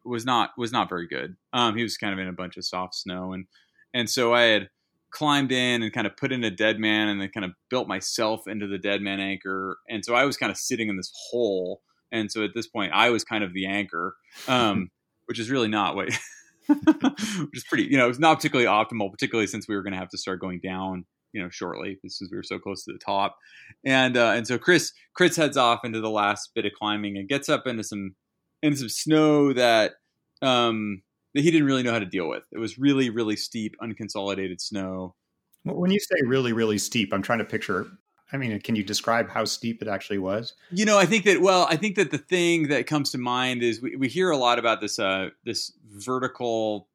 was 0.05 0.25
not 0.25 0.51
was 0.57 0.73
not 0.73 0.89
very 0.89 1.07
good. 1.07 1.37
Um, 1.53 1.77
he 1.77 1.83
was 1.83 1.97
kind 1.97 2.13
of 2.13 2.19
in 2.19 2.29
a 2.29 2.33
bunch 2.33 2.57
of 2.57 2.65
soft 2.65 2.95
snow, 2.95 3.33
and 3.33 3.47
and 3.95 4.09
so 4.09 4.35
I 4.35 4.43
had 4.43 4.69
climbed 5.13 5.51
in 5.51 5.83
and 5.83 5.93
kind 5.93 6.07
of 6.07 6.17
put 6.17 6.31
in 6.31 6.45
a 6.45 6.51
dead 6.51 6.79
man 6.79 7.09
and 7.09 7.21
then 7.21 7.31
kind 7.31 7.45
of 7.45 7.53
built 7.69 7.89
myself 7.89 8.47
into 8.47 8.69
the 8.69 8.79
dead 8.79 9.03
man 9.03 9.19
anchor. 9.19 9.79
And 9.89 10.05
so 10.05 10.15
I 10.15 10.25
was 10.25 10.37
kind 10.37 10.53
of 10.53 10.57
sitting 10.57 10.89
in 10.89 10.97
this 10.97 11.11
hole 11.31 11.83
and 12.13 12.31
so 12.31 12.45
at 12.45 12.51
this 12.55 12.67
point, 12.67 12.93
I 12.93 13.11
was 13.11 13.25
kind 13.25 13.45
of 13.45 13.53
the 13.53 13.67
anchor, 13.67 14.15
um, 14.49 14.91
which 15.27 15.39
is 15.39 15.51
really 15.51 15.69
not 15.69 15.95
what. 15.95 16.09
which 16.67 17.57
is 17.57 17.65
pretty, 17.69 17.85
you 17.85 17.97
know, 17.97 18.09
it's 18.09 18.19
not 18.19 18.37
particularly 18.37 18.69
optimal, 18.69 19.11
particularly 19.11 19.47
since 19.47 19.67
we 19.69 19.75
were 19.75 19.83
going 19.83 19.93
to 19.93 19.99
have 19.99 20.11
to 20.11 20.19
start 20.19 20.41
going 20.41 20.61
down 20.61 21.05
you 21.33 21.43
know 21.43 21.49
shortly 21.49 21.99
since 22.07 22.31
we 22.31 22.37
were 22.37 22.43
so 22.43 22.59
close 22.59 22.85
to 22.85 22.93
the 22.93 22.99
top. 22.99 23.37
And 23.85 24.17
uh, 24.17 24.33
and 24.37 24.47
so 24.47 24.59
chris 24.59 24.93
chris 25.15 25.37
heads 25.37 25.57
off 25.57 25.85
into 25.85 26.01
the 26.01 26.11
last 26.11 26.51
bit 26.55 26.67
of 26.67 26.73
climbing 26.73 27.17
and 27.17 27.29
gets 27.29 27.49
up 27.49 27.67
into 27.67 27.85
some 27.85 28.15
into 28.63 28.79
some 28.79 28.89
snow 28.89 29.53
that 29.53 29.93
um 30.43 31.03
that 31.35 31.43
he 31.43 31.51
didn't 31.51 31.67
really 31.67 31.83
know 31.83 31.93
how 31.93 31.99
to 31.99 32.07
deal 32.07 32.29
with. 32.29 32.43
It 32.53 32.59
was 32.59 32.79
really 32.79 33.11
really 33.11 33.37
steep 33.37 33.75
unconsolidated 33.83 34.61
snow. 34.61 35.15
When 35.65 35.91
you 35.91 36.01
say 36.01 36.17
really 36.27 36.55
really 36.55 36.79
steep 36.79 37.13
i'm 37.13 37.21
trying 37.21 37.41
to 37.41 37.45
picture 37.45 37.87
i 38.33 38.37
mean 38.37 38.59
can 38.61 38.77
you 38.77 38.85
describe 38.85 39.29
how 39.29 39.45
steep 39.45 39.83
it 39.83 39.89
actually 39.89 40.19
was 40.19 40.55
you 40.71 40.85
know 40.85 40.99
i 40.99 41.07
think 41.07 41.25
that 41.25 41.41
well 41.41 41.67
i 41.69 41.77
think 41.77 41.97
that 41.97 42.11
the 42.11 42.19
thing 42.19 42.69
that 42.69 42.87
comes 42.87 43.11
to 43.11 43.19
mind 43.19 43.63
is 43.63 43.81
we, 43.81 43.97
we 43.97 44.09
hear 44.09 44.31
a 44.31 44.37
lot 44.37 44.59
about 44.59 44.81
this 44.81 44.99
uh 44.99 45.29
this 45.45 45.73
vertical 45.89 46.89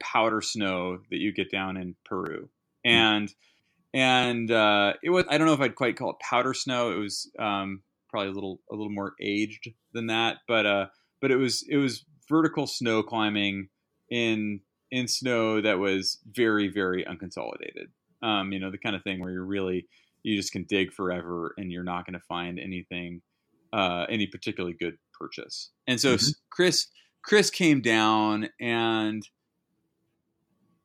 powder 0.00 0.40
snow 0.40 0.98
that 1.10 1.18
you 1.18 1.32
get 1.32 1.50
down 1.50 1.76
in 1.76 1.94
peru 2.04 2.48
hmm. 2.84 2.90
and 2.90 3.28
mm-hmm 3.28 3.38
and 3.94 4.50
uh, 4.50 4.94
it 5.04 5.10
was 5.10 5.24
I 5.30 5.38
don't 5.38 5.46
know 5.46 5.54
if 5.54 5.60
I'd 5.60 5.76
quite 5.76 5.96
call 5.96 6.10
it 6.10 6.18
powder 6.18 6.52
snow. 6.52 6.90
It 6.90 6.98
was 6.98 7.30
um, 7.38 7.82
probably 8.10 8.30
a 8.30 8.32
little 8.32 8.60
a 8.70 8.74
little 8.74 8.90
more 8.90 9.12
aged 9.22 9.70
than 9.92 10.08
that, 10.08 10.38
but 10.48 10.66
uh, 10.66 10.86
but 11.22 11.30
it 11.30 11.36
was 11.36 11.64
it 11.68 11.76
was 11.76 12.04
vertical 12.28 12.66
snow 12.66 13.04
climbing 13.04 13.68
in 14.10 14.60
in 14.90 15.06
snow 15.06 15.60
that 15.60 15.78
was 15.78 16.18
very 16.28 16.68
very 16.68 17.04
unconsolidated. 17.04 17.86
Um, 18.20 18.52
you 18.52 18.58
know 18.58 18.72
the 18.72 18.78
kind 18.78 18.96
of 18.96 19.04
thing 19.04 19.20
where 19.20 19.30
you're 19.30 19.44
really 19.44 19.86
you 20.24 20.36
just 20.36 20.52
can 20.52 20.64
dig 20.64 20.92
forever 20.92 21.54
and 21.56 21.70
you're 21.70 21.84
not 21.84 22.06
going 22.06 22.18
to 22.18 22.26
find 22.26 22.58
anything 22.58 23.22
uh, 23.72 24.06
any 24.08 24.26
particularly 24.26 24.76
good 24.78 24.96
purchase. 25.12 25.70
And 25.86 26.00
so 26.00 26.14
mm-hmm. 26.14 26.30
Chris 26.50 26.88
Chris 27.22 27.50
came 27.50 27.80
down 27.80 28.48
and 28.60 29.26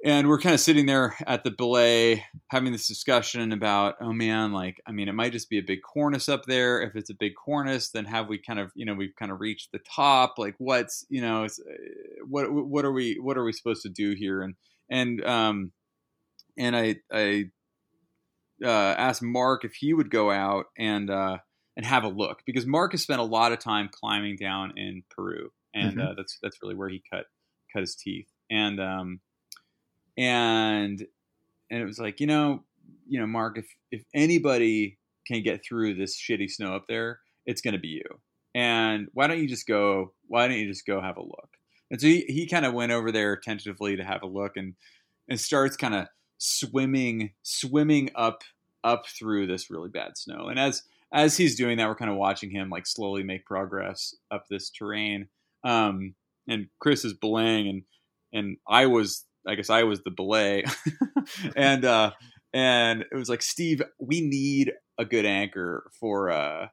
and 0.03 0.29
we're 0.29 0.39
kind 0.39 0.55
of 0.55 0.61
sitting 0.61 0.85
there 0.85 1.15
at 1.27 1.43
the 1.43 1.51
belay 1.51 2.23
having 2.47 2.71
this 2.71 2.87
discussion 2.87 3.51
about 3.51 3.95
oh 3.99 4.13
man 4.13 4.53
like 4.53 4.81
i 4.87 4.93
mean 4.93 5.09
it 5.09 5.13
might 5.13 5.33
just 5.33 5.49
be 5.49 5.57
a 5.57 5.63
big 5.63 5.79
cornice 5.81 6.29
up 6.29 6.45
there 6.45 6.81
if 6.81 6.95
it's 6.95 7.09
a 7.09 7.13
big 7.13 7.33
cornice 7.35 7.89
then 7.89 8.05
have 8.05 8.29
we 8.29 8.37
kind 8.37 8.59
of 8.59 8.71
you 8.75 8.85
know 8.85 8.93
we've 8.93 9.15
kind 9.19 9.29
of 9.29 9.41
reached 9.41 9.73
the 9.73 9.79
top 9.79 10.35
like 10.37 10.55
what's 10.57 11.05
you 11.09 11.21
know 11.21 11.43
uh, 11.43 11.49
what 12.27 12.49
what 12.49 12.85
are 12.85 12.93
we 12.93 13.19
what 13.19 13.37
are 13.37 13.43
we 13.43 13.51
supposed 13.51 13.81
to 13.81 13.89
do 13.89 14.13
here 14.13 14.41
and 14.41 14.55
and 14.89 15.21
um 15.25 15.71
and 16.57 16.77
i 16.77 16.95
i 17.11 17.45
uh, 18.63 18.95
asked 18.97 19.21
mark 19.21 19.63
if 19.65 19.73
he 19.73 19.93
would 19.93 20.09
go 20.09 20.31
out 20.31 20.65
and 20.77 21.09
uh 21.09 21.37
and 21.77 21.85
have 21.85 22.03
a 22.03 22.09
look 22.09 22.41
because 22.45 22.65
mark 22.65 22.91
has 22.91 23.01
spent 23.01 23.21
a 23.21 23.23
lot 23.23 23.51
of 23.51 23.59
time 23.59 23.89
climbing 23.91 24.35
down 24.35 24.73
in 24.77 25.03
peru 25.09 25.49
and 25.73 25.97
mm-hmm. 25.97 26.07
uh, 26.07 26.13
that's 26.15 26.37
that's 26.41 26.57
really 26.61 26.75
where 26.75 26.89
he 26.89 27.01
cut 27.11 27.25
cut 27.73 27.81
his 27.81 27.95
teeth. 27.95 28.27
And 28.49 28.79
um 28.79 29.19
and 30.17 31.05
and 31.69 31.81
it 31.81 31.85
was 31.85 31.99
like 31.99 32.19
you 32.19 32.27
know 32.27 32.63
you 33.07 33.19
know 33.19 33.27
mark 33.27 33.57
if 33.57 33.67
if 33.91 34.03
anybody 34.13 34.97
can 35.25 35.43
get 35.43 35.63
through 35.63 35.95
this 35.95 36.19
shitty 36.19 36.49
snow 36.49 36.75
up 36.75 36.85
there 36.87 37.19
it's 37.45 37.61
going 37.61 37.73
to 37.73 37.79
be 37.79 37.87
you. 37.87 38.19
And 38.53 39.07
why 39.13 39.27
don't 39.27 39.39
you 39.39 39.47
just 39.47 39.67
go 39.67 40.13
why 40.27 40.47
don't 40.47 40.57
you 40.57 40.67
just 40.67 40.85
go 40.85 41.01
have 41.01 41.17
a 41.17 41.21
look? 41.21 41.49
And 41.91 41.99
so 41.99 42.07
he, 42.07 42.21
he 42.27 42.47
kind 42.47 42.65
of 42.65 42.73
went 42.73 42.91
over 42.91 43.11
there 43.11 43.35
tentatively 43.35 43.95
to 43.95 44.03
have 44.03 44.21
a 44.21 44.27
look 44.27 44.57
and 44.57 44.75
and 45.27 45.39
starts 45.39 45.77
kind 45.77 45.95
of 45.95 46.07
swimming 46.39 47.31
swimming 47.43 48.09
up 48.15 48.43
up 48.83 49.05
through 49.07 49.45
this 49.45 49.69
really 49.69 49.89
bad 49.89 50.17
snow. 50.17 50.47
And 50.47 50.59
as 50.59 50.81
as 51.13 51.37
he's 51.37 51.55
doing 51.55 51.77
that 51.77 51.87
we're 51.87 51.95
kind 51.95 52.09
of 52.11 52.17
watching 52.17 52.49
him 52.49 52.69
like 52.69 52.87
slowly 52.87 53.23
make 53.23 53.45
progress 53.45 54.15
up 54.31 54.45
this 54.49 54.71
terrain. 54.71 55.27
Um 55.63 56.15
and 56.47 56.67
chris 56.79 57.05
is 57.05 57.13
belaying 57.13 57.67
and 57.67 57.83
and 58.33 58.57
i 58.67 58.87
was 58.87 59.25
I 59.47 59.55
guess 59.55 59.69
I 59.69 59.83
was 59.83 60.01
the 60.03 60.11
belay, 60.11 60.63
and 61.55 61.85
uh, 61.85 62.11
and 62.53 63.01
it 63.11 63.15
was 63.15 63.29
like 63.29 63.41
Steve, 63.41 63.81
we 63.99 64.21
need 64.21 64.73
a 64.97 65.05
good 65.05 65.25
anchor 65.25 65.89
for 65.99 66.29
uh, 66.29 66.67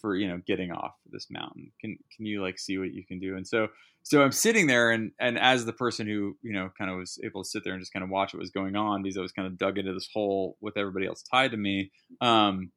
for 0.00 0.16
you 0.16 0.28
know 0.28 0.40
getting 0.46 0.72
off 0.72 0.94
this 1.10 1.28
mountain. 1.30 1.72
Can 1.80 1.96
can 2.14 2.26
you 2.26 2.42
like 2.42 2.58
see 2.58 2.78
what 2.78 2.92
you 2.92 3.04
can 3.04 3.18
do? 3.18 3.36
And 3.36 3.46
so 3.46 3.68
so 4.02 4.22
I'm 4.22 4.32
sitting 4.32 4.66
there, 4.66 4.90
and 4.90 5.12
and 5.18 5.38
as 5.38 5.64
the 5.64 5.72
person 5.72 6.06
who 6.06 6.36
you 6.42 6.52
know 6.52 6.70
kind 6.78 6.90
of 6.90 6.98
was 6.98 7.18
able 7.24 7.42
to 7.42 7.48
sit 7.48 7.64
there 7.64 7.72
and 7.72 7.82
just 7.82 7.92
kind 7.92 8.04
of 8.04 8.10
watch 8.10 8.32
what 8.32 8.40
was 8.40 8.50
going 8.50 8.76
on 8.76 9.02
because 9.02 9.16
I 9.16 9.20
was 9.20 9.32
kind 9.32 9.48
of 9.48 9.58
dug 9.58 9.78
into 9.78 9.92
this 9.92 10.08
hole 10.12 10.56
with 10.60 10.76
everybody 10.76 11.06
else 11.06 11.22
tied 11.22 11.50
to 11.50 11.56
me. 11.56 11.90
Um, 12.20 12.70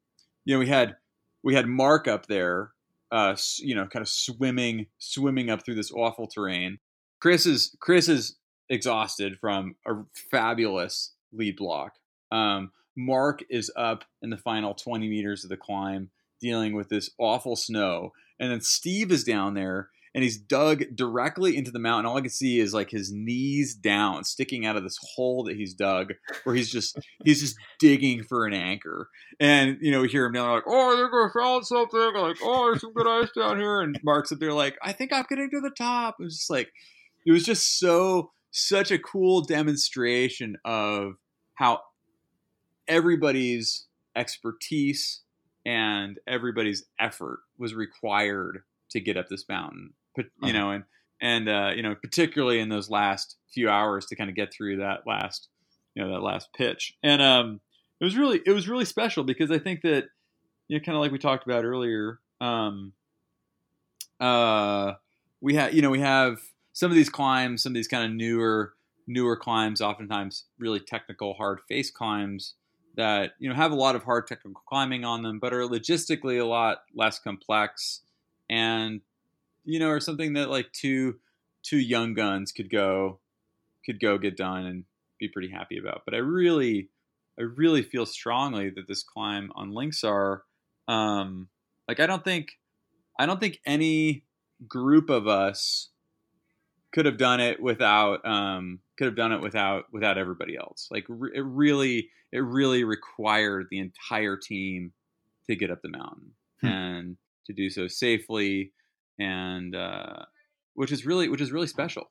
you 0.44 0.54
know, 0.54 0.58
we 0.58 0.68
had 0.68 0.96
we 1.42 1.54
had 1.54 1.66
Mark 1.66 2.08
up 2.08 2.26
there, 2.26 2.72
uh, 3.12 3.36
you 3.58 3.74
know, 3.74 3.86
kind 3.86 4.02
of 4.02 4.08
swimming 4.08 4.86
swimming 4.98 5.50
up 5.50 5.64
through 5.64 5.76
this 5.76 5.92
awful 5.92 6.26
terrain. 6.26 6.78
Chris 7.20 7.46
is 7.46 7.76
Chris 7.80 8.08
is 8.08 8.36
exhausted 8.68 9.38
from 9.40 9.76
a 9.86 9.92
fabulous 10.30 11.12
lead 11.32 11.56
block. 11.56 11.92
Um, 12.32 12.72
Mark 12.96 13.42
is 13.50 13.70
up 13.76 14.04
in 14.22 14.30
the 14.30 14.36
final 14.36 14.74
20 14.74 15.08
meters 15.08 15.44
of 15.44 15.50
the 15.50 15.56
climb 15.56 16.10
dealing 16.40 16.74
with 16.74 16.88
this 16.88 17.10
awful 17.18 17.56
snow. 17.56 18.12
And 18.38 18.50
then 18.50 18.60
Steve 18.60 19.12
is 19.12 19.24
down 19.24 19.54
there 19.54 19.90
and 20.14 20.24
he's 20.24 20.38
dug 20.38 20.82
directly 20.94 21.56
into 21.56 21.70
the 21.70 21.78
mountain. 21.78 22.06
All 22.06 22.16
I 22.16 22.22
can 22.22 22.30
see 22.30 22.58
is 22.58 22.74
like 22.74 22.90
his 22.90 23.12
knees 23.12 23.74
down, 23.74 24.24
sticking 24.24 24.66
out 24.66 24.76
of 24.76 24.82
this 24.82 24.98
hole 25.14 25.44
that 25.44 25.56
he's 25.56 25.74
dug, 25.74 26.14
where 26.44 26.54
he's 26.54 26.70
just 26.70 26.98
he's 27.24 27.40
just 27.40 27.56
digging 27.78 28.24
for 28.24 28.46
an 28.46 28.52
anchor. 28.52 29.08
And 29.38 29.78
you 29.80 29.90
know, 29.90 30.00
we 30.00 30.08
hear 30.08 30.26
him 30.26 30.32
down 30.32 30.50
like, 30.50 30.64
"Oh, 30.66 30.96
they're 30.96 31.10
gonna 31.10 31.32
found 31.32 31.66
something." 31.66 32.14
Like, 32.14 32.38
"Oh, 32.42 32.66
there's 32.66 32.80
some 32.80 32.92
good 32.92 33.06
ice 33.06 33.30
down 33.36 33.58
here." 33.58 33.80
And 33.80 33.98
Mark's 34.02 34.32
up 34.32 34.40
there 34.40 34.52
like, 34.52 34.76
"I 34.82 34.92
think 34.92 35.12
I'm 35.12 35.26
getting 35.28 35.50
to 35.50 35.60
the 35.60 35.70
top." 35.70 36.16
It 36.18 36.24
was 36.24 36.38
just 36.38 36.50
like, 36.50 36.72
it 37.24 37.32
was 37.32 37.44
just 37.44 37.78
so 37.78 38.32
such 38.50 38.90
a 38.90 38.98
cool 38.98 39.42
demonstration 39.42 40.56
of 40.64 41.12
how 41.54 41.80
everybody's 42.88 43.86
expertise 44.16 45.20
and 45.64 46.18
everybody's 46.26 46.84
effort 46.98 47.40
was 47.58 47.74
required 47.74 48.62
to 48.90 49.00
get 49.00 49.16
up 49.16 49.28
this 49.28 49.48
mountain 49.48 49.92
you 50.16 50.24
uh-huh. 50.42 50.52
know 50.52 50.70
and 50.70 50.84
and 51.20 51.48
uh, 51.48 51.70
you 51.74 51.82
know 51.82 51.94
particularly 51.94 52.60
in 52.60 52.68
those 52.68 52.90
last 52.90 53.36
few 53.52 53.68
hours 53.68 54.06
to 54.06 54.16
kind 54.16 54.30
of 54.30 54.36
get 54.36 54.52
through 54.52 54.76
that 54.76 55.06
last 55.06 55.48
you 55.94 56.02
know 56.02 56.10
that 56.12 56.22
last 56.22 56.52
pitch 56.52 56.96
and 57.02 57.20
um 57.20 57.60
it 58.00 58.04
was 58.04 58.16
really 58.16 58.40
it 58.46 58.52
was 58.52 58.68
really 58.68 58.84
special 58.84 59.24
because 59.24 59.50
i 59.50 59.58
think 59.58 59.82
that 59.82 60.04
you 60.68 60.78
know 60.78 60.84
kind 60.84 60.96
of 60.96 61.02
like 61.02 61.12
we 61.12 61.18
talked 61.18 61.44
about 61.46 61.64
earlier 61.64 62.18
um 62.40 62.92
uh 64.20 64.92
we 65.40 65.54
have 65.54 65.74
you 65.74 65.82
know 65.82 65.90
we 65.90 66.00
have 66.00 66.38
some 66.72 66.90
of 66.90 66.96
these 66.96 67.10
climbs, 67.10 67.62
some 67.62 67.72
of 67.72 67.74
these 67.74 67.88
kind 67.88 68.04
of 68.04 68.16
newer 68.16 68.74
newer 69.06 69.36
climbs, 69.36 69.80
oftentimes 69.80 70.44
really 70.58 70.80
technical, 70.80 71.34
hard 71.34 71.60
face 71.68 71.90
climbs 71.90 72.54
that 72.96 73.32
you 73.38 73.48
know 73.48 73.54
have 73.54 73.72
a 73.72 73.76
lot 73.76 73.96
of 73.96 74.04
hard 74.04 74.26
technical 74.26 74.62
climbing 74.66 75.04
on 75.04 75.22
them, 75.22 75.38
but 75.38 75.52
are 75.52 75.62
logistically 75.62 76.40
a 76.40 76.44
lot 76.44 76.82
less 76.94 77.18
complex, 77.18 78.00
and 78.48 79.00
you 79.64 79.78
know 79.78 79.88
are 79.88 80.00
something 80.00 80.34
that 80.34 80.50
like 80.50 80.72
two 80.72 81.18
two 81.62 81.78
young 81.78 82.14
guns 82.14 82.52
could 82.52 82.70
go 82.70 83.20
could 83.84 84.00
go 84.00 84.18
get 84.18 84.36
done 84.36 84.66
and 84.66 84.84
be 85.18 85.28
pretty 85.28 85.50
happy 85.50 85.78
about. 85.78 86.02
But 86.04 86.14
I 86.14 86.18
really 86.18 86.88
I 87.38 87.42
really 87.42 87.82
feel 87.82 88.06
strongly 88.06 88.70
that 88.70 88.86
this 88.88 89.02
climb 89.02 89.50
on 89.54 89.72
Link 89.72 89.94
Sar, 89.94 90.42
um, 90.88 91.48
like 91.88 92.00
I 92.00 92.06
don't 92.06 92.24
think 92.24 92.58
I 93.18 93.26
don't 93.26 93.40
think 93.40 93.60
any 93.64 94.24
group 94.66 95.10
of 95.10 95.26
us 95.26 95.88
could 96.92 97.06
have 97.06 97.18
done 97.18 97.40
it 97.40 97.62
without 97.62 98.24
um, 98.26 98.80
could 99.00 99.06
have 99.06 99.16
done 99.16 99.32
it 99.32 99.40
without 99.40 99.84
without 99.94 100.18
everybody 100.18 100.58
else. 100.58 100.88
Like 100.90 101.06
re- 101.08 101.30
it 101.34 101.40
really 101.40 102.10
it 102.32 102.40
really 102.40 102.84
required 102.84 103.68
the 103.70 103.78
entire 103.78 104.36
team 104.36 104.92
to 105.48 105.56
get 105.56 105.70
up 105.70 105.80
the 105.80 105.88
mountain 105.88 106.32
hmm. 106.60 106.66
and 106.66 107.16
to 107.46 107.54
do 107.54 107.70
so 107.70 107.88
safely 107.88 108.74
and 109.18 109.74
uh, 109.74 110.26
which 110.74 110.92
is 110.92 111.06
really 111.06 111.30
which 111.30 111.40
is 111.40 111.50
really 111.50 111.66
special. 111.66 112.10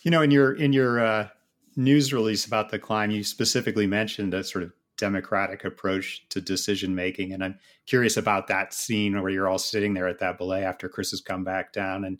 You 0.00 0.10
know, 0.10 0.22
in 0.22 0.32
your 0.32 0.52
in 0.52 0.72
your 0.72 0.98
uh, 0.98 1.28
news 1.76 2.12
release 2.12 2.44
about 2.46 2.70
the 2.72 2.80
climb, 2.80 3.12
you 3.12 3.22
specifically 3.22 3.86
mentioned 3.86 4.34
a 4.34 4.42
sort 4.42 4.64
of 4.64 4.72
democratic 4.96 5.64
approach 5.64 6.28
to 6.30 6.40
decision 6.40 6.96
making, 6.96 7.32
and 7.32 7.44
I'm 7.44 7.60
curious 7.86 8.16
about 8.16 8.48
that 8.48 8.74
scene 8.74 9.22
where 9.22 9.30
you're 9.30 9.48
all 9.48 9.58
sitting 9.58 9.94
there 9.94 10.08
at 10.08 10.18
that 10.18 10.36
belay 10.36 10.64
after 10.64 10.88
Chris 10.88 11.12
has 11.12 11.20
come 11.20 11.44
back 11.44 11.72
down 11.72 12.04
and 12.04 12.18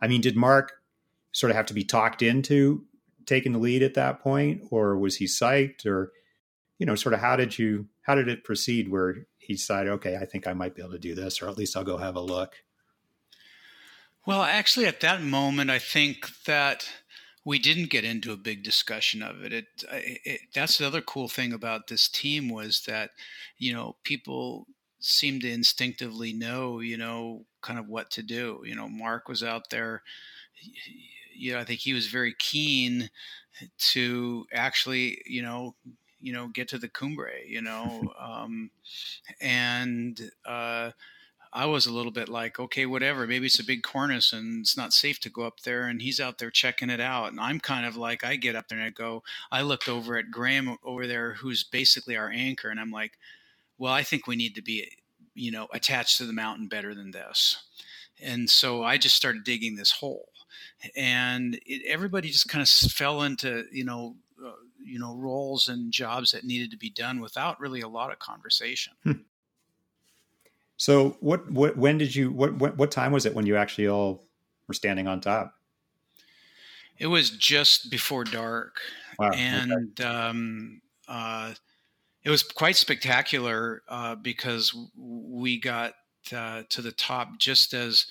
I 0.00 0.06
mean, 0.06 0.20
did 0.20 0.36
Mark 0.36 0.77
sort 1.32 1.50
of 1.50 1.56
have 1.56 1.66
to 1.66 1.74
be 1.74 1.84
talked 1.84 2.22
into 2.22 2.84
taking 3.26 3.52
the 3.52 3.58
lead 3.58 3.82
at 3.82 3.94
that 3.94 4.20
point, 4.20 4.62
or 4.70 4.96
was 4.96 5.16
he 5.16 5.26
psyched, 5.26 5.86
or 5.86 6.12
you 6.78 6.86
know, 6.86 6.94
sort 6.94 7.14
of 7.14 7.20
how 7.20 7.36
did 7.36 7.58
you 7.58 7.86
how 8.02 8.14
did 8.14 8.28
it 8.28 8.44
proceed 8.44 8.90
where 8.90 9.26
he 9.38 9.54
decided, 9.54 9.90
okay, 9.90 10.16
I 10.16 10.24
think 10.24 10.46
I 10.46 10.52
might 10.52 10.74
be 10.74 10.82
able 10.82 10.92
to 10.92 10.98
do 10.98 11.14
this, 11.14 11.40
or 11.40 11.48
at 11.48 11.58
least 11.58 11.76
I'll 11.76 11.84
go 11.84 11.98
have 11.98 12.16
a 12.16 12.20
look. 12.20 12.56
Well, 14.26 14.42
actually, 14.42 14.86
at 14.86 15.00
that 15.00 15.22
moment, 15.22 15.70
I 15.70 15.78
think 15.78 16.28
that 16.44 16.88
we 17.44 17.58
didn't 17.58 17.88
get 17.88 18.04
into 18.04 18.32
a 18.32 18.36
big 18.36 18.62
discussion 18.62 19.22
of 19.22 19.42
it. 19.42 19.54
It, 19.54 19.66
it. 19.90 20.40
That's 20.54 20.76
the 20.76 20.86
other 20.86 21.00
cool 21.00 21.28
thing 21.28 21.54
about 21.54 21.86
this 21.86 22.08
team 22.08 22.50
was 22.50 22.82
that, 22.86 23.10
you 23.56 23.72
know, 23.72 23.96
people 24.04 24.66
seemed 25.00 25.42
to 25.42 25.50
instinctively 25.50 26.34
know, 26.34 26.80
you 26.80 26.98
know, 26.98 27.46
kind 27.62 27.78
of 27.78 27.88
what 27.88 28.10
to 28.10 28.22
do. 28.22 28.60
You 28.66 28.74
know, 28.74 28.86
Mark 28.86 29.28
was 29.28 29.42
out 29.42 29.70
there. 29.70 30.02
You 31.38 31.52
know, 31.52 31.58
I 31.58 31.64
think 31.64 31.80
he 31.80 31.92
was 31.92 32.06
very 32.06 32.34
keen 32.38 33.10
to 33.78 34.46
actually, 34.52 35.22
you 35.26 35.42
know, 35.42 35.74
you 36.20 36.32
know, 36.32 36.48
get 36.48 36.68
to 36.68 36.78
the 36.78 36.88
Cumbre. 36.88 37.32
You 37.46 37.62
know, 37.62 38.12
um, 38.20 38.70
and 39.40 40.30
uh, 40.44 40.90
I 41.52 41.66
was 41.66 41.86
a 41.86 41.92
little 41.92 42.12
bit 42.12 42.28
like, 42.28 42.60
okay, 42.60 42.86
whatever. 42.86 43.26
Maybe 43.26 43.46
it's 43.46 43.58
a 43.58 43.64
big 43.64 43.82
cornice 43.82 44.32
and 44.32 44.60
it's 44.60 44.76
not 44.76 44.92
safe 44.92 45.18
to 45.20 45.30
go 45.30 45.42
up 45.42 45.60
there. 45.60 45.84
And 45.84 46.02
he's 46.02 46.20
out 46.20 46.38
there 46.38 46.50
checking 46.50 46.90
it 46.90 47.00
out. 47.00 47.30
And 47.30 47.40
I'm 47.40 47.60
kind 47.60 47.86
of 47.86 47.96
like, 47.96 48.24
I 48.24 48.36
get 48.36 48.56
up 48.56 48.68
there 48.68 48.78
and 48.78 48.86
I 48.86 48.90
go, 48.90 49.22
I 49.50 49.62
looked 49.62 49.88
over 49.88 50.16
at 50.16 50.30
Graham 50.30 50.76
over 50.84 51.06
there, 51.06 51.34
who's 51.34 51.64
basically 51.64 52.16
our 52.16 52.30
anchor. 52.30 52.68
And 52.68 52.78
I'm 52.78 52.90
like, 52.90 53.18
well, 53.78 53.92
I 53.92 54.02
think 54.02 54.26
we 54.26 54.36
need 54.36 54.54
to 54.56 54.62
be, 54.62 54.90
you 55.34 55.50
know, 55.50 55.68
attached 55.72 56.18
to 56.18 56.26
the 56.26 56.32
mountain 56.32 56.68
better 56.68 56.94
than 56.94 57.12
this. 57.12 57.62
And 58.20 58.50
so 58.50 58.82
I 58.82 58.98
just 58.98 59.16
started 59.16 59.44
digging 59.44 59.76
this 59.76 59.92
hole. 59.92 60.28
And 60.96 61.58
it, 61.66 61.82
everybody 61.86 62.28
just 62.28 62.48
kind 62.48 62.62
of 62.62 62.68
fell 62.68 63.22
into, 63.22 63.64
you 63.72 63.84
know, 63.84 64.16
uh, 64.44 64.52
you 64.82 64.98
know, 64.98 65.16
roles 65.16 65.68
and 65.68 65.92
jobs 65.92 66.32
that 66.32 66.44
needed 66.44 66.70
to 66.70 66.76
be 66.76 66.90
done 66.90 67.20
without 67.20 67.60
really 67.60 67.80
a 67.80 67.88
lot 67.88 68.12
of 68.12 68.18
conversation. 68.18 68.94
Hmm. 69.02 69.12
So 70.76 71.16
what 71.20 71.50
what 71.50 71.76
when 71.76 71.98
did 71.98 72.14
you 72.14 72.30
what, 72.30 72.54
what 72.54 72.76
what 72.76 72.90
time 72.92 73.12
was 73.12 73.26
it 73.26 73.34
when 73.34 73.46
you 73.46 73.56
actually 73.56 73.88
all 73.88 74.24
were 74.68 74.74
standing 74.74 75.08
on 75.08 75.20
top? 75.20 75.54
It 76.98 77.08
was 77.08 77.30
just 77.30 77.90
before 77.90 78.24
dark, 78.24 78.80
wow, 79.18 79.30
and 79.30 79.92
okay. 79.98 80.04
um, 80.04 80.80
uh, 81.08 81.54
it 82.22 82.30
was 82.30 82.42
quite 82.42 82.76
spectacular 82.76 83.82
uh, 83.88 84.14
because 84.14 84.76
we 84.96 85.60
got 85.60 85.94
uh, 86.32 86.62
to 86.68 86.82
the 86.82 86.92
top 86.92 87.38
just 87.38 87.74
as 87.74 88.06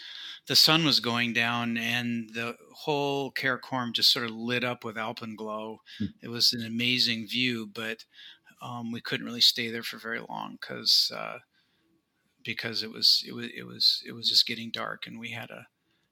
the 0.47 0.55
sun 0.55 0.85
was 0.85 0.99
going 0.99 1.33
down, 1.33 1.77
and 1.77 2.29
the 2.33 2.55
whole 2.73 3.31
Karakoram 3.31 3.93
just 3.93 4.11
sort 4.11 4.25
of 4.25 4.31
lit 4.31 4.63
up 4.63 4.83
with 4.83 4.97
alpenglow. 4.97 5.77
Hmm. 5.99 6.05
It 6.21 6.29
was 6.29 6.53
an 6.53 6.65
amazing 6.65 7.27
view, 7.27 7.67
but 7.67 8.05
um, 8.61 8.91
we 8.91 9.01
couldn't 9.01 9.25
really 9.25 9.41
stay 9.41 9.69
there 9.69 9.83
for 9.83 9.97
very 9.97 10.19
long 10.19 10.57
because 10.59 11.11
uh, 11.15 11.39
because 12.43 12.81
it 12.81 12.91
was 12.91 13.23
it 13.27 13.33
was 13.33 13.47
it 13.55 13.67
was 13.67 14.03
it 14.07 14.13
was 14.13 14.29
just 14.29 14.47
getting 14.47 14.71
dark 14.71 15.05
and 15.05 15.19
we 15.19 15.31
had 15.31 15.49
a 15.49 15.67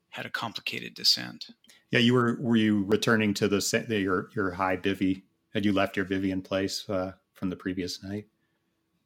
had 0.09 0.25
a 0.25 0.29
complicated 0.29 0.93
descent. 0.93 1.47
Yeah, 1.91 1.99
you 1.99 2.13
were 2.13 2.37
were 2.39 2.55
you 2.57 2.83
returning 2.83 3.33
to 3.35 3.47
the, 3.47 3.85
the 3.87 3.99
your 3.99 4.29
your 4.35 4.51
high 4.51 4.77
bivy? 4.77 5.23
Had 5.53 5.65
you 5.65 5.71
left 5.71 5.95
your 5.95 6.05
bivy 6.05 6.31
in 6.31 6.41
place 6.41 6.87
uh, 6.89 7.13
from 7.33 7.49
the 7.49 7.55
previous 7.55 8.03
night? 8.03 8.27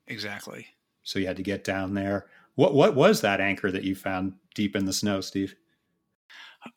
Exactly. 0.07 0.65
So 1.03 1.19
you 1.19 1.27
had 1.27 1.38
to 1.38 1.43
get 1.43 1.63
down 1.63 1.93
there. 1.93 2.25
What 2.55 2.73
what 2.73 2.95
was 2.95 3.21
that 3.21 3.39
anchor 3.39 3.71
that 3.71 3.84
you 3.84 3.95
found 3.95 4.34
deep 4.60 4.76
in 4.76 4.86
the 4.86 4.93
snow, 4.93 5.22
Steve? 5.22 5.55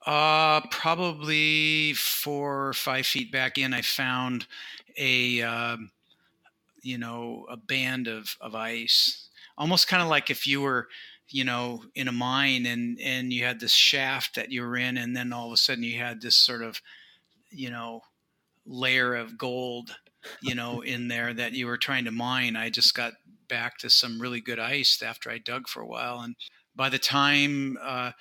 Uh, 0.07 0.61
probably 0.71 1.93
four 1.95 2.69
or 2.69 2.73
five 2.73 3.05
feet 3.05 3.33
back 3.33 3.59
in, 3.59 3.75
I 3.75 3.83
found 3.83 4.47
a 4.97 5.43
um, 5.43 5.91
you 6.83 6.97
know 6.97 7.47
a 7.51 7.57
band 7.57 8.07
of 8.07 8.37
of 8.41 8.55
ice 8.55 9.29
almost 9.57 9.89
kind 9.89 10.03
of 10.03 10.09
like 10.09 10.31
if 10.31 10.47
you 10.47 10.61
were 10.61 10.89
you 11.29 11.45
know 11.45 11.83
in 11.95 12.09
a 12.09 12.13
mine 12.13 12.67
and 12.67 12.99
and 13.01 13.33
you 13.33 13.45
had 13.45 13.61
this 13.61 13.73
shaft 13.73 14.35
that 14.35 14.51
you 14.51 14.63
were 14.63 14.77
in 14.77 14.97
and 14.97 15.17
then 15.17 15.33
all 15.33 15.47
of 15.47 15.53
a 15.53 15.57
sudden 15.57 15.85
you 15.85 15.99
had 15.99 16.21
this 16.21 16.37
sort 16.37 16.63
of 16.63 16.81
you 17.51 17.71
know 17.71 18.01
layer 18.67 19.15
of 19.15 19.39
gold 19.39 19.97
you 20.43 20.55
know 20.55 20.81
in 20.95 21.09
there 21.09 21.33
that 21.33 21.53
you 21.53 21.67
were 21.67 21.79
trying 21.79 22.05
to 22.05 22.11
mine 22.11 22.57
i 22.57 22.69
just 22.69 22.95
got 22.95 23.13
back 23.49 23.79
to 23.79 23.89
some 23.91 24.21
really 24.21 24.41
good 24.41 24.59
ice 24.59 25.03
after 25.03 25.31
i 25.31 25.39
dug 25.39 25.69
for 25.69 25.81
a 25.81 25.87
while 25.87 26.21
and 26.21 26.35
by 26.75 26.89
the 26.89 26.99
time 26.99 27.79
uh, 27.83 28.13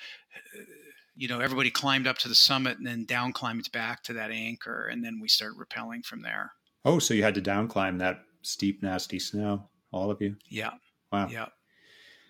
you 1.15 1.27
know 1.27 1.39
everybody 1.39 1.71
climbed 1.71 2.07
up 2.07 2.17
to 2.19 2.29
the 2.29 2.35
summit 2.35 2.77
and 2.77 2.87
then 2.87 3.05
down 3.05 3.33
climbed 3.33 3.71
back 3.71 4.03
to 4.03 4.13
that 4.13 4.31
anchor 4.31 4.87
and 4.87 5.03
then 5.03 5.19
we 5.21 5.27
started 5.27 5.57
rappelling 5.57 6.05
from 6.05 6.21
there 6.21 6.53
oh 6.85 6.99
so 6.99 7.13
you 7.13 7.23
had 7.23 7.35
to 7.35 7.41
down 7.41 7.67
climb 7.67 7.97
that 7.97 8.23
steep 8.41 8.81
nasty 8.81 9.19
snow 9.19 9.67
all 9.91 10.09
of 10.09 10.21
you 10.21 10.35
yeah 10.49 10.71
Wow. 11.11 11.27
Yeah. 11.29 11.47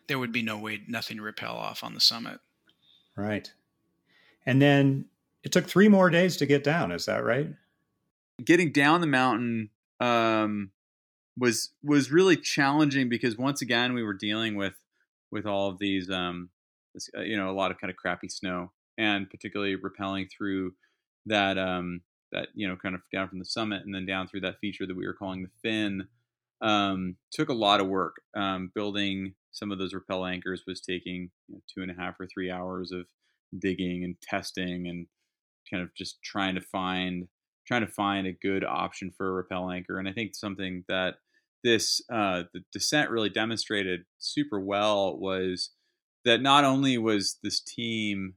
There 0.07 0.19
would 0.19 0.31
be 0.31 0.41
no 0.41 0.57
way, 0.57 0.81
nothing 0.87 1.17
to 1.17 1.23
repel 1.23 1.55
off 1.55 1.83
on 1.83 1.93
the 1.93 1.99
summit. 1.99 2.39
Right. 3.15 3.51
And 4.45 4.61
then 4.61 5.05
it 5.43 5.51
took 5.51 5.67
three 5.67 5.87
more 5.87 6.09
days 6.09 6.37
to 6.37 6.45
get 6.45 6.63
down. 6.63 6.91
Is 6.91 7.05
that 7.05 7.23
right? 7.23 7.49
Getting 8.43 8.71
down 8.71 9.01
the 9.01 9.07
mountain 9.07 9.69
um, 9.99 10.71
was 11.37 11.69
was 11.83 12.11
really 12.11 12.35
challenging 12.35 13.07
because 13.07 13.37
once 13.37 13.61
again 13.61 13.93
we 13.93 14.03
were 14.03 14.15
dealing 14.15 14.55
with 14.55 14.73
with 15.31 15.45
all 15.45 15.69
of 15.69 15.79
these 15.79 16.09
um, 16.09 16.49
this, 16.93 17.09
uh, 17.17 17.21
you 17.21 17.37
know 17.37 17.49
a 17.49 17.53
lot 17.53 17.71
of 17.71 17.79
kind 17.79 17.91
of 17.91 17.97
crappy 17.97 18.29
snow 18.29 18.71
and 18.97 19.29
particularly 19.29 19.75
rappelling 19.75 20.29
through 20.29 20.73
that 21.25 21.57
um, 21.57 22.01
that 22.31 22.49
you 22.53 22.67
know 22.67 22.75
kind 22.75 22.95
of 22.95 23.01
down 23.11 23.27
from 23.29 23.39
the 23.39 23.45
summit 23.45 23.83
and 23.85 23.93
then 23.93 24.05
down 24.05 24.27
through 24.27 24.41
that 24.41 24.59
feature 24.59 24.85
that 24.85 24.97
we 24.97 25.05
were 25.05 25.13
calling 25.13 25.43
the 25.43 25.69
fin 25.69 26.07
um, 26.61 27.15
took 27.31 27.49
a 27.49 27.53
lot 27.53 27.81
of 27.81 27.87
work. 27.87 28.21
Um, 28.35 28.71
building 28.73 29.33
some 29.51 29.71
of 29.71 29.79
those 29.79 29.93
rappel 29.93 30.25
anchors 30.25 30.63
was 30.65 30.79
taking 30.79 31.29
you 31.47 31.55
know, 31.55 31.61
two 31.73 31.81
and 31.81 31.91
a 31.91 31.95
half 31.95 32.19
or 32.19 32.27
three 32.27 32.51
hours 32.51 32.91
of 32.91 33.05
digging 33.57 34.03
and 34.03 34.15
testing 34.21 34.87
and 34.87 35.07
kind 35.69 35.83
of 35.83 35.93
just 35.95 36.21
trying 36.23 36.55
to 36.55 36.61
find 36.61 37.27
trying 37.67 37.85
to 37.85 37.91
find 37.91 38.25
a 38.25 38.31
good 38.31 38.63
option 38.63 39.11
for 39.15 39.29
a 39.29 39.31
rappel 39.33 39.69
anchor. 39.69 39.99
And 39.99 40.07
I 40.07 40.13
think 40.13 40.35
something 40.35 40.83
that 40.87 41.15
this 41.63 42.01
uh, 42.11 42.43
the 42.53 42.63
descent 42.71 43.09
really 43.09 43.29
demonstrated 43.29 44.01
super 44.17 44.59
well 44.59 45.17
was 45.17 45.71
that 46.25 46.41
not 46.41 46.63
only 46.63 46.97
was 46.97 47.37
this 47.43 47.59
team 47.59 48.35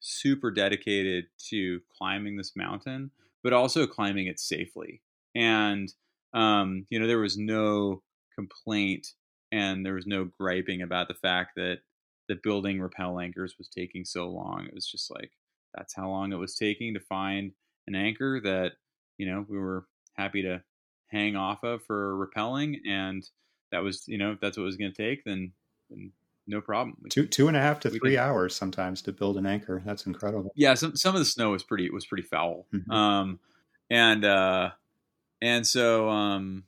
super 0.00 0.50
dedicated 0.50 1.26
to 1.50 1.80
climbing 1.96 2.36
this 2.36 2.54
mountain, 2.54 3.10
but 3.42 3.52
also 3.52 3.86
climbing 3.86 4.26
it 4.26 4.38
safely. 4.38 5.02
And 5.34 5.92
um, 6.32 6.86
you 6.90 6.98
know, 6.98 7.06
there 7.06 7.18
was 7.18 7.36
no 7.36 8.02
complaint 8.34 9.08
and 9.52 9.84
there 9.84 9.94
was 9.94 10.06
no 10.06 10.24
griping 10.24 10.82
about 10.82 11.08
the 11.08 11.14
fact 11.14 11.52
that 11.56 11.78
the 12.28 12.38
building 12.42 12.80
rappel 12.80 13.20
anchors 13.20 13.54
was 13.58 13.68
taking 13.68 14.04
so 14.04 14.28
long. 14.28 14.66
It 14.66 14.74
was 14.74 14.86
just 14.86 15.10
like 15.10 15.30
that's 15.74 15.94
how 15.94 16.08
long 16.08 16.32
it 16.32 16.36
was 16.36 16.54
taking 16.54 16.94
to 16.94 17.00
find 17.00 17.52
an 17.86 17.94
anchor 17.94 18.40
that 18.42 18.72
you 19.18 19.26
know 19.26 19.44
we 19.48 19.58
were 19.58 19.86
happy 20.14 20.42
to 20.42 20.62
hang 21.08 21.36
off 21.36 21.64
of 21.64 21.82
for 21.84 22.14
rappelling, 22.14 22.80
and 22.86 23.28
that 23.72 23.82
was 23.82 24.06
you 24.06 24.18
know 24.18 24.32
if 24.32 24.40
that's 24.40 24.56
what 24.56 24.64
it 24.64 24.66
was 24.66 24.76
going 24.76 24.92
to 24.92 25.02
take, 25.10 25.24
then, 25.24 25.52
then 25.90 26.12
no 26.46 26.60
problem. 26.60 26.96
We 27.02 27.10
two 27.10 27.26
two 27.26 27.48
and 27.48 27.56
a 27.56 27.60
half 27.60 27.80
to 27.80 27.90
three 27.90 28.18
hours 28.18 28.54
sometimes 28.54 29.02
to 29.02 29.12
build 29.12 29.36
an 29.36 29.46
anchor. 29.46 29.82
That's 29.84 30.06
incredible. 30.06 30.52
Yeah, 30.54 30.74
some 30.74 30.96
some 30.96 31.14
of 31.14 31.18
the 31.18 31.24
snow 31.24 31.50
was 31.50 31.62
pretty 31.62 31.90
was 31.90 32.06
pretty 32.06 32.24
foul. 32.24 32.66
Mm-hmm. 32.72 32.90
Um, 32.90 33.40
and 33.90 34.24
uh, 34.24 34.70
and 35.40 35.66
so 35.66 36.08
um 36.08 36.64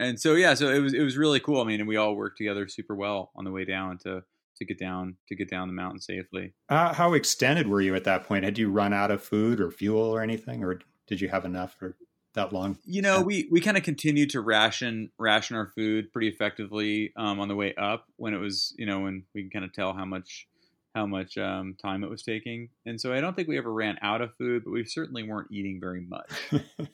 and 0.00 0.20
so 0.20 0.34
yeah 0.34 0.54
so 0.54 0.68
it 0.68 0.80
was 0.80 0.94
it 0.94 1.02
was 1.02 1.16
really 1.16 1.40
cool 1.40 1.60
i 1.60 1.64
mean 1.64 1.80
and 1.80 1.88
we 1.88 1.96
all 1.96 2.14
worked 2.14 2.38
together 2.38 2.68
super 2.68 2.94
well 2.94 3.30
on 3.36 3.44
the 3.44 3.50
way 3.50 3.64
down 3.64 3.98
to 3.98 4.22
to 4.56 4.64
get 4.64 4.78
down 4.78 5.16
to 5.28 5.34
get 5.34 5.48
down 5.48 5.68
the 5.68 5.74
mountain 5.74 6.00
safely 6.00 6.52
uh, 6.68 6.92
how 6.92 7.12
extended 7.14 7.68
were 7.68 7.80
you 7.80 7.94
at 7.94 8.04
that 8.04 8.24
point 8.24 8.44
had 8.44 8.58
you 8.58 8.70
run 8.70 8.92
out 8.92 9.10
of 9.10 9.22
food 9.22 9.60
or 9.60 9.70
fuel 9.70 10.02
or 10.02 10.20
anything 10.20 10.64
or 10.64 10.80
did 11.06 11.20
you 11.20 11.28
have 11.28 11.44
enough 11.44 11.74
for 11.74 11.96
that 12.38 12.52
long. 12.52 12.78
You 12.84 13.02
know 13.02 13.20
we 13.20 13.48
we 13.50 13.60
kind 13.60 13.76
of 13.76 13.82
continued 13.82 14.30
to 14.30 14.40
ration 14.40 15.10
ration 15.18 15.56
our 15.56 15.66
food 15.66 16.12
pretty 16.12 16.28
effectively 16.28 17.12
um, 17.16 17.40
on 17.40 17.48
the 17.48 17.56
way 17.56 17.74
up 17.74 18.06
when 18.16 18.34
it 18.34 18.38
was 18.38 18.74
you 18.78 18.86
know 18.86 19.00
when 19.00 19.24
we 19.34 19.42
can 19.42 19.50
kind 19.50 19.64
of 19.64 19.72
tell 19.72 19.92
how 19.92 20.04
much 20.04 20.46
how 20.94 21.06
much 21.06 21.36
um, 21.38 21.76
time 21.80 22.02
it 22.02 22.10
was 22.10 22.22
taking. 22.22 22.70
And 22.86 23.00
so 23.00 23.12
i 23.12 23.20
don't 23.20 23.36
think 23.36 23.48
we 23.48 23.58
ever 23.58 23.72
ran 23.72 23.98
out 24.02 24.20
of 24.20 24.34
food 24.36 24.62
but 24.64 24.72
we 24.72 24.84
certainly 24.84 25.22
weren't 25.22 25.52
eating 25.52 25.78
very 25.80 26.00
much. 26.00 26.30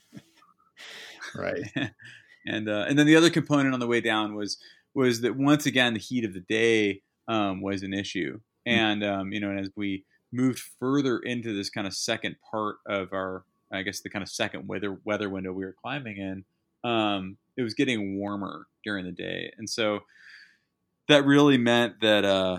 Right. 1.35 1.63
and 2.47 2.69
uh, 2.69 2.85
and 2.89 2.99
then 2.99 3.07
the 3.07 3.17
other 3.17 3.31
component 3.31 3.75
on 3.75 3.81
the 3.81 3.87
way 3.87 4.01
down 4.01 4.35
was 4.35 4.59
was 4.95 5.21
that 5.23 5.37
once 5.37 5.67
again 5.67 5.95
the 5.95 6.01
heat 6.01 6.25
of 6.25 6.35
the 6.35 6.41
day 6.41 7.03
um, 7.29 7.61
was 7.61 7.83
an 7.83 7.93
issue, 7.95 8.41
hmm. 8.67 8.73
and 8.73 9.05
um, 9.05 9.33
you 9.33 9.41
know, 9.41 9.51
and 9.51 9.61
as 9.61 9.71
we 9.77 10.05
moved 10.33 10.61
further 10.81 11.19
into 11.19 11.55
this 11.55 11.71
kind 11.71 11.87
of 11.87 11.95
second 11.95 12.37
part 12.51 12.77
of 12.89 13.13
our, 13.13 13.45
I 13.75 13.83
guess 13.83 14.01
the 14.01 14.11
kind 14.11 14.23
of 14.23 14.29
second 14.29 14.69
weather 14.69 14.99
weather 15.05 15.29
window 15.29 15.53
we 15.53 15.65
were 15.65 15.75
climbing 15.81 16.17
in, 16.17 16.45
um, 16.89 17.37
it 17.57 17.63
was 17.63 17.75
getting 17.75 18.19
warmer 18.19 18.67
during 18.85 19.05
the 19.05 19.13
day, 19.13 19.53
and 19.59 19.69
so 19.69 20.01
that 21.09 21.25
really 21.25 21.59
meant 21.59 22.01
that 22.01 22.25
uh, 22.25 22.59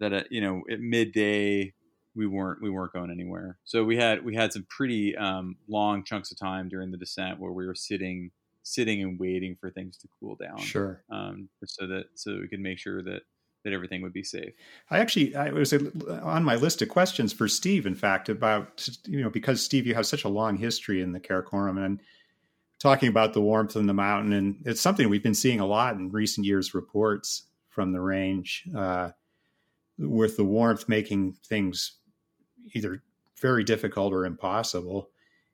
that 0.00 0.12
uh, 0.12 0.24
you 0.30 0.40
know 0.40 0.62
at 0.70 0.80
midday 0.80 1.72
we 2.14 2.26
weren't 2.26 2.60
we 2.60 2.70
weren't 2.70 2.92
going 2.92 3.10
anywhere. 3.10 3.58
So 3.64 3.84
we 3.84 3.96
had 3.96 4.24
we 4.24 4.34
had 4.34 4.52
some 4.52 4.66
pretty 4.68 5.16
um, 5.16 5.56
long 5.68 6.04
chunks 6.04 6.32
of 6.32 6.38
time 6.38 6.68
during 6.68 6.90
the 6.90 6.96
descent 6.96 7.38
where 7.38 7.52
we 7.52 7.66
were 7.66 7.74
sitting 7.74 8.30
sitting 8.64 9.02
and 9.02 9.18
waiting 9.18 9.56
for 9.58 9.70
things 9.70 9.96
to 9.98 10.08
cool 10.20 10.36
down. 10.36 10.58
Sure. 10.58 11.02
Um, 11.10 11.48
so 11.64 11.86
that 11.86 12.06
so 12.14 12.32
that 12.32 12.40
we 12.40 12.48
could 12.48 12.60
make 12.60 12.78
sure 12.78 13.02
that 13.02 13.22
that 13.64 13.72
everything 13.72 14.02
would 14.02 14.12
be 14.12 14.22
safe. 14.22 14.52
I 14.90 14.98
actually 14.98 15.34
I 15.34 15.50
was 15.50 15.72
on 15.72 16.44
my 16.44 16.56
list 16.56 16.82
of 16.82 16.88
questions 16.88 17.32
for 17.32 17.48
Steve. 17.48 17.86
In 17.86 17.94
fact, 17.94 18.28
about 18.28 18.88
you 19.06 19.22
know 19.22 19.30
because 19.30 19.62
Steve, 19.62 19.86
you 19.86 19.94
have 19.94 20.06
such 20.06 20.24
a 20.24 20.28
long 20.28 20.56
history 20.56 21.02
in 21.02 21.12
the 21.12 21.20
Karakoram 21.20 21.84
and 21.84 22.00
talking 22.78 23.08
about 23.08 23.32
the 23.32 23.40
warmth 23.40 23.76
in 23.76 23.86
the 23.86 23.94
mountain, 23.94 24.32
and 24.32 24.62
it's 24.64 24.80
something 24.80 25.08
we've 25.08 25.22
been 25.22 25.34
seeing 25.34 25.60
a 25.60 25.66
lot 25.66 25.96
in 25.96 26.10
recent 26.10 26.46
years 26.46 26.74
reports 26.74 27.44
from 27.68 27.92
the 27.92 28.00
range, 28.00 28.64
uh, 28.76 29.10
with 29.98 30.36
the 30.36 30.44
warmth 30.44 30.88
making 30.88 31.32
things 31.44 31.98
either 32.74 33.02
very 33.40 33.64
difficult 33.64 34.12
or 34.12 34.24
impossible. 34.24 35.10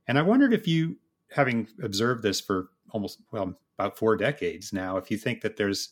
And 0.06 0.18
I 0.18 0.22
wondered 0.22 0.52
if 0.52 0.68
you, 0.68 0.96
having 1.30 1.68
observed 1.82 2.22
this 2.22 2.40
for 2.40 2.68
almost 2.90 3.20
well 3.32 3.54
about 3.78 3.98
four 3.98 4.16
decades 4.16 4.72
now, 4.72 4.96
if 4.96 5.10
you 5.10 5.16
think 5.16 5.40
that 5.40 5.56
there's 5.56 5.90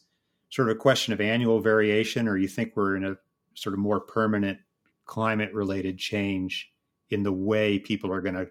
sort 0.53 0.69
of 0.69 0.77
a 0.77 0.79
question 0.79 1.13
of 1.13 1.21
annual 1.21 1.61
variation, 1.61 2.29
or 2.29 2.37
you 2.37 2.47
think 2.47 2.73
we're 2.77 2.95
in 2.95 3.05
a 3.05 3.17
sort 3.55 3.73
of 3.73 3.79
more 3.79 4.01
permanent 4.01 4.59
climate 5.07 5.53
related 5.53 5.99
change 5.99 6.71
in 7.11 7.23
the 7.23 7.33
way 7.33 7.79
people 7.79 8.13
are 8.13 8.21
going 8.21 8.35
to 8.35 8.47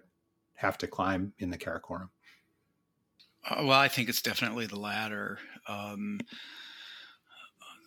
have 0.54 0.76
to 0.78 0.86
climb 0.86 1.32
in 1.38 1.50
the 1.50 1.56
Karakoram? 1.56 2.08
Uh, 3.48 3.62
well, 3.64 3.78
I 3.78 3.88
think 3.88 4.08
it's 4.08 4.22
definitely 4.22 4.66
the 4.66 4.78
latter. 4.78 5.38
Um, 5.68 6.20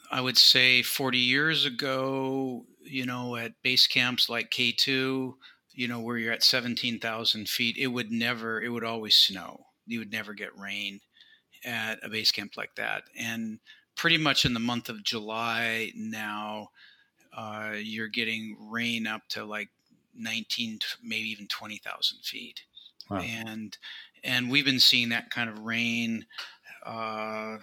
I 0.09 0.21
would 0.21 0.37
say 0.37 0.81
40 0.81 1.17
years 1.17 1.65
ago, 1.65 2.65
you 2.83 3.05
know, 3.05 3.35
at 3.35 3.61
base 3.63 3.85
camps 3.85 4.29
like 4.29 4.49
K2, 4.49 5.33
you 5.73 5.87
know, 5.89 5.99
where 5.99 6.17
you're 6.17 6.33
at 6.33 6.43
17,000 6.43 7.49
feet, 7.49 7.75
it 7.77 7.87
would 7.87 8.11
never, 8.11 8.61
it 8.61 8.69
would 8.69 8.85
always 8.85 9.15
snow. 9.15 9.65
You 9.85 9.99
would 9.99 10.11
never 10.11 10.33
get 10.33 10.57
rain 10.57 11.01
at 11.65 11.99
a 12.01 12.09
base 12.09 12.31
camp 12.31 12.53
like 12.55 12.75
that. 12.75 13.03
And 13.17 13.59
pretty 13.95 14.17
much 14.17 14.45
in 14.45 14.53
the 14.53 14.59
month 14.59 14.89
of 14.89 15.03
July 15.03 15.91
now, 15.95 16.69
uh, 17.35 17.73
you're 17.77 18.07
getting 18.07 18.57
rain 18.69 19.07
up 19.07 19.21
to 19.29 19.43
like 19.43 19.69
19, 20.15 20.79
maybe 21.03 21.29
even 21.29 21.47
20,000 21.47 22.19
feet. 22.23 22.61
Wow. 23.09 23.19
And 23.19 23.77
and 24.23 24.49
we've 24.49 24.65
been 24.65 24.79
seeing 24.79 25.09
that 25.09 25.29
kind 25.29 25.49
of 25.49 25.59
rain 25.59 26.25
uh, 26.85 27.57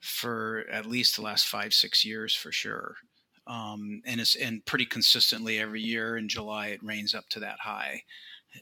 for 0.00 0.64
at 0.70 0.84
least 0.84 1.16
the 1.16 1.22
last 1.22 1.46
five 1.46 1.72
six 1.72 2.04
years 2.04 2.34
for 2.34 2.52
sure. 2.52 2.96
Um, 3.46 4.02
and 4.04 4.20
it's 4.20 4.36
and 4.36 4.64
pretty 4.66 4.84
consistently 4.84 5.58
every 5.58 5.80
year 5.80 6.16
in 6.16 6.28
July 6.28 6.68
it 6.68 6.82
rains 6.82 7.14
up 7.14 7.28
to 7.30 7.40
that 7.40 7.60
high. 7.60 8.02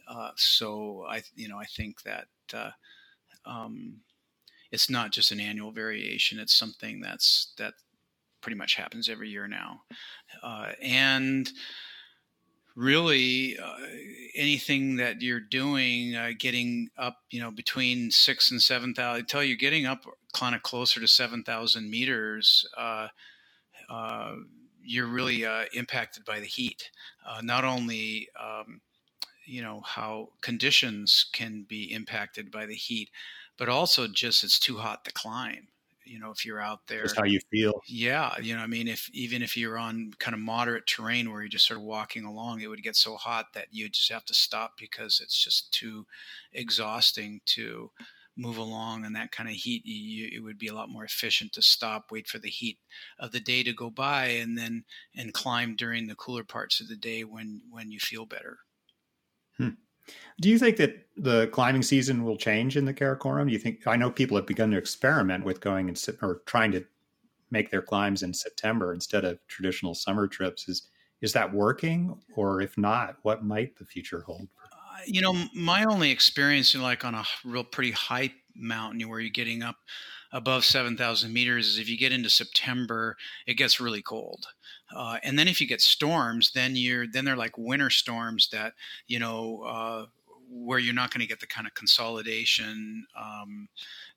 Uh, 0.09 0.31
so 0.37 1.05
I 1.09 1.23
you 1.35 1.49
know 1.49 1.59
I 1.59 1.65
think 1.65 2.03
that 2.03 2.29
uh, 2.55 2.71
um, 3.45 3.97
it's 4.71 4.91
not 4.91 5.13
just 5.13 5.33
an 5.33 5.41
annual 5.41 5.73
variation; 5.73 6.39
it's 6.39 6.55
something 6.55 7.01
that's 7.01 7.53
that 7.59 7.75
pretty 8.41 8.57
much 8.57 8.77
happens 8.77 9.09
every 9.09 9.29
year 9.29 9.47
now, 9.47 9.83
uh, 10.43 10.73
and 10.83 11.51
really 12.77 13.59
uh, 13.59 13.77
anything 14.35 14.97
that 14.97 15.21
you're 15.21 15.41
doing, 15.41 16.15
uh, 16.15 16.31
getting 16.39 16.89
up, 16.97 17.19
you 17.31 17.41
know, 17.41 17.51
between 17.51 18.11
six 18.11 18.51
and 18.51 18.63
seven 18.63 18.95
thousand, 18.95 19.21
until 19.21 19.43
you're 19.43 19.57
getting 19.57 19.87
up 19.87 20.05
kind 20.33 20.55
of 20.55 20.63
closer 20.63 21.01
to 21.01 21.09
seven 21.09 21.43
thousand 21.43 21.91
meters, 21.91 22.67
uh, 22.77 23.09
uh 23.89 24.35
you're 24.83 25.07
really 25.07 25.45
uh, 25.45 25.65
impacted 25.75 26.25
by 26.25 26.41
the 26.41 26.47
heat. 26.47 26.91
Not 27.43 27.65
only 27.65 28.29
um, 28.41 28.81
you 29.45 29.63
know 29.63 29.83
how 29.85 30.29
conditions 30.41 31.27
can 31.33 31.65
be 31.69 31.93
impacted 31.93 32.51
by 32.51 32.67
the 32.67 32.75
heat, 32.75 33.11
but 33.61 33.69
also 33.69 34.09
just 34.09 34.43
it's 34.43 34.59
too 34.59 34.79
hot 34.79 35.05
to 35.05 35.13
climb 35.13 35.69
you 36.07 36.19
know 36.19 36.31
if 36.31 36.47
you're 36.47 36.61
out 36.61 36.81
there. 36.89 37.03
just 37.03 37.17
how 37.17 37.25
you 37.25 37.39
feel. 37.51 37.81
Yeah 37.87 38.35
you 38.41 38.57
know 38.57 38.63
i 38.63 38.67
mean 38.67 38.89
if 38.89 39.09
even 39.13 39.43
if 39.43 39.57
you're 39.57 39.79
on 39.79 40.13
kind 40.19 40.35
of 40.35 40.41
moderate 40.41 40.87
terrain 40.87 41.31
where 41.31 41.43
you're 41.43 41.49
just 41.49 41.67
sort 41.67 41.79
of 41.79 41.85
walking 41.85 42.25
along 42.25 42.63
it 42.63 42.69
would 42.69 42.83
get 42.83 42.97
so 42.97 43.17
hot 43.17 43.53
that 43.55 43.69
you 43.71 43.89
just 43.89 44.11
have 44.11 44.25
to 44.25 44.35
stop 44.35 44.73
because 44.79 45.21
it's 45.23 45.45
just 45.45 45.73
too 45.73 46.07
exhausting 46.53 47.41
to 47.45 47.91
move 48.37 48.57
along 48.57 49.05
in 49.05 49.13
that 49.13 49.31
kind 49.31 49.49
of 49.49 49.55
heat 49.55 49.85
you, 49.85 50.31
it 50.33 50.43
would 50.43 50.59
be 50.59 50.69
a 50.69 50.75
lot 50.75 50.89
more 50.89 51.05
efficient 51.05 51.53
to 51.53 51.61
stop 51.61 52.11
wait 52.11 52.27
for 52.27 52.39
the 52.39 52.49
heat 52.49 52.79
of 53.19 53.33
the 53.33 53.41
day 53.41 53.63
to 53.63 53.75
go 53.75 53.91
by 53.91 54.27
and 54.27 54.57
then 54.57 54.85
and 55.15 55.35
climb 55.35 55.77
during 55.77 56.07
the 56.07 56.15
cooler 56.15 56.45
parts 56.45 56.81
of 56.81 56.89
the 56.89 56.97
day 56.97 57.25
when 57.25 57.61
when 57.71 57.91
you 57.91 58.01
feel 58.01 58.25
better. 58.25 58.61
Hmm. 59.59 59.71
Do 60.41 60.49
you 60.49 60.59
think 60.59 60.77
that 60.79 61.07
the 61.17 61.49
climbing 61.49 61.83
season 61.83 62.25
will 62.25 62.37
change 62.37 62.77
in 62.77 62.85
the 62.85 62.95
Karakoram? 62.95 63.47
Do 63.47 63.53
you 63.53 63.59
think 63.59 63.87
I 63.87 63.97
know 63.97 64.11
people 64.11 64.37
have 64.37 64.47
begun 64.47 64.71
to 64.71 64.79
experiment 64.79 65.45
with 65.45 65.61
going 65.61 65.89
and 65.89 66.07
or 66.23 66.43
trying 66.47 66.73
to 66.73 66.85
make 67.51 67.71
their 67.71 67.83
climbs 67.83 68.23
in 68.23 68.33
September 68.33 68.95
instead 68.95 69.25
of 69.25 69.39
traditional 69.49 69.95
summer 69.95 70.27
trips. 70.27 70.69
Is 70.69 70.89
is 71.21 71.35
that 71.35 71.53
working, 71.53 72.19
or 72.35 72.63
if 72.63 72.79
not, 72.79 73.17
what 73.23 73.45
might 73.45 73.77
the 73.77 73.85
future 73.85 74.23
hold? 74.23 74.49
Uh, 74.73 75.03
you 75.07 75.21
know, 75.21 75.35
my 75.55 75.85
only 75.85 76.11
experience, 76.11 76.73
you 76.73 76.81
know, 76.81 76.87
like 76.87 77.05
on 77.05 77.15
a 77.15 77.25
real 77.45 77.63
pretty 77.63 77.91
high 77.91 78.33
mountain 78.55 79.07
where 79.07 79.21
you're 79.21 79.29
getting 79.29 79.63
up 79.63 79.77
above 80.33 80.65
7,000 80.65 81.31
meters, 81.31 81.67
is 81.67 81.79
if 81.79 81.91
you 81.91 81.99
get 81.99 82.13
into 82.13 82.31
September, 82.31 83.19
it 83.47 83.55
gets 83.55 83.81
really 83.81 84.01
cold. 84.01 84.47
Uh, 84.95 85.19
and 85.23 85.39
then 85.39 85.49
if 85.49 85.61
you 85.61 85.67
get 85.67 85.81
storms, 85.81 86.53
then 86.53 86.77
you're 86.77 87.07
then 87.07 87.25
they're 87.25 87.37
like 87.37 87.57
winter 87.57 87.91
storms 87.91 88.49
that 88.53 88.75
you 89.07 89.19
know 89.19 89.63
uh, 89.63 90.07
where 90.51 90.79
you're 90.79 90.95
not 90.95 91.13
going 91.13 91.21
to 91.21 91.27
get 91.27 91.41
the 91.41 91.47
kind 91.47 91.67
of 91.67 91.75
consolidation, 91.75 93.07
um, 93.17 93.69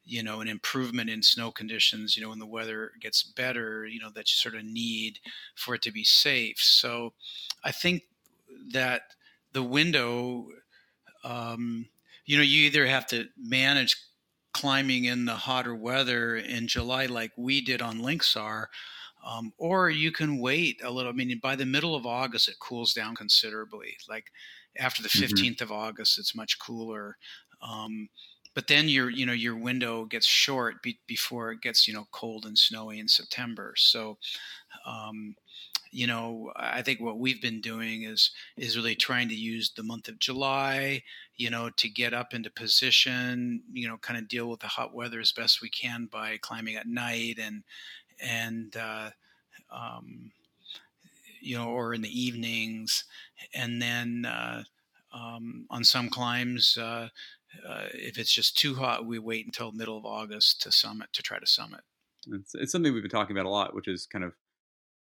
you 0.04 0.24
know, 0.24 0.42
an 0.42 0.48
improvement 0.48 1.10
in 1.10 1.22
snow 1.22 1.52
conditions. 1.52 2.18
You 2.18 2.24
know, 2.24 2.30
when 2.30 2.40
the 2.40 2.46
weather 2.46 2.92
gets 3.00 3.24
better, 3.24 3.86
you 3.86 4.00
know 4.00 4.10
that 4.12 4.30
you 4.32 4.36
sort 4.36 4.56
of 4.56 4.66
need 4.66 5.20
for 5.56 5.76
it 5.76 5.82
to 5.84 5.92
be 5.92 6.04
safe. 6.04 6.58
So, 6.60 7.14
I 7.64 7.72
think 7.72 8.04
that 8.72 9.04
the 9.54 9.64
window, 9.64 10.48
um, 11.24 11.88
you 12.26 12.38
know, 12.38 12.44
you 12.44 12.66
either 12.66 12.88
have 12.88 13.06
to 13.08 13.28
manage 13.38 13.96
climbing 14.54 15.06
in 15.06 15.26
the 15.26 15.34
hotter 15.36 15.76
weather 15.76 16.36
in 16.36 16.68
July 16.68 17.08
like 17.08 17.32
we 17.36 17.62
did 17.62 17.82
on 17.82 18.02
Link 18.02 18.24
Sar 18.24 18.70
um, 19.26 19.54
or 19.58 19.90
you 19.90 20.12
can 20.12 20.40
wait 20.40 20.82
a 20.84 20.92
little. 20.92 21.12
I 21.12 21.16
mean, 21.16 21.40
by 21.42 21.56
the 21.56 21.66
middle 21.66 21.96
of 21.96 22.06
August, 22.06 22.50
it 22.50 22.60
cools 22.60 22.94
down 22.94 23.16
considerably. 23.16 23.96
Like 24.10 24.32
after 24.78 25.02
the 25.02 25.10
15th 25.10 25.34
mm-hmm. 25.38 25.64
of 25.64 25.72
August, 25.72 26.20
it's 26.20 26.36
much 26.36 26.60
cooler. 26.60 27.18
Um, 27.62 28.10
but 28.56 28.68
then 28.68 28.88
your 28.88 29.10
you 29.10 29.26
know 29.26 29.34
your 29.34 29.56
window 29.56 30.06
gets 30.06 30.26
short 30.26 30.84
be- 30.84 31.00
before 31.08 31.52
it 31.52 31.62
gets 31.62 31.88
you 31.88 31.94
know 31.94 32.08
cold 32.12 32.46
and 32.46 32.58
snowy 32.58 33.00
in 33.00 33.08
September. 33.08 33.74
So, 33.78 34.18
um, 34.86 35.36
you 35.92 36.08
know, 36.08 36.52
I 36.56 36.82
think 36.82 37.00
what 37.00 37.20
we've 37.20 37.42
been 37.42 37.62
doing 37.62 38.04
is 38.04 38.32
is 38.58 38.78
really 38.78 38.96
trying 38.96 39.30
to 39.30 39.36
use 39.36 39.72
the 39.72 39.84
month 39.84 40.08
of 40.08 40.20
July, 40.20 41.04
you 41.36 41.50
know, 41.50 41.70
to 41.78 41.90
get 41.90 42.14
up 42.14 42.34
into 42.34 42.52
position, 42.52 43.64
you 43.72 43.88
know, 43.88 43.98
kind 43.98 44.20
of 44.20 44.28
deal 44.28 44.50
with 44.50 44.60
the 44.60 44.68
hot 44.68 44.94
weather 44.94 45.20
as 45.20 45.32
best 45.32 45.62
we 45.62 45.70
can 45.70 46.08
by 46.12 46.38
climbing 46.42 46.76
at 46.76 46.88
night 46.88 47.38
and 47.42 47.64
and 48.24 48.76
uh, 48.76 49.10
um, 49.72 50.32
you 51.42 51.58
know, 51.58 51.70
or 51.70 51.94
in 51.94 52.02
the 52.02 52.22
evenings, 52.22 53.06
and 53.54 53.82
then 53.82 54.26
uh, 54.26 54.64
um, 55.14 55.66
on 55.70 55.84
some 55.84 56.10
climbs, 56.10 56.78
uh, 56.80 57.10
uh, 57.68 57.86
if 57.94 58.18
it's 58.18 58.34
just 58.34 58.58
too 58.58 58.76
hot, 58.76 59.06
we 59.06 59.20
wait 59.20 59.46
until 59.46 59.72
middle 59.72 59.98
of 59.98 60.06
August 60.06 60.62
to 60.62 60.72
summit 60.72 61.10
to 61.14 61.22
try 61.22 61.40
to 61.40 61.48
summit. 61.48 61.82
It's, 62.32 62.56
it's 62.56 62.72
something 62.72 62.94
we've 62.94 63.04
been 63.04 63.12
talking 63.12 63.36
about 63.36 63.46
a 63.46 63.50
lot, 63.50 63.76
which 63.76 63.88
is 63.88 64.06
kind 64.06 64.24
of 64.24 64.34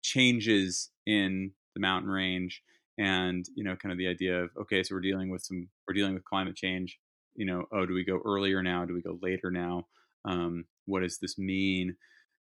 changes 0.02 0.90
in 1.06 1.50
the 1.74 1.80
mountain 1.80 2.10
range 2.10 2.62
and 2.98 3.46
you 3.54 3.64
know 3.64 3.76
kind 3.76 3.92
of 3.92 3.98
the 3.98 4.06
idea 4.06 4.42
of 4.42 4.50
okay 4.60 4.82
so 4.82 4.94
we're 4.94 5.00
dealing 5.00 5.28
with 5.28 5.42
some 5.42 5.68
we're 5.86 5.94
dealing 5.94 6.14
with 6.14 6.24
climate 6.24 6.56
change 6.56 6.98
you 7.38 7.46
know 7.46 7.64
oh 7.72 7.86
do 7.86 7.94
we 7.94 8.04
go 8.04 8.20
earlier 8.24 8.62
now? 8.62 8.84
Do 8.84 8.92
we 8.92 9.00
go 9.00 9.18
later 9.22 9.50
now? 9.50 9.86
Um, 10.24 10.66
what 10.86 11.00
does 11.00 11.18
this 11.18 11.38
mean 11.38 11.96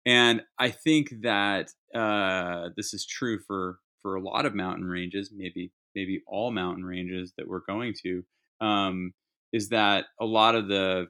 and 0.06 0.42
I 0.60 0.70
think 0.70 1.10
that 1.24 1.70
uh, 1.94 2.70
this 2.78 2.94
is 2.94 3.06
true 3.06 3.40
for 3.48 3.80
for 4.02 4.16
a 4.16 4.22
lot 4.22 4.46
of 4.46 4.54
mountain 4.54 4.86
ranges, 4.86 5.32
maybe 5.36 5.72
maybe 5.96 6.22
all 6.28 6.52
mountain 6.52 6.86
ranges 6.86 7.34
that 7.38 7.48
we're 7.48 7.66
going 7.68 7.94
to. 8.04 8.24
Um, 8.62 9.14
is 9.52 9.70
that 9.70 10.06
a 10.20 10.26
lot 10.26 10.56
of 10.56 10.68
the 10.68 11.08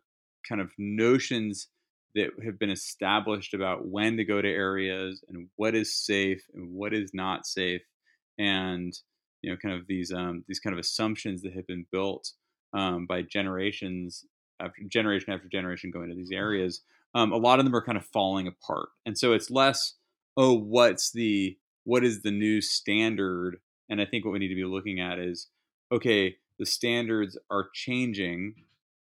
kind 0.47 0.61
of 0.61 0.71
notions 0.77 1.67
that 2.13 2.29
have 2.45 2.59
been 2.59 2.69
established 2.69 3.53
about 3.53 3.87
when 3.87 4.15
to 4.17 4.23
go 4.23 4.41
to 4.41 4.47
areas 4.47 5.21
and 5.27 5.49
what 5.55 5.75
is 5.75 5.93
safe 6.05 6.43
and 6.53 6.71
what 6.71 6.93
is 6.93 7.11
not 7.13 7.45
safe, 7.45 7.81
and 8.37 8.93
you 9.41 9.51
know, 9.51 9.57
kind 9.57 9.75
of 9.75 9.87
these 9.87 10.13
um, 10.13 10.43
these 10.47 10.59
kind 10.59 10.73
of 10.73 10.79
assumptions 10.79 11.41
that 11.41 11.53
have 11.53 11.67
been 11.67 11.85
built 11.91 12.31
um, 12.73 13.05
by 13.05 13.21
generations 13.21 14.23
after 14.61 14.81
generation 14.87 15.33
after 15.33 15.49
generation 15.49 15.91
going 15.91 16.09
to 16.09 16.15
these 16.15 16.31
areas 16.31 16.81
um, 17.15 17.31
a 17.31 17.37
lot 17.37 17.59
of 17.59 17.65
them 17.65 17.75
are 17.75 17.83
kind 17.83 17.97
of 17.97 18.05
falling 18.05 18.45
apart. 18.45 18.89
And 19.05 19.17
so 19.17 19.33
it's 19.33 19.49
less, 19.49 19.95
oh, 20.37 20.53
what's 20.53 21.11
the 21.11 21.57
what 21.85 22.03
is 22.03 22.21
the 22.21 22.31
new 22.31 22.61
standard? 22.61 23.57
And 23.89 24.01
I 24.01 24.05
think 24.05 24.25
what 24.25 24.31
we 24.31 24.39
need 24.39 24.49
to 24.49 24.55
be 24.55 24.65
looking 24.65 24.99
at 24.99 25.17
is, 25.17 25.47
okay, 25.91 26.35
the 26.59 26.65
standards 26.65 27.37
are 27.49 27.69
changing, 27.73 28.55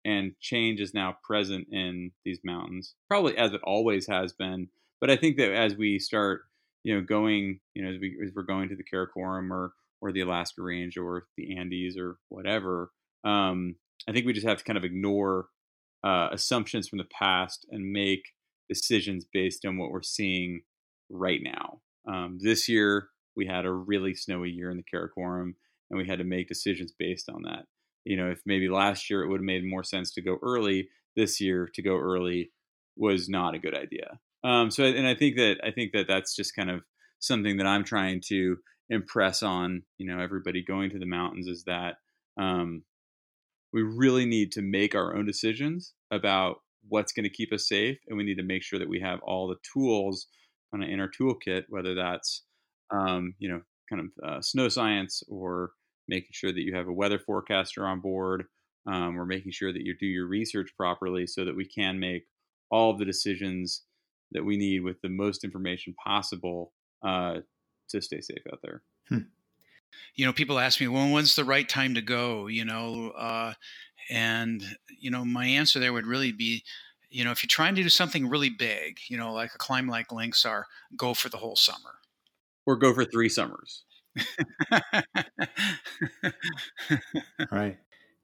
and 0.04 0.38
change 0.38 0.80
is 0.80 0.92
now 0.92 1.16
present 1.24 1.66
in 1.72 2.12
these 2.24 2.40
mountains, 2.44 2.94
probably 3.08 3.36
as 3.36 3.52
it 3.52 3.62
always 3.64 4.06
has 4.06 4.32
been. 4.32 4.68
But 5.00 5.10
I 5.10 5.16
think 5.16 5.36
that 5.38 5.52
as 5.52 5.74
we 5.76 5.98
start, 5.98 6.42
you 6.82 6.94
know, 6.94 7.00
going, 7.00 7.60
you 7.74 7.82
know, 7.82 7.90
as, 7.90 7.98
we, 7.98 8.18
as 8.22 8.32
we're 8.34 8.42
going 8.42 8.68
to 8.68 8.76
the 8.76 8.84
Karakoram 8.84 9.50
or 9.50 9.72
or 10.00 10.12
the 10.12 10.20
Alaska 10.20 10.60
Range 10.60 10.96
or 10.98 11.26
the 11.36 11.56
Andes 11.56 11.96
or 11.96 12.18
whatever, 12.28 12.90
um, 13.24 13.76
I 14.06 14.12
think 14.12 14.26
we 14.26 14.34
just 14.34 14.46
have 14.46 14.58
to 14.58 14.64
kind 14.64 14.76
of 14.76 14.84
ignore 14.84 15.46
uh, 16.04 16.28
assumptions 16.32 16.88
from 16.88 16.98
the 16.98 17.08
past 17.18 17.66
and 17.70 17.92
make 17.92 18.22
decisions 18.68 19.24
based 19.32 19.64
on 19.64 19.78
what 19.78 19.90
we're 19.90 20.02
seeing 20.02 20.62
right 21.10 21.40
now. 21.42 21.80
Um, 22.06 22.38
this 22.40 22.68
year, 22.68 23.08
we 23.36 23.46
had 23.46 23.64
a 23.64 23.72
really 23.72 24.14
snowy 24.14 24.50
year 24.50 24.70
in 24.70 24.76
the 24.76 24.84
Karakoram, 24.84 25.54
and 25.90 25.98
we 25.98 26.06
had 26.06 26.18
to 26.18 26.24
make 26.24 26.48
decisions 26.48 26.92
based 26.98 27.28
on 27.28 27.42
that. 27.42 27.64
You 28.04 28.16
know, 28.16 28.30
if 28.30 28.40
maybe 28.44 28.68
last 28.68 29.08
year 29.08 29.22
it 29.22 29.28
would 29.28 29.40
have 29.40 29.44
made 29.44 29.64
more 29.64 29.82
sense 29.82 30.12
to 30.12 30.22
go 30.22 30.38
early, 30.42 30.88
this 31.16 31.40
year 31.40 31.68
to 31.74 31.82
go 31.82 31.96
early 31.96 32.50
was 32.96 33.28
not 33.28 33.54
a 33.54 33.58
good 33.58 33.74
idea. 33.74 34.18
Um, 34.44 34.70
so, 34.70 34.84
and 34.84 35.06
I 35.06 35.14
think 35.14 35.36
that 35.36 35.56
I 35.64 35.70
think 35.70 35.92
that 35.92 36.06
that's 36.06 36.36
just 36.36 36.54
kind 36.54 36.70
of 36.70 36.82
something 37.18 37.56
that 37.56 37.66
I'm 37.66 37.84
trying 37.84 38.20
to 38.26 38.58
impress 38.90 39.42
on 39.42 39.82
you 39.96 40.06
know 40.06 40.22
everybody 40.22 40.62
going 40.62 40.90
to 40.90 40.98
the 40.98 41.06
mountains 41.06 41.46
is 41.46 41.64
that 41.64 41.94
um, 42.38 42.82
we 43.74 43.82
really 43.82 44.24
need 44.24 44.52
to 44.52 44.62
make 44.62 44.94
our 44.94 45.16
own 45.16 45.26
decisions 45.26 45.94
about 46.12 46.58
what's 46.88 47.12
going 47.12 47.24
to 47.24 47.28
keep 47.28 47.52
us 47.52 47.68
safe, 47.68 47.98
and 48.06 48.16
we 48.16 48.22
need 48.22 48.36
to 48.36 48.44
make 48.44 48.62
sure 48.62 48.78
that 48.78 48.88
we 48.88 49.00
have 49.00 49.18
all 49.24 49.48
the 49.48 49.56
tools 49.74 50.28
kind 50.70 50.84
of 50.84 50.88
in 50.88 51.00
our 51.00 51.10
toolkit, 51.10 51.64
whether 51.68 51.92
that's 51.94 52.44
um, 52.92 53.34
you 53.40 53.48
know 53.48 53.60
kind 53.90 54.00
of 54.00 54.28
uh, 54.28 54.40
snow 54.40 54.68
science 54.68 55.24
or 55.28 55.72
making 56.06 56.30
sure 56.32 56.52
that 56.52 56.62
you 56.62 56.74
have 56.74 56.86
a 56.86 56.92
weather 56.92 57.18
forecaster 57.18 57.84
on 57.84 58.00
board 58.00 58.44
um, 58.86 59.18
or 59.18 59.26
making 59.26 59.50
sure 59.50 59.72
that 59.72 59.82
you 59.82 59.94
do 59.98 60.06
your 60.06 60.26
research 60.26 60.70
properly 60.76 61.26
so 61.26 61.44
that 61.44 61.56
we 61.56 61.66
can 61.66 61.98
make 61.98 62.26
all 62.70 62.92
of 62.92 62.98
the 62.98 63.04
decisions 63.04 63.82
that 64.32 64.44
we 64.44 64.56
need 64.56 64.80
with 64.80 65.00
the 65.02 65.08
most 65.08 65.42
information 65.42 65.94
possible 66.04 66.72
uh, 67.04 67.36
to 67.88 68.00
stay 68.00 68.20
safe 68.20 68.42
out 68.52 68.60
there. 68.62 68.82
Hmm. 69.08 69.18
You 70.14 70.26
know, 70.26 70.32
people 70.32 70.58
ask 70.58 70.80
me, 70.80 70.88
well, 70.88 71.12
when's 71.12 71.34
the 71.34 71.44
right 71.44 71.68
time 71.68 71.94
to 71.94 72.02
go? 72.02 72.46
You 72.46 72.64
know, 72.64 73.10
uh, 73.10 73.54
and, 74.10 74.62
you 74.98 75.10
know, 75.10 75.24
my 75.24 75.46
answer 75.46 75.78
there 75.78 75.92
would 75.92 76.06
really 76.06 76.32
be, 76.32 76.62
you 77.10 77.24
know, 77.24 77.30
if 77.30 77.42
you're 77.42 77.48
trying 77.48 77.74
to 77.76 77.82
do 77.82 77.88
something 77.88 78.28
really 78.28 78.50
big, 78.50 78.98
you 79.08 79.16
know, 79.16 79.32
like 79.32 79.54
a 79.54 79.58
climb 79.58 79.88
like 79.88 80.12
Link 80.12 80.34
Sar, 80.34 80.66
go 80.96 81.14
for 81.14 81.28
the 81.28 81.36
whole 81.38 81.56
summer. 81.56 81.98
Or 82.66 82.76
go 82.76 82.94
for 82.94 83.04
three 83.04 83.28
summers. 83.28 83.84
right. 87.50 87.78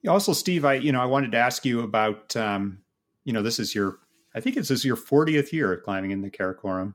Also, 0.09 0.33
Steve, 0.33 0.65
I 0.65 0.75
you 0.75 0.93
know 0.93 1.01
I 1.01 1.07
wanted 1.07 1.33
to 1.33 1.39
ask 1.39 1.65
you 1.65 1.81
about 1.83 2.35
um, 2.37 2.79
you 3.25 3.33
know 3.33 3.43
this 3.43 3.59
is 3.59 3.75
your 3.75 3.99
I 4.35 4.41
think 4.41 4.57
this 4.57 4.71
is 4.71 4.85
your 4.85 4.97
40th 4.97 5.53
year 5.53 5.73
of 5.73 5.83
climbing 5.83 6.13
in 6.13 6.23
the 6.23 6.31
Karakoram, 6.31 6.95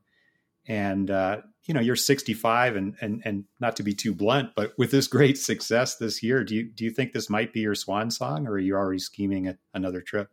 and 0.68 1.12
uh, 1.12 1.42
you 1.66 1.74
know 1.74 1.82
you're 1.82 1.96
65 1.96 2.76
and 2.76 2.96
and 3.02 3.22
and 3.26 3.46
not 3.60 3.76
to 3.78 3.84
be 3.84 3.94
too 3.94 4.14
blunt, 4.14 4.52
but 4.56 4.74
with 4.78 4.92
this 4.92 5.08
great 5.08 5.38
success 5.38 5.96
this 5.96 6.22
year, 6.22 6.44
do 6.44 6.56
you 6.56 6.64
do 6.64 6.84
you 6.84 6.92
think 6.92 7.12
this 7.12 7.30
might 7.30 7.54
be 7.54 7.62
your 7.62 7.76
swan 7.76 8.12
song, 8.12 8.48
or 8.48 8.54
are 8.54 8.60
you 8.60 8.76
already 8.76 9.00
scheming 9.00 9.48
at 9.48 9.58
another 9.74 10.02
trip? 10.02 10.30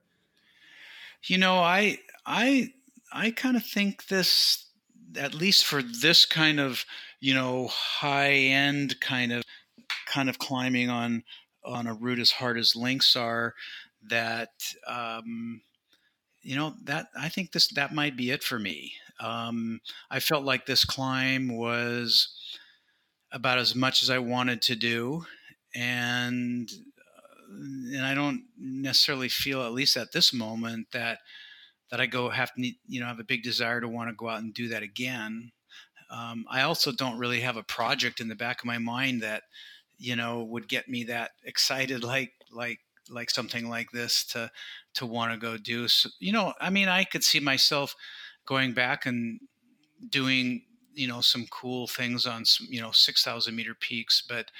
You 1.24 1.38
know, 1.38 1.56
I 1.56 1.98
I 2.26 2.72
I 3.12 3.30
kind 3.30 3.56
of 3.56 3.64
think 3.64 4.06
this 4.06 4.66
at 5.16 5.34
least 5.34 5.64
for 5.66 5.82
this 5.82 6.24
kind 6.24 6.60
of 6.60 6.84
you 7.20 7.34
know 7.34 7.68
high 7.68 8.32
end 8.32 9.00
kind 9.00 9.32
of 9.32 9.42
kind 10.06 10.28
of 10.28 10.38
climbing 10.38 10.90
on 10.90 11.22
on 11.64 11.86
a 11.86 11.94
route 11.94 12.18
as 12.18 12.30
hard 12.30 12.58
as 12.58 12.76
Link 12.76 13.02
Sar 13.02 13.54
that 14.08 14.50
um, 14.86 15.62
you 16.42 16.56
know 16.56 16.74
that 16.84 17.06
I 17.18 17.28
think 17.28 17.52
this 17.52 17.68
that 17.68 17.94
might 17.94 18.16
be 18.16 18.30
it 18.30 18.42
for 18.42 18.58
me. 18.58 18.92
Um, 19.22 19.80
I 20.10 20.20
felt 20.20 20.44
like 20.44 20.66
this 20.66 20.84
climb 20.84 21.56
was 21.56 22.34
about 23.30 23.58
as 23.58 23.74
much 23.74 24.02
as 24.02 24.10
I 24.10 24.18
wanted 24.18 24.60
to 24.62 24.76
do, 24.76 25.24
and 25.74 26.68
uh, 26.70 27.96
and 27.96 28.04
I 28.04 28.14
don't 28.14 28.42
necessarily 28.58 29.28
feel, 29.28 29.62
at 29.62 29.72
least 29.72 29.96
at 29.96 30.12
this 30.12 30.34
moment, 30.34 30.88
that 30.92 31.18
that 31.90 32.00
I 32.00 32.06
go 32.06 32.30
have 32.30 32.52
to 32.54 32.72
you 32.88 33.00
know 33.00 33.06
have 33.06 33.20
a 33.20 33.24
big 33.24 33.42
desire 33.42 33.80
to 33.80 33.88
want 33.88 34.10
to 34.10 34.14
go 34.14 34.28
out 34.28 34.42
and 34.42 34.52
do 34.52 34.68
that 34.68 34.82
again. 34.82 35.52
Um, 36.10 36.44
I 36.50 36.62
also 36.62 36.92
don't 36.92 37.18
really 37.18 37.40
have 37.40 37.56
a 37.56 37.62
project 37.62 38.20
in 38.20 38.28
the 38.28 38.34
back 38.34 38.60
of 38.60 38.66
my 38.66 38.78
mind 38.78 39.22
that 39.22 39.44
you 39.98 40.16
know 40.16 40.42
would 40.42 40.68
get 40.68 40.88
me 40.88 41.04
that 41.04 41.30
excited 41.44 42.02
like 42.02 42.32
like 42.52 42.80
like 43.10 43.30
something 43.30 43.68
like 43.68 43.90
this 43.92 44.24
to 44.24 44.50
to 44.94 45.06
want 45.06 45.32
to 45.32 45.38
go 45.38 45.56
do 45.56 45.88
so, 45.88 46.08
you 46.20 46.32
know 46.32 46.52
i 46.60 46.70
mean 46.70 46.88
i 46.88 47.02
could 47.02 47.24
see 47.24 47.40
myself 47.40 47.96
going 48.46 48.72
back 48.72 49.06
and 49.06 49.40
doing 50.08 50.62
you 50.94 51.06
know 51.06 51.20
some 51.20 51.46
cool 51.50 51.86
things 51.86 52.26
on 52.26 52.44
some 52.44 52.66
you 52.70 52.80
know 52.80 52.90
6000 52.90 53.54
meter 53.54 53.74
peaks 53.74 54.22
but 54.28 54.50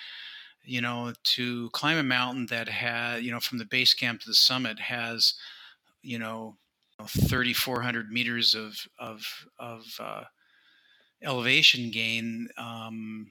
you 0.65 0.81
know 0.81 1.13
to 1.25 1.69
climb 1.71 1.99
a 1.99 2.03
mountain 2.03 2.47
that 2.47 2.69
had 2.69 3.23
you 3.23 3.31
know 3.31 3.41
from 3.41 3.59
the 3.59 3.65
base 3.65 3.93
camp 3.93 4.21
to 4.21 4.29
the 4.29 4.35
summit 4.35 4.79
has 4.79 5.35
you 6.03 6.19
know 6.19 6.57
3400 7.07 8.11
meters 8.11 8.55
of 8.55 8.77
of 8.99 9.25
of 9.59 9.85
uh, 9.99 10.23
elevation 11.23 11.91
gain 11.91 12.49
um, 12.57 13.31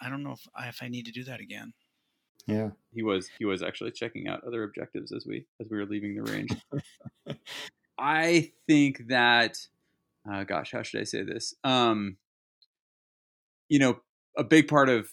I 0.00 0.08
don't 0.08 0.22
know 0.22 0.32
if 0.32 0.46
I, 0.54 0.68
if 0.68 0.82
I 0.82 0.88
need 0.88 1.06
to 1.06 1.12
do 1.12 1.24
that 1.24 1.40
again. 1.40 1.72
Yeah, 2.46 2.70
he 2.94 3.02
was 3.02 3.28
he 3.38 3.44
was 3.44 3.62
actually 3.62 3.90
checking 3.90 4.28
out 4.28 4.42
other 4.44 4.62
objectives 4.62 5.12
as 5.12 5.26
we 5.26 5.46
as 5.60 5.68
we 5.70 5.76
were 5.76 5.86
leaving 5.86 6.14
the 6.14 6.30
range. 6.30 6.50
I 7.98 8.52
think 8.66 9.08
that, 9.08 9.58
uh, 10.30 10.44
gosh, 10.44 10.72
how 10.72 10.82
should 10.82 11.00
I 11.00 11.04
say 11.04 11.22
this? 11.22 11.54
Um, 11.64 12.16
you 13.68 13.78
know, 13.78 13.98
a 14.36 14.44
big 14.44 14.68
part 14.68 14.88
of 14.88 15.08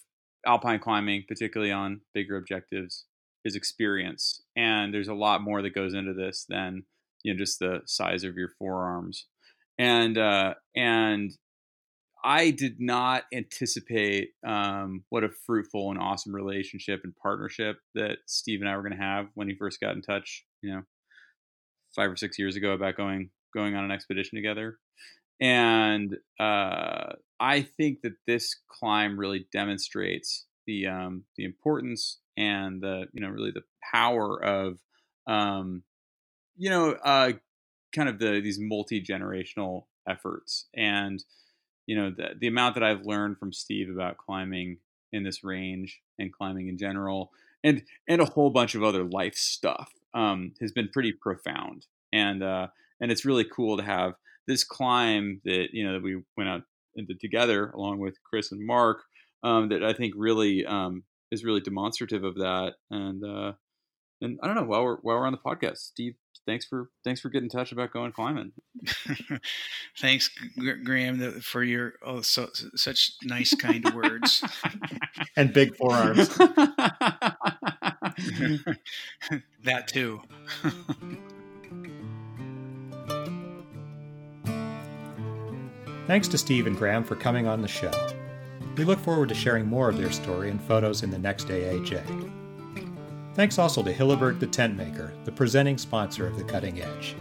alpine 0.46 0.78
climbing, 0.78 1.24
particularly 1.28 1.72
on 1.72 2.00
bigger 2.14 2.36
objectives, 2.36 3.04
is 3.44 3.54
experience, 3.54 4.42
and 4.56 4.92
there's 4.92 5.08
a 5.08 5.14
lot 5.14 5.42
more 5.42 5.62
that 5.62 5.74
goes 5.74 5.94
into 5.94 6.12
this 6.12 6.46
than 6.48 6.84
you 7.22 7.32
know 7.32 7.38
just 7.38 7.58
the 7.58 7.80
size 7.86 8.24
of 8.24 8.36
your 8.36 8.50
forearms, 8.58 9.26
and 9.78 10.18
uh, 10.18 10.54
and 10.74 11.32
I 12.24 12.50
did 12.50 12.76
not 12.80 13.24
anticipate 13.32 14.30
um, 14.44 15.04
what 15.10 15.22
a 15.22 15.28
fruitful 15.46 15.90
and 15.90 16.00
awesome 16.00 16.34
relationship 16.34 17.02
and 17.04 17.14
partnership 17.22 17.76
that 17.94 18.18
Steve 18.26 18.60
and 18.60 18.68
I 18.68 18.76
were 18.76 18.82
going 18.82 18.96
to 18.96 19.04
have 19.04 19.26
when 19.34 19.48
he 19.48 19.54
first 19.54 19.80
got 19.80 19.94
in 19.94 20.02
touch. 20.02 20.44
You 20.62 20.74
know, 20.74 20.82
five 21.94 22.10
or 22.10 22.16
six 22.16 22.38
years 22.38 22.56
ago 22.56 22.72
about 22.72 22.96
going 22.96 23.30
going 23.56 23.74
on 23.74 23.84
an 23.84 23.90
expedition 23.90 24.36
together, 24.36 24.78
and 25.40 26.16
uh, 26.38 27.14
I 27.40 27.62
think 27.62 28.02
that 28.02 28.14
this 28.26 28.56
climb 28.68 29.18
really 29.18 29.46
demonstrates 29.52 30.46
the 30.66 30.86
um, 30.86 31.24
the 31.36 31.44
importance 31.44 32.18
and 32.36 32.82
the 32.82 33.06
you 33.12 33.20
know 33.20 33.28
really 33.28 33.52
the 33.52 33.64
power 33.92 34.42
of 34.42 34.78
um, 35.26 35.82
you 36.56 36.70
know 36.70 36.92
uh, 36.92 37.32
kind 37.94 38.08
of 38.08 38.18
the 38.18 38.40
these 38.40 38.58
multi 38.60 39.02
generational 39.02 39.84
efforts 40.08 40.66
and 40.74 41.24
you 41.86 41.96
know 41.96 42.10
the 42.10 42.34
the 42.38 42.46
amount 42.46 42.74
that 42.74 42.84
I've 42.84 43.06
learned 43.06 43.38
from 43.38 43.52
Steve 43.52 43.90
about 43.90 44.18
climbing 44.18 44.78
in 45.12 45.22
this 45.22 45.44
range 45.44 46.00
and 46.18 46.32
climbing 46.32 46.68
in 46.68 46.78
general, 46.78 47.30
and 47.64 47.82
and 48.08 48.20
a 48.20 48.26
whole 48.26 48.50
bunch 48.50 48.74
of 48.74 48.82
other 48.82 49.04
life 49.04 49.34
stuff 49.34 49.92
um, 50.14 50.52
has 50.60 50.72
been 50.72 50.88
pretty 50.88 51.12
profound. 51.12 51.86
And 52.12 52.42
uh, 52.42 52.68
and 53.00 53.10
it's 53.10 53.24
really 53.24 53.44
cool 53.44 53.76
to 53.76 53.82
have 53.82 54.14
this 54.46 54.64
climb 54.64 55.40
that 55.44 55.68
you 55.72 55.84
know 55.84 55.94
that 55.94 56.02
we 56.02 56.22
went 56.36 56.48
out 56.48 56.62
into 56.94 57.14
together 57.14 57.70
along 57.70 57.98
with 57.98 58.14
Chris 58.24 58.52
and 58.52 58.66
Mark 58.66 59.02
um, 59.42 59.68
that 59.68 59.84
I 59.84 59.92
think 59.92 60.14
really 60.16 60.64
um, 60.66 61.04
is 61.30 61.44
really 61.44 61.60
demonstrative 61.60 62.24
of 62.24 62.36
that. 62.36 62.74
And 62.90 63.22
uh, 63.24 63.52
and 64.20 64.38
I 64.42 64.46
don't 64.46 64.56
know 64.56 64.64
while 64.64 64.82
we're 64.82 64.96
while 64.96 65.16
we're 65.16 65.26
on 65.26 65.32
the 65.32 65.38
podcast, 65.38 65.78
Steve, 65.78 66.14
thanks 66.46 66.64
for 66.64 66.88
thanks 67.04 67.20
for 67.20 67.28
getting 67.28 67.46
in 67.46 67.50
touch 67.50 67.72
about 67.72 67.92
going 67.92 68.12
climbing. 68.12 68.52
thanks, 69.98 70.30
Graham, 70.84 71.40
for 71.42 71.62
your 71.62 71.94
oh 72.04 72.22
so 72.22 72.48
such 72.74 73.12
nice 73.22 73.54
kind 73.54 73.84
words 73.94 74.42
and 75.36 75.52
big 75.52 75.76
forearms. 75.76 76.28
that 79.64 79.88
too. 79.88 80.22
Thanks 86.06 86.28
to 86.28 86.38
Steve 86.38 86.66
and 86.66 86.76
Graham 86.76 87.02
for 87.02 87.16
coming 87.16 87.46
on 87.46 87.62
the 87.62 87.68
show. 87.68 87.90
We 88.76 88.84
look 88.84 89.00
forward 89.00 89.28
to 89.30 89.34
sharing 89.34 89.66
more 89.66 89.88
of 89.88 89.98
their 89.98 90.12
story 90.12 90.50
and 90.50 90.60
photos 90.62 91.02
in 91.02 91.10
the 91.10 91.18
next 91.18 91.48
AAJ. 91.48 92.32
Thanks 93.34 93.58
also 93.58 93.82
to 93.82 93.92
Hilleberg 93.92 94.38
the 94.38 94.46
Tent 94.46 94.76
Maker, 94.76 95.12
the 95.24 95.32
presenting 95.32 95.78
sponsor 95.78 96.26
of 96.26 96.38
The 96.38 96.44
Cutting 96.44 96.80
Edge. 96.80 97.16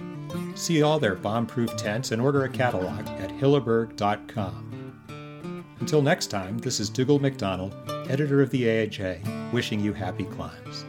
See 0.56 0.82
all 0.82 1.00
their 1.00 1.16
bomb 1.16 1.46
proof 1.46 1.76
tents 1.78 2.12
and 2.12 2.22
order 2.22 2.44
a 2.44 2.50
catalog 2.50 3.08
at 3.20 3.32
hilleberg.com. 3.32 4.94
Until 5.80 6.02
next 6.02 6.28
time, 6.28 6.58
this 6.58 6.80
is 6.80 6.90
Dougald 6.90 7.22
MacDonald, 7.22 7.76
editor 8.10 8.42
of 8.42 8.50
the 8.50 8.64
AAJ, 8.64 9.52
wishing 9.52 9.80
you 9.80 9.94
happy 9.94 10.26
climbs. 10.26 10.86